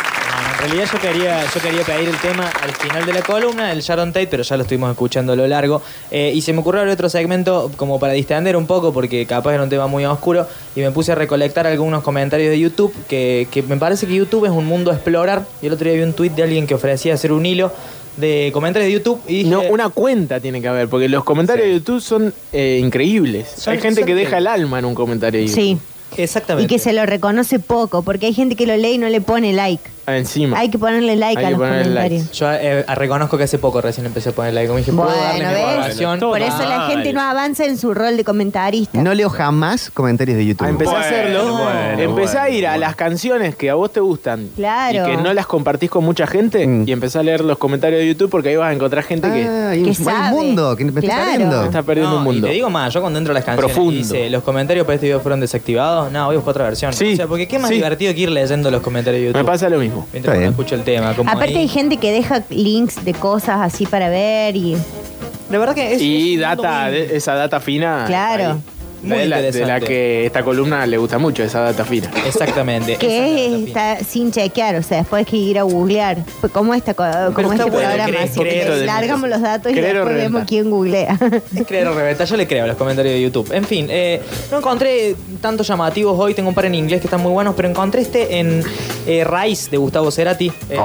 En 0.63 0.69
realidad 0.69 0.89
yo 0.93 0.99
quería, 1.01 1.43
yo 1.53 1.61
quería 1.61 1.83
pedir 1.83 2.07
el 2.07 2.17
tema 2.17 2.49
al 2.61 2.71
final 2.71 3.05
de 3.05 3.11
la 3.13 3.21
columna, 3.21 3.71
el 3.73 3.81
Sharon 3.81 4.13
Tate, 4.13 4.27
pero 4.27 4.43
ya 4.43 4.55
lo 4.55 4.61
estuvimos 4.63 4.89
escuchando 4.91 5.33
a 5.33 5.35
lo 5.35 5.45
largo. 5.45 5.81
Eh, 6.09 6.31
y 6.33 6.41
se 6.41 6.53
me 6.53 6.59
ocurrió 6.59 6.81
abrir 6.81 6.93
otro 6.93 7.09
segmento 7.09 7.69
como 7.75 7.99
para 7.99 8.13
distender 8.13 8.55
un 8.55 8.65
poco, 8.65 8.93
porque 8.93 9.25
capaz 9.25 9.53
era 9.53 9.63
un 9.63 9.69
tema 9.69 9.87
muy 9.87 10.05
oscuro, 10.05 10.47
y 10.75 10.79
me 10.79 10.91
puse 10.91 11.11
a 11.11 11.15
recolectar 11.15 11.67
algunos 11.67 12.01
comentarios 12.01 12.49
de 12.49 12.59
YouTube, 12.59 12.93
que, 13.09 13.47
que 13.51 13.61
me 13.61 13.75
parece 13.75 14.07
que 14.07 14.15
YouTube 14.15 14.45
es 14.45 14.51
un 14.51 14.65
mundo 14.65 14.91
a 14.91 14.93
explorar. 14.93 15.43
Y 15.61 15.67
el 15.67 15.73
otro 15.73 15.85
día 15.89 15.95
vi 15.97 16.03
un 16.03 16.13
tweet 16.13 16.29
de 16.29 16.43
alguien 16.43 16.65
que 16.65 16.75
ofrecía 16.75 17.13
hacer 17.15 17.33
un 17.33 17.45
hilo 17.45 17.69
de 18.15 18.51
comentarios 18.53 18.87
de 18.87 18.93
YouTube 18.93 19.19
y 19.27 19.37
dije, 19.39 19.49
No, 19.49 19.61
una 19.63 19.89
cuenta 19.89 20.39
tiene 20.39 20.61
que 20.61 20.67
haber, 20.69 20.87
porque 20.87 21.09
los 21.09 21.23
comentarios 21.25 21.65
de 21.67 21.73
YouTube 21.73 21.99
son 21.99 22.33
eh, 22.53 22.79
increíbles. 22.81 23.49
Son- 23.57 23.73
Hay 23.73 23.81
gente 23.81 24.01
son 24.01 24.07
que 24.07 24.15
deja 24.15 24.37
el 24.37 24.47
alma 24.47 24.79
en 24.79 24.85
un 24.85 24.95
comentario 24.95 25.41
de 25.41 25.47
YouTube. 25.47 25.61
Sí. 25.61 25.77
Y 26.17 26.21
exactamente. 26.21 26.67
que 26.67 26.79
se 26.79 26.93
lo 26.93 27.05
reconoce 27.05 27.59
poco, 27.59 28.01
porque 28.03 28.27
hay 28.27 28.33
gente 28.33 28.55
que 28.55 28.67
lo 28.67 28.75
lee 28.77 28.93
y 28.93 28.97
no 28.97 29.09
le 29.09 29.21
pone 29.21 29.53
like. 29.53 29.83
Encima. 30.07 30.57
Hay 30.59 30.69
que 30.69 30.77
ponerle 30.77 31.15
like 31.15 31.39
Hay 31.39 31.45
a 31.45 31.47
que 31.47 31.51
los 31.53 31.59
ponerle 31.59 31.83
comentarios. 31.83 32.21
likes. 32.23 32.37
Yo 32.37 32.51
eh, 32.51 32.83
reconozco 32.95 33.37
que 33.37 33.43
hace 33.45 33.57
poco 33.57 33.79
recién 33.81 34.05
empecé 34.05 34.29
a 34.29 34.31
poner 34.33 34.53
like. 34.53 34.67
Como 34.67 34.77
dije, 34.79 34.91
¿puedo 34.91 35.09
darle 35.09 35.43
Bueno, 35.43 35.47
mi 35.49 35.53
¿ves? 35.55 35.63
valoración? 35.65 36.19
Por 36.19 36.41
eso 36.41 36.57
la 36.69 36.87
gente 36.87 37.13
no 37.13 37.21
avanza 37.21 37.65
en 37.65 37.77
su 37.77 37.93
rol 37.93 38.17
de 38.17 38.23
comentarista. 38.23 39.01
No 39.01 39.13
leo 39.13 39.29
jamás 39.29 39.89
comentarios 39.91 40.37
de 40.37 40.45
YouTube. 40.45 40.65
Ah, 40.67 40.69
empecé 40.69 40.95
a 40.95 40.99
hacerlo. 40.99 41.53
bueno, 41.53 41.99
empecé 42.01 42.37
a 42.37 42.41
bueno, 42.43 42.57
ir 42.57 42.67
a 42.67 42.77
las 42.77 42.95
canciones 42.95 43.55
que 43.55 43.69
a 43.69 43.75
vos 43.75 43.91
te 43.93 43.99
gustan 43.99 44.49
Claro. 44.55 45.07
y 45.07 45.11
que 45.11 45.17
no 45.21 45.33
las 45.33 45.45
compartís 45.47 45.89
con 45.89 46.03
mucha 46.03 46.27
gente 46.27 46.65
Mm. 46.67 46.87
y 46.87 46.91
empecé 46.91 47.19
a 47.19 47.23
leer 47.23 47.41
los 47.41 47.57
comentarios 47.57 47.99
de 48.01 48.07
YouTube 48.07 48.29
porque 48.29 48.49
ahí 48.49 48.55
vas 48.55 48.69
a 48.69 48.73
encontrar 48.73 49.03
gente 49.03 49.27
que 49.31 49.43
Ah, 49.47 49.69
hay 49.69 49.83
Que 49.83 49.89
un, 49.89 49.95
hay 49.95 49.97
un 49.99 50.05
sabe. 50.05 50.29
mundo 50.31 50.75
que 50.75 50.85
me 50.85 50.89
está 50.99 51.01
Claro. 51.01 51.29
perdiendo. 51.31 51.63
está 51.63 51.83
perdiendo 51.83 52.11
No, 52.11 52.17
un 52.17 52.23
mundo. 52.23 52.47
Y 52.47 52.49
te 52.49 52.55
digo 52.55 52.69
más, 52.69 52.93
yo 52.93 53.01
cuando 53.01 53.19
entro 53.19 53.31
a 53.31 53.35
las 53.35 53.43
canciones 53.45 53.73
Profundo. 53.73 53.93
y 53.93 53.97
dice, 54.03 54.29
los 54.29 54.43
comentarios 54.43 54.85
para 54.85 54.95
este 54.95 55.07
video 55.07 55.19
fueron 55.19 55.39
desactivados, 55.39 56.11
no, 56.11 56.25
voy 56.25 56.35
a 56.35 56.37
buscar 56.39 56.51
otra 56.51 56.63
versión. 56.65 56.91
Sí, 56.93 57.13
O 57.13 57.15
sea, 57.15 57.27
porque 57.27 57.47
qué 57.47 57.57
más 57.59 57.69
sí. 57.69 57.75
divertido 57.75 58.13
que 58.13 58.19
ir 58.21 58.31
leyendo 58.31 58.69
los 58.69 58.81
comentarios 58.81 59.21
de 59.21 59.27
YouTube. 59.27 59.39
Me 59.41 59.45
pasa 59.45 59.69
lo 59.69 59.79
mismo. 59.79 59.92
Mientras 60.11 60.15
Está 60.15 60.31
uno 60.31 60.39
bien. 60.39 60.49
escucha 60.51 60.75
el 60.75 60.83
tema. 60.83 61.13
Como 61.15 61.29
Aparte 61.29 61.53
ahí- 61.55 61.61
hay 61.61 61.67
gente 61.67 61.97
que 61.97 62.11
deja 62.11 62.43
links 62.49 63.03
de 63.05 63.13
cosas 63.13 63.59
así 63.61 63.85
para 63.85 64.09
ver 64.09 64.55
y... 64.55 64.75
De 65.49 65.57
verdad 65.57 65.75
que 65.75 65.93
es. 65.93 66.01
Y 66.01 66.35
es 66.35 66.39
data, 66.41 66.89
de- 66.89 67.15
esa 67.15 67.35
data 67.35 67.59
fina. 67.59 68.05
Claro. 68.07 68.51
ahí. 68.53 68.57
Muy 69.03 69.17
de, 69.17 69.27
la, 69.27 69.41
de 69.41 69.65
la 69.65 69.81
que 69.81 70.25
esta 70.25 70.43
columna 70.43 70.85
le 70.85 70.97
gusta 70.97 71.17
mucho, 71.17 71.43
esa 71.43 71.59
data 71.59 71.83
fina. 71.83 72.09
Exactamente. 72.25 72.95
Que 72.95 73.49
la 73.51 73.57
está 73.97 74.05
sin 74.05 74.31
chequear, 74.31 74.77
o 74.77 74.81
sea, 74.81 74.99
después 74.99 75.19
hay 75.19 75.25
que 75.25 75.35
ir 75.35 75.59
a 75.59 75.63
googlear. 75.63 76.19
Pues, 76.39 76.53
¿Cómo, 76.53 76.73
esta, 76.73 76.93
co- 76.93 77.03
cómo 77.33 77.51
está 77.51 77.65
este 77.65 77.69
bueno 77.75 77.89
programa? 77.89 78.85
largamos 78.85 79.29
los 79.29 79.41
datos 79.41 79.73
y 79.73 79.75
después 79.75 80.15
vemos 80.15 80.43
quién 80.47 80.69
googlea. 80.69 81.19
Es 81.53 81.67
creer 81.67 81.85
o 81.89 81.93
reventar, 81.93 82.25
yo 82.25 82.37
le 82.37 82.47
creo 82.47 82.63
a 82.63 82.67
los 82.67 82.77
comentarios 82.77 83.13
de 83.13 83.21
YouTube. 83.21 83.51
En 83.51 83.65
fin, 83.65 83.87
eh, 83.89 84.21
no 84.49 84.59
encontré 84.59 85.17
tantos 85.41 85.67
llamativos 85.67 86.17
hoy, 86.17 86.33
tengo 86.33 86.47
un 86.47 86.55
par 86.55 86.63
en 86.67 86.75
inglés 86.75 87.01
que 87.01 87.07
están 87.07 87.19
muy 87.21 87.33
buenos, 87.33 87.55
pero 87.55 87.67
encontré 87.67 88.03
este 88.03 88.39
en 88.39 88.63
eh, 89.05 89.23
Raíz 89.23 89.69
de 89.69 89.77
Gustavo 89.77 90.11
Cerati, 90.11 90.51
eh, 90.69 90.77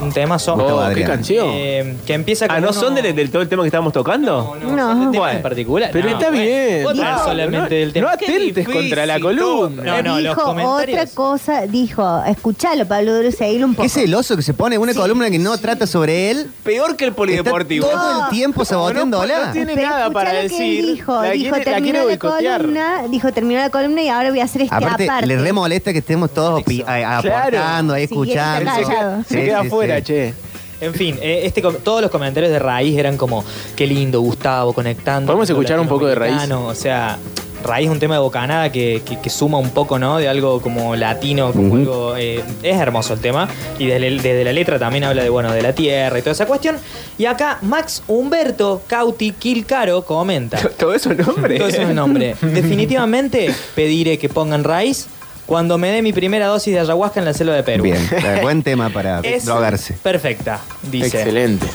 un 0.00 0.12
temazo. 0.12 0.54
Gustavo 0.54 0.76
Oh, 0.78 0.80
qué 0.80 0.86
Adrián. 0.86 1.10
canción. 1.10 1.46
Eh, 1.50 1.96
que 2.06 2.14
empieza 2.14 2.44
Ah, 2.46 2.54
con 2.54 2.62
¿no 2.62 2.70
uno- 2.70 2.80
son 2.80 2.94
del, 2.94 3.14
del 3.14 3.30
todo 3.30 3.42
el 3.42 3.48
tema 3.48 3.62
que 3.62 3.68
estábamos 3.68 3.92
tocando? 3.92 4.56
No. 4.62 5.10
tema 5.10 5.18
Bueno. 5.18 5.36
en 5.36 5.42
particular. 5.42 5.90
Pero 5.92 6.08
No, 6.10 6.14
está 6.16 6.28
bueno, 6.30 6.42
bien. 6.44 6.82
No, 6.82 7.18
solamente 7.24 7.58
no- 7.58 7.68
del 7.68 7.92
tema. 7.92 8.06
no 8.08 8.12
atentes 8.14 8.68
contra 8.68 9.06
la 9.06 9.20
columna. 9.20 9.82
No, 9.82 10.02
no, 10.02 10.20
los 10.20 10.34
dijo 10.36 10.42
comentarios. 10.42 11.00
otra 11.00 11.14
cosa, 11.14 11.66
dijo, 11.66 12.22
escuchalo 12.26 12.86
Pablo 12.86 13.14
Duro, 13.16 13.30
seguilo 13.32 13.66
un 13.66 13.74
poco. 13.74 13.82
Qué 13.84 13.88
celoso 13.88 14.36
que 14.36 14.42
se 14.42 14.54
pone 14.54 14.78
una 14.78 14.94
columna 14.94 15.30
que 15.30 15.38
no 15.38 15.56
trata 15.58 15.86
sobre 15.86 16.30
él. 16.30 16.50
Peor 16.64 16.96
que 16.96 17.04
el 17.06 17.12
polideportivo. 17.12 17.86
Está 17.86 17.98
todo 17.98 18.24
el 18.24 18.30
tiempo 18.30 18.64
saboteándola. 18.64 19.46
no 19.46 19.52
tiene 19.52 19.74
Pero 19.74 19.88
nada 19.88 20.00
escuchá 20.06 20.12
para 20.14 20.32
lo 20.32 20.36
que 20.40 20.48
decir. 20.48 20.86
dijo, 20.86 21.22
La 21.22 21.30
dijo, 21.30 21.34
quiere- 21.34 21.50
la 21.50 21.62
quiere 21.62 21.74
terminó 21.74 21.98
la, 21.98 22.04
boicotear. 22.04 22.60
columna, 22.60 23.02
dijo, 23.10 23.32
terminó 23.32 23.60
la 23.60 23.70
columna 23.70 24.02
y 24.02 24.08
ahora 24.08 24.30
voy 24.30 24.40
a 24.40 24.44
hacer 24.44 24.62
este 24.62 24.74
Aparte, 24.74 25.04
aparte. 25.04 25.26
le 25.26 25.38
re 25.38 25.52
molesta 25.52 25.92
que 25.92 25.98
estemos 25.98 26.30
todos 26.32 26.62
opi- 26.62 26.84
a- 26.86 27.18
aportando, 27.18 27.55
ahí 27.55 27.55
Quiere 27.56 28.32
estar 28.32 28.62
escuchando. 28.62 29.24
Se 29.28 29.44
queda 29.44 29.60
afuera, 29.60 30.02
che. 30.02 30.34
En 30.80 30.92
fin, 30.94 31.18
eh, 31.22 31.40
este, 31.44 31.62
todos 31.62 32.02
los 32.02 32.10
comentarios 32.10 32.52
de 32.52 32.58
Raíz 32.58 32.98
eran 32.98 33.16
como, 33.16 33.42
qué 33.74 33.86
lindo, 33.86 34.20
Gustavo, 34.20 34.74
conectando. 34.74 35.26
¿Podemos 35.26 35.48
escuchar 35.48 35.80
un 35.80 35.88
poco 35.88 36.06
de 36.06 36.14
Raíz? 36.14 36.34
latinoamericano". 36.34 36.68
O 36.70 36.74
sea, 36.74 37.16
Raíz 37.64 37.86
es 37.86 37.92
un 37.92 37.98
tema 37.98 38.16
de 38.16 38.20
bocanada 38.20 38.70
que, 38.70 39.00
que- 39.02 39.18
que 39.18 39.30
suma 39.30 39.56
un 39.56 39.70
poco, 39.70 39.98
¿no? 39.98 40.18
De 40.18 40.28
algo 40.28 40.60
como 40.60 40.94
latino, 40.94 41.50
como 41.52 41.76
algo... 41.76 42.14
eh, 42.18 42.44
es 42.62 42.76
hermoso 42.76 43.14
el 43.14 43.20
tema. 43.20 43.48
Y 43.78 43.86
desde, 43.86 44.44
la 44.44 44.52
letra 44.52 44.78
también 44.78 45.04
habla 45.04 45.22
de, 45.22 45.30
bueno, 45.30 45.50
de 45.50 45.62
la 45.62 45.72
tierra 45.72 46.18
y 46.18 46.20
toda 46.20 46.32
esa 46.32 46.44
cuestión. 46.46 46.76
Y 47.16 47.24
acá 47.24 47.56
Max 47.62 48.02
Humberto 48.06 48.82
Cauti 48.86 49.32
Quilcaro 49.32 50.04
comenta. 50.04 50.58
Todo 50.78 50.92
eso 50.92 51.10
es 51.10 51.26
nombre. 51.26 51.56
Todo 51.56 51.68
eso 51.68 51.80
es 51.80 51.88
un 51.88 51.94
nombre. 51.94 52.36
Definitivamente 52.42 53.52
pediré 53.74 54.18
que 54.18 54.28
pongan 54.28 54.62
Raíz 54.62 55.06
cuando 55.46 55.78
me 55.78 55.90
dé 55.90 56.02
mi 56.02 56.12
primera 56.12 56.46
dosis 56.46 56.74
de 56.74 56.80
ayahuasca 56.80 57.20
en 57.20 57.26
la 57.26 57.32
selva 57.32 57.54
de 57.54 57.62
Perú. 57.62 57.84
Bien, 57.84 57.96
eh, 58.12 58.40
buen 58.42 58.62
tema 58.62 58.90
para 58.90 59.20
Es 59.20 59.44
drogarse. 59.44 59.94
Perfecta, 59.94 60.60
dice. 60.90 61.06
Excelente. 61.06 61.66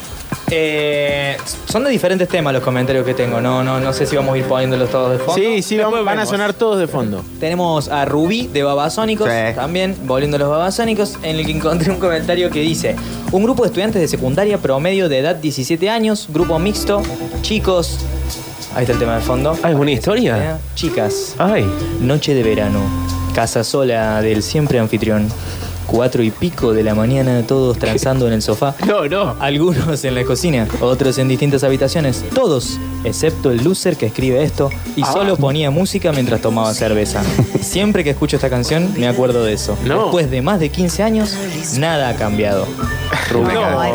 Eh, 0.53 1.37
son 1.65 1.85
de 1.85 1.89
diferentes 1.89 2.27
temas 2.27 2.53
los 2.53 2.61
comentarios 2.61 3.05
que 3.05 3.13
tengo. 3.13 3.39
No, 3.39 3.63
no, 3.63 3.79
no 3.79 3.93
sé 3.93 4.05
si 4.05 4.17
vamos 4.17 4.35
a 4.35 4.37
ir 4.37 4.43
poniéndolos 4.45 4.89
todos 4.89 5.13
de 5.13 5.17
fondo. 5.17 5.41
Sí, 5.41 5.61
sí, 5.61 5.77
van, 5.77 6.19
a 6.19 6.25
sonar 6.25 6.53
todos 6.53 6.77
de 6.77 6.87
fondo. 6.87 7.23
Tenemos 7.39 7.87
a 7.87 8.03
Rubí 8.03 8.47
de 8.47 8.61
Babasónicos, 8.63 9.29
Sí. 9.29 9.55
también, 9.55 9.95
volviendo 10.03 10.35
a 10.35 10.39
los 10.41 10.49
Babasónicos, 10.49 11.17
en 11.23 11.37
el 11.37 11.45
que 11.45 11.53
encontré 11.53 11.89
un 11.89 11.99
comentario 11.99 12.49
que 12.49 12.59
dice: 12.59 12.97
Un 13.31 13.43
grupo 13.43 13.63
de 13.63 13.67
estudiantes 13.67 14.01
de 14.01 14.09
secundaria 14.09 14.57
promedio 14.57 15.07
de 15.07 15.19
edad 15.19 15.35
17 15.37 15.89
años, 15.89 16.27
grupo 16.29 16.59
mixto, 16.59 17.01
chicos. 17.41 17.99
Ahí 18.75 18.83
está 18.83 18.93
el 18.93 18.99
tema 18.99 19.15
de 19.15 19.21
fondo. 19.21 19.57
Ah, 19.63 19.71
¿es 19.71 19.75
una 19.75 19.91
historia? 19.91 20.59
Chicas. 20.75 21.35
Ay. 21.37 21.65
Noche 22.01 22.33
de 22.33 22.43
verano. 22.43 22.79
Casa 23.33 23.63
sola 23.63 24.21
del 24.21 24.43
siempre 24.43 24.79
anfitrión. 24.79 25.27
Cuatro 25.87 26.23
y 26.23 26.31
pico 26.31 26.73
de 26.73 26.83
la 26.83 26.95
mañana, 26.95 27.43
todos 27.45 27.77
transando 27.77 28.25
en 28.27 28.33
el 28.33 28.41
sofá. 28.41 28.75
No, 28.87 29.05
no. 29.07 29.35
Algunos 29.39 30.03
en 30.05 30.15
la 30.15 30.23
cocina, 30.23 30.67
otros 30.79 31.17
en 31.17 31.27
distintas 31.27 31.63
habitaciones. 31.65 32.23
Todos, 32.33 32.79
excepto 33.03 33.51
el 33.51 33.63
loser 33.63 33.97
que 33.97 34.05
escribe 34.05 34.41
esto 34.43 34.69
y 34.95 35.01
Ah. 35.03 35.11
solo 35.11 35.35
ponía 35.35 35.69
música 35.69 36.11
mientras 36.13 36.39
tomaba 36.41 36.73
cerveza. 36.73 37.23
Siempre 37.61 38.03
que 38.05 38.11
escucho 38.11 38.37
esta 38.37 38.49
canción, 38.49 38.93
me 38.97 39.07
acuerdo 39.07 39.43
de 39.43 39.53
eso. 39.53 39.77
No. 39.85 40.03
Después 40.03 40.31
de 40.31 40.41
más 40.41 40.59
de 40.61 40.69
15 40.69 41.03
años, 41.03 41.35
nada 41.77 42.09
ha 42.09 42.15
cambiado. 42.15 42.67
Impecable, 43.39 43.89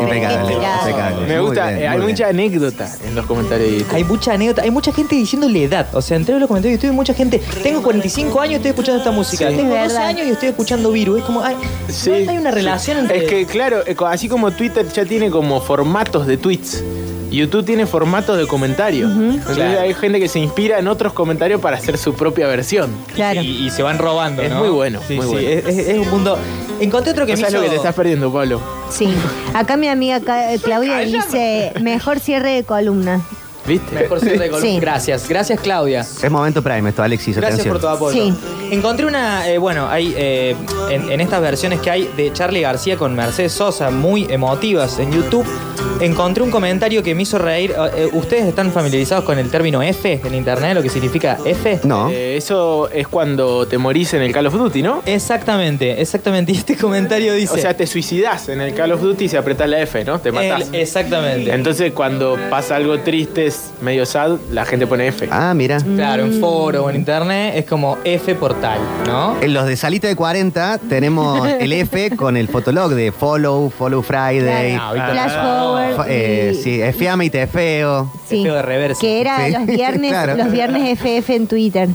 impecable. 0.53 1.27
Me 1.27 1.37
Muy 1.37 1.45
gusta, 1.47 1.67
bien, 1.67 1.79
eh, 1.79 1.87
hay 1.87 1.97
muy 1.97 2.07
mucha 2.11 2.27
anécdota 2.27 2.89
en 3.05 3.15
los 3.15 3.25
comentarios 3.25 3.71
de 3.71 3.77
YouTube. 3.79 3.95
Hay 3.95 4.03
mucha 4.03 4.33
anécdota, 4.33 4.61
hay 4.63 4.71
mucha 4.71 4.91
gente 4.93 5.15
diciéndole 5.15 5.63
edad. 5.63 5.87
O 5.93 6.01
sea, 6.01 6.17
entré 6.17 6.33
en 6.33 6.39
los 6.39 6.47
comentarios 6.47 6.73
y 6.73 6.75
estoy 6.75 6.91
mucha 6.95 7.13
gente. 7.13 7.41
Tengo 7.63 7.81
45 7.83 8.39
años 8.41 8.51
y 8.53 8.55
estoy 8.55 8.69
escuchando 8.69 8.99
esta 8.99 9.11
música. 9.11 9.49
Sí. 9.49 9.55
Tengo 9.55 9.75
Es 9.75 9.83
12 9.83 9.93
verdad. 9.93 10.07
años 10.09 10.27
y 10.27 10.29
estoy 10.31 10.49
escuchando 10.49 10.91
Viru. 10.91 11.17
Es 11.17 11.23
como, 11.23 11.41
ay, 11.43 11.55
Sí. 11.89 12.09
no 12.25 12.31
hay 12.31 12.37
una 12.37 12.51
relación 12.51 12.97
entre. 12.97 13.17
Es 13.25 13.29
que, 13.29 13.45
claro, 13.45 13.79
eh, 13.85 13.95
así 14.07 14.27
como 14.29 14.51
Twitter 14.51 14.85
ya 14.91 15.05
tiene 15.05 15.29
como 15.29 15.61
formatos 15.61 16.25
de 16.27 16.37
tweets. 16.37 16.83
YouTube 17.29 17.65
tiene 17.65 17.85
formatos 17.85 18.37
de 18.37 18.47
comentarios. 18.47 19.11
Entonces 19.11 19.55
Claro. 19.57 19.81
hay 19.81 19.93
gente 19.93 20.17
que 20.19 20.29
se 20.29 20.39
inspira 20.39 20.79
en 20.79 20.87
otros 20.87 21.11
comentarios 21.11 21.59
para 21.59 21.75
hacer 21.75 21.97
su 21.97 22.13
propia 22.13 22.47
versión. 22.47 22.89
Claro. 23.13 23.41
Y, 23.41 23.65
y 23.65 23.69
se 23.69 23.83
van 23.83 23.97
robando, 23.97 24.41
Es 24.41 24.49
¿no? 24.49 24.59
muy 24.59 24.69
bueno, 24.69 25.01
Sí, 25.05 25.15
muy 25.15 25.25
sí, 25.25 25.31
bueno. 25.33 25.49
Es, 25.49 25.65
es- 25.67 25.87
es 25.89 25.97
un 25.99 26.09
mundo... 26.09 26.37
Encontré 26.79 27.11
otro 27.11 27.25
que 27.25 27.33
No 27.33 27.37
me 27.37 27.41
sabes 27.41 27.53
hizo... 27.55 27.57
lo 27.57 27.63
que 27.65 27.69
te 27.71 27.75
estás 27.75 27.95
perdiendo, 27.95 28.31
Pablo. 28.31 28.61
Sí. 28.89 29.13
Acá 29.53 29.77
mi 29.77 29.87
amiga 29.87 30.19
Ca- 30.21 30.57
Claudia 30.63 30.99
dice, 30.99 31.73
mejor 31.81 32.19
cierre 32.19 32.51
de 32.51 32.63
columna. 32.63 33.21
¿Viste? 33.67 33.93
Mejor 33.95 34.19
cierre 34.19 34.39
de 34.45 34.49
columna. 34.49 34.69
Sí. 34.71 34.79
Gracias, 34.79 35.27
gracias 35.27 35.59
Claudia. 35.59 36.01
Es 36.01 36.31
momento 36.31 36.61
prime 36.63 36.89
esto, 36.89 37.03
Alexis. 37.03 37.35
Gracias 37.35 37.59
atención. 37.59 37.73
por 37.73 37.81
tu 37.81 37.87
apoyo. 37.87 38.23
Sí. 38.23 38.33
Encontré 38.71 39.05
una, 39.05 39.49
eh, 39.49 39.57
bueno, 39.57 39.87
hay 39.89 40.13
eh, 40.17 40.55
en, 40.89 41.11
en 41.11 41.21
estas 41.21 41.41
versiones 41.41 41.79
que 41.81 41.89
hay 41.91 42.09
de 42.15 42.31
Charlie 42.33 42.61
García 42.61 42.95
con 42.97 43.15
Mercedes 43.15 43.51
Sosa, 43.53 43.89
muy 43.91 44.25
emotivas 44.29 44.99
en 44.99 45.11
YouTube. 45.11 45.45
Encontré 45.99 46.43
un 46.43 46.51
comentario 46.51 47.01
que 47.01 47.15
me 47.15 47.23
hizo 47.23 47.39
reír. 47.39 47.73
Eh, 47.95 48.07
¿Ustedes 48.13 48.45
están 48.45 48.71
familiarizados 48.71 49.23
con 49.25 49.39
el 49.39 49.49
término 49.49 49.81
F 49.81 50.21
en 50.23 50.35
internet, 50.35 50.75
lo 50.75 50.83
que 50.83 50.89
significa 50.89 51.37
F? 51.43 51.79
No. 51.83 52.09
Eh, 52.09 52.37
eso 52.37 52.89
es 52.91 53.07
cuando 53.07 53.67
te 53.67 53.77
morís 53.79 54.13
en 54.13 54.21
el 54.21 54.31
Call 54.31 54.45
of 54.47 54.53
Duty, 54.53 54.81
¿no? 54.83 55.01
Exactamente, 55.05 55.99
exactamente. 56.01 56.51
Y 56.57 56.57
este 56.57 56.75
comentario 56.77 57.33
dice. 57.33 57.53
O 57.53 57.57
sea, 57.57 57.75
te 57.75 57.87
suicidás 57.87 58.47
en 58.49 58.61
el 58.61 58.73
Call 58.75 58.91
of 58.91 59.01
Duty 59.01 59.27
si 59.27 59.35
apretás 59.37 59.67
la 59.69 59.81
F, 59.81 60.03
¿no? 60.05 60.19
Te 60.19 60.31
matás. 60.31 60.69
El- 60.69 60.75
exactamente. 60.75 61.51
Entonces, 61.53 61.91
cuando 61.93 62.37
pasa 62.49 62.75
algo 62.75 62.99
triste, 62.99 63.47
es 63.75 63.81
medio 63.81 64.05
sad, 64.05 64.37
la 64.51 64.65
gente 64.65 64.87
pone 64.87 65.07
F. 65.07 65.27
Ah, 65.31 65.53
mira. 65.55 65.77
Claro, 65.79 66.23
en 66.25 66.39
foro 66.39 66.85
o 66.85 66.89
en 66.89 66.95
internet 66.97 67.53
es 67.55 67.65
como 67.65 67.97
F 68.03 68.33
portal, 68.35 68.79
¿no? 69.05 69.35
En 69.41 69.53
los 69.53 69.65
de 69.65 69.75
Salita 69.75 70.07
de 70.07 70.15
40 70.15 70.79
tenemos 70.89 71.47
el 71.59 71.73
F 71.73 72.11
con 72.15 72.37
el 72.37 72.47
fotolog 72.47 72.91
de 72.93 73.11
Follow, 73.11 73.69
Follow 73.69 74.01
Friday. 74.01 74.75
Claro, 74.75 75.11
Flash 75.11 75.31
forward. 75.33 76.07
Eh, 76.09 76.53
y- 76.55 76.61
sí, 76.63 76.81
Fiame 76.97 77.25
y 77.25 77.29
te 77.29 77.47
feo. 77.47 78.11
sí. 78.27 78.43
Feo 78.43 78.55
de 78.55 78.61
reversa. 78.61 79.01
Que 79.01 79.21
era 79.21 79.45
Sí. 79.45 79.51
los 79.53 79.65
viernes, 79.65 80.11
Claro. 80.11 80.35
los 80.37 80.51
viernes 80.51 80.99
FF 80.99 81.35
en 81.35 81.47
Twitter. 81.47 81.89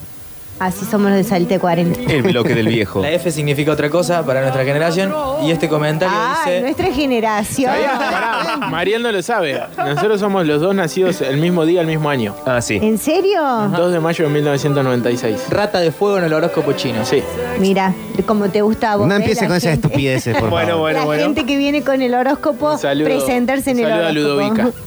Así 0.62 0.84
somos 0.84 1.08
los 1.10 1.16
de 1.16 1.24
Salite 1.24 1.58
40. 1.58 2.12
El 2.12 2.22
bloque 2.22 2.54
del 2.54 2.68
viejo. 2.68 3.02
La 3.02 3.10
F 3.10 3.30
significa 3.32 3.72
otra 3.72 3.90
cosa 3.90 4.24
para 4.24 4.42
nuestra 4.42 4.64
generación. 4.64 5.12
Y 5.42 5.50
este 5.50 5.68
comentario 5.68 6.16
Ay, 6.16 6.36
dice. 6.52 6.60
nuestra 6.62 6.92
generación. 6.92 7.72
¿Sabías? 7.72 7.98
Pará, 7.98 8.56
Mariel 8.70 9.02
no 9.02 9.10
lo 9.10 9.20
sabe. 9.22 9.60
Nosotros 9.76 10.20
somos 10.20 10.46
los 10.46 10.60
dos 10.60 10.72
nacidos 10.74 11.20
el 11.20 11.38
mismo 11.38 11.66
día, 11.66 11.80
el 11.80 11.88
mismo 11.88 12.08
año. 12.08 12.34
Ah, 12.46 12.60
sí. 12.60 12.78
¿En 12.80 12.98
serio? 12.98 13.40
2 13.76 13.92
de 13.92 13.98
mayo 13.98 14.24
de 14.26 14.30
1996. 14.34 15.46
Rata 15.50 15.80
de 15.80 15.90
fuego 15.90 16.18
en 16.18 16.24
el 16.24 16.32
horóscopo 16.32 16.72
chino. 16.74 17.04
Sí. 17.04 17.22
Mira, 17.58 17.92
como 18.24 18.48
te 18.48 18.62
gusta 18.62 18.92
a 18.92 18.96
vos. 18.96 19.08
No 19.08 19.14
¿eh? 19.14 19.16
empiece 19.16 19.42
La 19.42 19.48
con 19.48 19.56
esas 19.56 19.70
gente- 19.72 19.86
estupideces, 19.88 20.36
por 20.36 20.48
Bueno, 20.50 20.68
favor. 20.68 20.80
bueno, 20.82 20.98
la 21.00 21.04
bueno. 21.06 21.22
gente 21.24 21.44
que 21.44 21.56
viene 21.56 21.82
con 21.82 22.00
el 22.02 22.14
horóscopo, 22.14 22.72
Un 22.74 22.78
saludo- 22.78 23.06
presentarse 23.06 23.72
en 23.72 23.78
un 23.78 23.82
el 23.84 23.88
saludo 23.90 24.04
a 24.06 24.10
horóscopo. 24.46 24.54
Ludovica. 24.64 24.78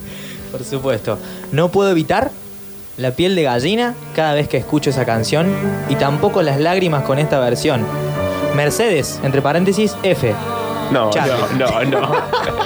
Por 0.52 0.64
supuesto. 0.64 1.20
No 1.52 1.68
puedo 1.70 1.92
evitar 1.92 2.32
la 2.98 3.12
piel 3.12 3.36
de 3.36 3.44
gallina 3.44 3.94
cada 4.16 4.34
vez 4.34 4.48
que 4.48 4.58
escucho 4.58 4.90
esa 4.90 5.06
canción 5.06 5.48
y 5.90 5.96
tampoco 5.96 6.42
las 6.42 6.60
lágrimas 6.60 7.04
con 7.04 7.20
esta 7.20 7.40
versión. 7.40 7.86
Mercedes, 8.56 9.20
entre 9.24 9.42
paréntesis, 9.42 9.96
F. 10.04 10.34
No, 10.92 11.10
Charlie. 11.10 11.34
no, 11.58 11.82
no, 11.84 12.00
no. 12.02 12.16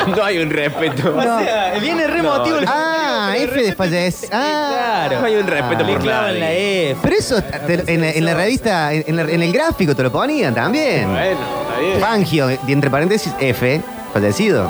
No 0.15 0.23
hay 0.23 0.39
un 0.39 0.49
respeto. 0.49 1.15
O 1.15 1.21
sea, 1.21 1.73
viene 1.79 2.05
re 2.07 2.21
No, 2.21 2.35
emotivo 2.35 2.57
el 2.57 2.65
Ah, 2.67 3.33
F 3.37 3.61
de 3.61 3.73
fallece. 3.73 4.27
Ah, 4.31 5.05
Claro. 5.07 5.21
No 5.21 5.25
hay 5.27 5.35
un 5.35 5.47
respeto 5.47 5.85
por 5.85 5.99
clavan 5.99 6.39
la. 6.39 6.51
F. 6.51 6.97
pero 7.01 7.15
eso 7.15 7.41
te- 7.41 7.93
en, 7.93 8.01
la- 8.01 8.09
en 8.11 8.25
la 8.25 8.33
revista, 8.33 8.91
en, 8.93 9.15
la- 9.15 9.21
en 9.23 9.41
el 9.43 9.51
gráfico 9.53 9.95
te 9.95 10.03
lo 10.03 10.11
ponían 10.11 10.53
también. 10.53 11.09
Bueno, 11.09 11.21
está 11.31 11.79
bien. 11.79 11.99
Fangio, 11.99 12.49
y 12.67 12.71
entre 12.73 12.89
paréntesis, 12.89 13.31
F, 13.39 13.81
fallecido. 14.13 14.69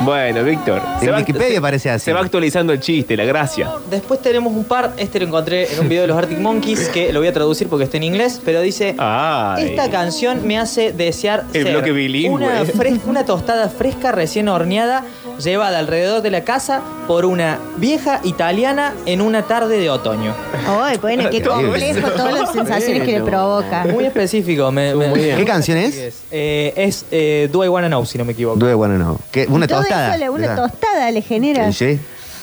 Bueno, 0.00 0.44
Víctor. 0.44 0.80
En 1.02 1.12
Wikipedia 1.14 1.60
parece 1.60 1.90
así. 1.90 2.04
Se 2.06 2.12
va 2.12 2.20
actualizando 2.20 2.72
el 2.72 2.80
chiste, 2.80 3.16
la 3.16 3.24
gracia. 3.24 3.68
Después 3.90 4.22
tenemos 4.22 4.52
un 4.52 4.64
par, 4.64 4.92
este 4.96 5.18
lo 5.18 5.26
encontré 5.26 5.72
en 5.72 5.80
un 5.80 5.88
video 5.88 6.02
de 6.02 6.08
los 6.08 6.16
Arctic 6.16 6.38
Monkeys, 6.38 6.88
que 6.88 7.12
lo 7.12 7.18
voy 7.20 7.28
a 7.28 7.32
traducir 7.32 7.68
porque 7.68 7.84
está 7.84 7.96
en 7.96 8.04
inglés, 8.04 8.40
pero 8.44 8.60
dice, 8.60 8.94
Ay. 8.98 9.64
esta 9.70 9.90
canción 9.90 10.46
me 10.46 10.56
hace 10.58 10.92
desear 10.92 11.44
El 11.52 11.64
ser 11.64 11.72
bloque 11.72 11.92
bilingüe. 11.92 12.48
Una, 13.06 13.24
tostada 13.24 13.68
fresca 13.68 14.12
recién 14.12 14.48
horneada, 14.48 15.04
llevada 15.42 15.78
alrededor 15.78 16.22
de 16.22 16.30
la 16.30 16.44
casa 16.44 16.80
por 17.06 17.24
una 17.24 17.58
vieja 17.76 18.20
italiana 18.22 18.94
en 19.06 19.20
una 19.20 19.42
tarde 19.42 19.78
de 19.78 19.90
otoño. 19.90 20.34
Ay, 20.66 20.98
bueno, 20.98 21.28
qué 21.30 21.42
complejo 21.42 22.08
todas 22.10 22.34
las 22.34 22.52
sensaciones 22.52 23.02
que 23.02 23.18
le 23.18 23.22
provoca. 23.22 23.84
Muy 23.84 24.04
específico. 24.04 24.70
Me, 24.70 24.94
me- 24.94 25.08
Muy 25.08 25.20
bien. 25.20 25.36
¿Qué 25.38 25.44
canción 25.44 25.76
es? 25.78 26.22
Eh, 26.30 26.72
es 26.76 27.04
eh, 27.10 27.48
Do 27.50 27.64
I 27.64 27.68
Wanna 27.68 27.88
Know, 27.88 28.04
si 28.06 28.16
no 28.18 28.24
me 28.24 28.32
equivoco. 28.32 28.58
Do 28.58 28.70
I 28.70 28.74
Wanna 28.74 28.96
Know. 28.96 29.18
¿Qué? 29.30 29.46
Una 29.48 29.66
Todo 29.66 29.87
tostada. 29.88 30.30
una 30.30 30.46
¿verdad? 30.48 30.56
tostada 30.56 31.10
le 31.10 31.22
genera. 31.22 31.72
Sí. 31.72 31.98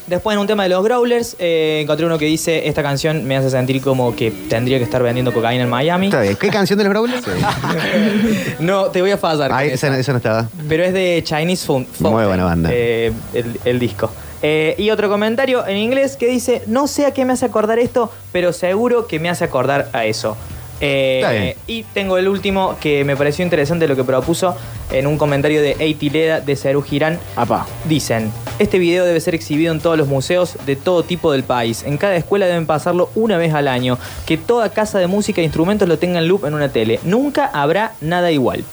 Después 0.08 0.36
en 0.36 0.40
un 0.42 0.46
tema 0.46 0.62
de 0.64 0.70
los 0.70 0.84
Growlers, 0.84 1.36
eh, 1.40 1.80
encontré 1.82 2.06
uno 2.06 2.20
que 2.20 2.26
dice, 2.26 2.68
esta 2.68 2.84
canción 2.84 3.26
me 3.26 3.38
hace 3.38 3.50
sentir 3.50 3.82
como 3.82 4.16
que 4.16 4.30
tendría 4.30 4.78
que 4.78 4.84
estar 4.84 5.02
vendiendo 5.02 5.34
cocaína 5.34 5.64
en 5.64 5.70
Miami. 5.70 6.08
Está 6.08 6.22
bien. 6.22 6.36
¿Qué 6.36 6.50
canción 6.50 6.78
de 6.78 6.84
los 6.86 6.94
Growlers? 6.94 7.24
No, 8.60 8.86
te 8.86 9.02
voy 9.02 9.12
a 9.12 9.18
fallar. 9.18 9.52
Ay, 9.52 9.70
esa. 9.72 9.90
no 9.90 9.96
estaba. 9.96 10.48
Pero 10.70 10.84
es 10.84 10.94
de 10.94 11.22
Chinese 11.24 11.66
Fun. 11.66 11.88
Muy 12.00 12.26
buena 12.26 12.46
banda. 12.46 12.70
eh, 12.72 13.12
el, 13.34 13.60
el 13.66 13.80
disco. 13.80 14.12
Eh, 14.44 14.76
y 14.78 14.92
otro 14.92 15.10
comentario 15.10 15.66
en 15.66 15.78
inglés 15.78 16.18
que 16.18 16.28
dice, 16.28 16.62
no 16.68 16.86
sé 16.88 17.08
a 17.08 17.12
qué 17.12 17.26
me 17.26 17.34
hace 17.34 17.46
acordar 17.46 17.80
esto, 17.80 18.12
pero 18.32 18.54
seguro 18.54 19.08
que 19.08 19.20
me 19.20 19.30
hace 19.30 19.44
acordar 19.44 19.90
a 19.92 20.06
eso. 20.06 20.38
Eh, 20.82 21.56
y 21.68 21.84
tengo 21.84 22.18
el 22.18 22.28
último 22.28 22.78
que 22.80 23.04
me 23.04 23.16
pareció 23.16 23.44
interesante 23.44 23.88
lo 23.88 23.96
que 23.96 24.04
propuso 24.04 24.56
en 24.92 25.08
un 25.08 25.18
comentario 25.18 25.62
de 25.62 25.76
Eiti 25.80 26.10
Leda 26.10 26.42
de 26.42 26.56
Serú 26.56 26.82
Girán. 26.82 27.20
Apá. 27.36 27.66
Dicen, 27.86 28.32
este 28.60 28.80
video 28.80 29.06
debe 29.06 29.20
ser 29.20 29.36
exhibido 29.36 29.74
en 29.74 29.80
todos 29.80 29.98
los 29.98 30.08
museos 30.08 30.58
de 30.66 30.76
todo 30.76 31.04
tipo 31.04 31.32
del 31.32 31.44
país. 31.44 31.84
En 31.84 31.98
cada 31.98 32.16
escuela 32.16 32.46
deben 32.46 32.66
pasarlo 32.66 33.10
una 33.16 33.38
vez 33.38 33.54
al 33.54 33.68
año. 33.68 33.98
Que 34.26 34.38
toda 34.38 34.70
casa 34.70 35.00
de 35.00 35.08
música 35.08 35.42
e 35.42 35.44
instrumentos 35.44 35.88
lo 35.88 35.98
tenga 35.98 36.20
en 36.20 36.28
loop 36.28 36.46
en 36.46 36.54
una 36.54 36.70
tele. 36.70 37.00
Nunca 37.04 37.46
habrá 37.48 37.94
nada 38.02 38.32
igual. 38.32 38.64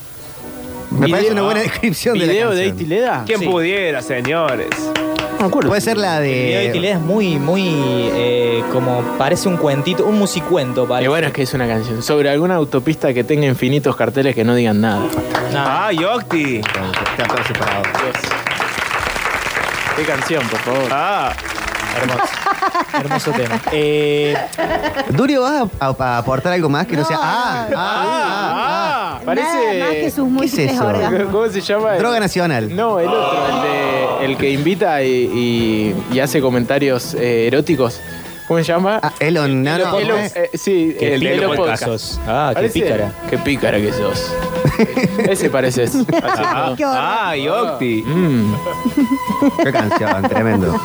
Me 0.98 1.06
Video- 1.06 1.10
parece 1.16 1.32
una 1.32 1.42
buena 1.42 1.60
descripción 1.60 2.18
de 2.18 2.26
la 2.26 2.32
¿Video 2.32 2.50
de 2.50 2.68
canción. 2.68 3.40
Sí. 3.40 3.46
pudiera, 3.46 4.02
señores? 4.02 4.68
No 5.32 5.38
me 5.40 5.46
acuerdo. 5.46 5.68
Puede 5.70 5.80
ser 5.80 5.96
la 5.98 6.18
El 6.18 6.24
video 6.24 6.58
de 6.58 6.64
de... 6.64 6.68
Itileda 6.68 6.94
es 6.94 7.00
muy, 7.00 7.38
muy, 7.38 7.64
eh, 8.14 8.62
como 8.72 9.02
parece 9.18 9.48
un 9.48 9.56
cuentito, 9.56 10.04
un 10.04 10.16
musicuento, 10.18 10.84
Y 10.84 10.86
parece. 10.86 11.08
bueno, 11.08 11.26
es 11.28 11.32
que 11.32 11.42
es 11.42 11.52
una 11.54 11.66
canción. 11.66 12.02
Sobre 12.02 12.30
alguna 12.30 12.54
autopista 12.56 13.12
que 13.12 13.24
tenga 13.24 13.46
infinitos 13.46 13.96
carteles 13.96 14.34
que 14.36 14.44
no 14.44 14.54
digan 14.54 14.80
nada. 14.80 15.00
Nada. 15.52 15.86
Ah, 15.88 15.92
Yocti. 15.92 16.56
Está 16.58 17.26
todo 17.26 17.44
separado. 17.44 17.82
¿Qué 19.96 20.02
canción, 20.04 20.46
por 20.48 20.60
favor? 20.60 20.88
Ah, 20.90 21.32
Hermoso. 22.00 22.22
Hermoso 22.94 23.30
tema. 23.32 23.60
Eh, 23.72 24.36
Durio, 25.10 25.42
¿vas 25.42 25.68
a, 25.80 25.86
a- 25.86 25.94
a 25.98 26.18
aportar 26.18 26.52
algo 26.52 26.68
más 26.68 26.86
que 26.86 26.96
no, 26.96 27.04
sea... 27.04 27.18
Ah, 27.20 27.66
ah, 27.74 27.74
ah, 27.76 28.58
Ah, 29.14 29.20
parece. 29.24 29.78
Nada 29.78 29.84
más 29.90 29.94
que 29.94 30.10
sus 30.10 30.28
múltiples 30.28 30.72
eso? 30.72 31.28
¿Cómo 31.30 31.48
se 31.48 31.60
llama? 31.60 31.90
ah. 31.92 31.96
Droga 31.98 32.20
nacional. 32.20 32.74
No, 32.74 32.98
el 33.00 33.08
otro, 33.08 33.46
el, 33.46 33.62
de, 33.62 34.24
el 34.26 34.36
que 34.36 34.50
invita 34.50 35.02
y, 35.02 35.08
y- 36.10 36.14
y 36.14 36.20
hace 36.20 36.40
comentarios 36.40 37.14
eh, 37.14 37.46
eróticos. 37.46 38.00
¿Cómo 38.48 38.58
se 38.58 38.64
llama? 38.64 38.98
Ah, 39.02 39.12
Elon, 39.20 39.62
no, 39.62 39.78
no, 39.78 39.98
Elon- 40.00 40.30
eh, 40.34 40.50
sí, 40.54 40.94
Qué 40.98 41.14
el 41.14 41.20
de 41.20 41.26
pícara 41.30 41.36
Elon 41.44 41.50
que 41.52 41.56
Podcast. 41.58 41.84
sos. 41.84 42.20
Ah, 42.26 42.48
qué 42.50 42.54
Parece- 42.54 42.72
pícara. 42.80 43.12
Qué 43.30 43.38
pícara 43.38 43.78
que 43.78 43.92
sos. 43.92 44.32
Ese 45.30 45.48
pareces. 45.48 45.92
ah, 46.22 46.74
Qué 46.76 46.84
horror. 46.84 46.98
ah, 47.00 47.36
Yocti. 47.36 48.02
Mm. 48.04 48.54
Qué 49.62 49.72
canción, 49.72 50.22
tremendo. 50.28 50.80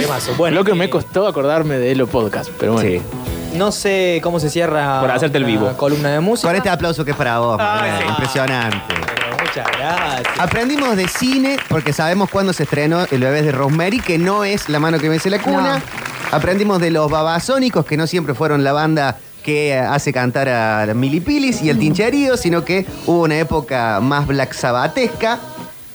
Temazo. 0.00 0.34
Bueno, 0.36 0.56
Lo 0.56 0.64
que 0.64 0.74
me 0.74 0.88
costó 0.90 1.26
acordarme 1.26 1.76
de 1.78 1.92
Elo 1.92 2.06
Podcast, 2.06 2.50
pero 2.58 2.74
bueno. 2.74 2.88
Sí. 2.88 3.00
no 3.56 3.72
sé 3.72 4.20
cómo 4.22 4.38
se 4.40 4.50
cierra 4.50 5.00
Por 5.00 5.10
hacerte 5.10 5.38
el 5.38 5.44
una 5.44 5.52
vivo. 5.52 5.72
columna 5.76 6.10
de 6.10 6.20
música. 6.20 6.48
Con 6.48 6.56
este 6.56 6.68
aplauso 6.68 7.04
que 7.04 7.12
es 7.12 7.16
para 7.16 7.38
vos, 7.38 7.56
Ah, 7.60 7.78
Manuel. 7.80 8.02
sí. 8.02 8.08
impresionante. 8.08 8.76
Pero 8.88 9.36
muchas 9.44 9.66
gracias. 9.78 10.38
Aprendimos 10.38 10.96
de 10.96 11.08
cine 11.08 11.56
porque 11.68 11.92
sabemos 11.92 12.28
cuándo 12.30 12.52
se 12.52 12.64
estrenó 12.64 13.06
El 13.10 13.20
bebé 13.20 13.42
de 13.42 13.52
Rosemary, 13.52 14.00
que 14.00 14.18
no 14.18 14.44
es 14.44 14.68
La 14.68 14.78
mano 14.78 14.98
que 14.98 15.08
vence 15.08 15.30
la 15.30 15.38
cuna. 15.40 15.80
Aprendimos 16.32 16.80
de 16.80 16.90
los 16.90 17.10
babasónicos, 17.10 17.86
que 17.86 17.96
no 17.96 18.06
siempre 18.06 18.34
fueron 18.34 18.64
la 18.64 18.72
banda 18.72 19.16
que 19.44 19.68
eh, 19.74 19.78
hace 19.78 20.12
cantar 20.12 20.48
a 20.48 20.92
milipilis 20.92 21.62
y 21.62 21.70
el 21.70 21.78
tincherío, 21.78 22.36
sino 22.36 22.64
que 22.64 22.84
hubo 23.06 23.22
una 23.22 23.38
época 23.38 24.00
más 24.02 24.26
black 24.26 24.52
sabatesca. 24.52 25.38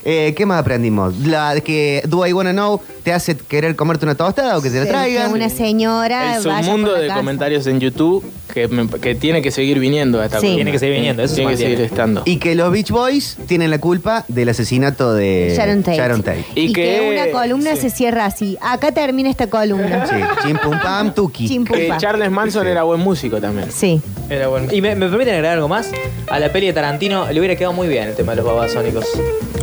Eh, 0.04 0.34
¿Qué 0.36 0.46
más 0.46 0.60
aprendimos? 0.60 1.16
La 1.20 1.54
de 1.54 1.62
que 1.62 2.02
Do 2.08 2.26
I 2.26 2.34
Wanna 2.34 2.54
Know 2.54 2.82
te 3.04 3.14
hace 3.14 3.36
querer 3.38 3.76
comerte 3.76 4.06
una 4.06 4.16
tostada 4.16 4.58
o 4.58 4.62
que 4.62 4.70
te 4.70 4.80
la 4.80 4.86
Que 4.86 4.90
traigan. 4.90 5.32
una 5.32 5.50
señora 5.50 6.40
vaya 6.40 6.42
submundo 6.42 6.88
por 6.90 6.96
la 6.98 7.02
de 7.02 7.08
casa. 7.08 7.20
comentarios 7.20 7.68
en 7.68 7.80
YouTube 7.80 8.24
que, 8.54 8.68
me- 8.68 8.88
que 8.90 9.16
tiene 9.16 9.42
que 9.42 9.52
seguir 9.52 9.80
viniendo 9.80 10.20
a 10.20 10.26
esta 10.26 10.40
Sí. 10.40 10.56
Tiene 10.56 10.72
que 10.72 10.80
seguir 10.80 10.96
viniendo, 10.96 11.24
eso 11.24 11.36
se 11.36 11.42
Tiene 11.42 11.52
que 11.52 11.54
mantiene. 11.56 11.76
seguir 11.76 11.86
estando. 11.92 12.22
Y 12.26 12.38
que 12.38 12.56
los 12.56 12.72
Beach 12.72 12.90
Boys 12.90 13.38
tienen 13.48 13.70
la 13.70 13.80
culpa 13.80 14.26
del 14.28 14.50
asesinato 14.50 15.14
de 15.14 15.54
Sharon 15.56 15.84
Tate. 15.84 15.98
Tate. 15.98 16.46
Y 16.56 16.62
Y, 16.62 16.74
que, 16.74 16.82
que- 16.84 17.10
una 17.24 17.32
columna 17.40 17.76
sí. 17.76 17.82
se 17.84 17.90
cierra 17.92 18.26
así. 18.26 18.58
Acá 18.62 18.92
termina 18.92 19.30
esta 19.30 19.48
columna. 19.48 20.06
Sí, 20.08 20.16
chim 20.48 20.58
pum 20.62 20.78
pam 20.82 21.14
tuki. 21.14 21.48
Chim, 21.48 21.64
pum, 21.66 21.78
Que 21.78 21.88
pam. 21.88 22.00
Charles 22.00 22.32
Manson 22.32 22.68
era 22.68 22.84
buen 22.84 23.00
músico 23.00 23.40
también. 23.40 23.72
Sí. 23.72 24.02
Era 24.30 24.48
bueno. 24.48 24.68
¿Y 24.72 24.82
me, 24.82 24.96
me 24.96 25.08
permiten 25.10 25.36
agregar 25.36 25.56
algo 25.56 25.68
más? 25.68 25.90
A 26.30 26.40
la 26.40 26.52
peli 26.52 26.68
de 26.68 26.74
Tarantino 26.74 27.32
le 27.32 27.40
hubiera 27.40 27.56
quedado 27.56 27.74
muy 27.74 27.88
bien 27.88 28.06
el 28.10 28.16
tema 28.16 28.32
de 28.34 28.38
los 28.38 28.46
babasónicos. 28.46 29.06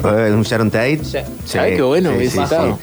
Eh, 0.04 0.27
un 0.34 0.42
Sharon 0.42 0.70
Tate. 0.70 1.00
Sí. 1.04 1.18
¿Sabés 1.44 1.76
qué 1.76 1.82
bueno 1.82 2.10
hubiese 2.16 2.42
estado? 2.42 2.78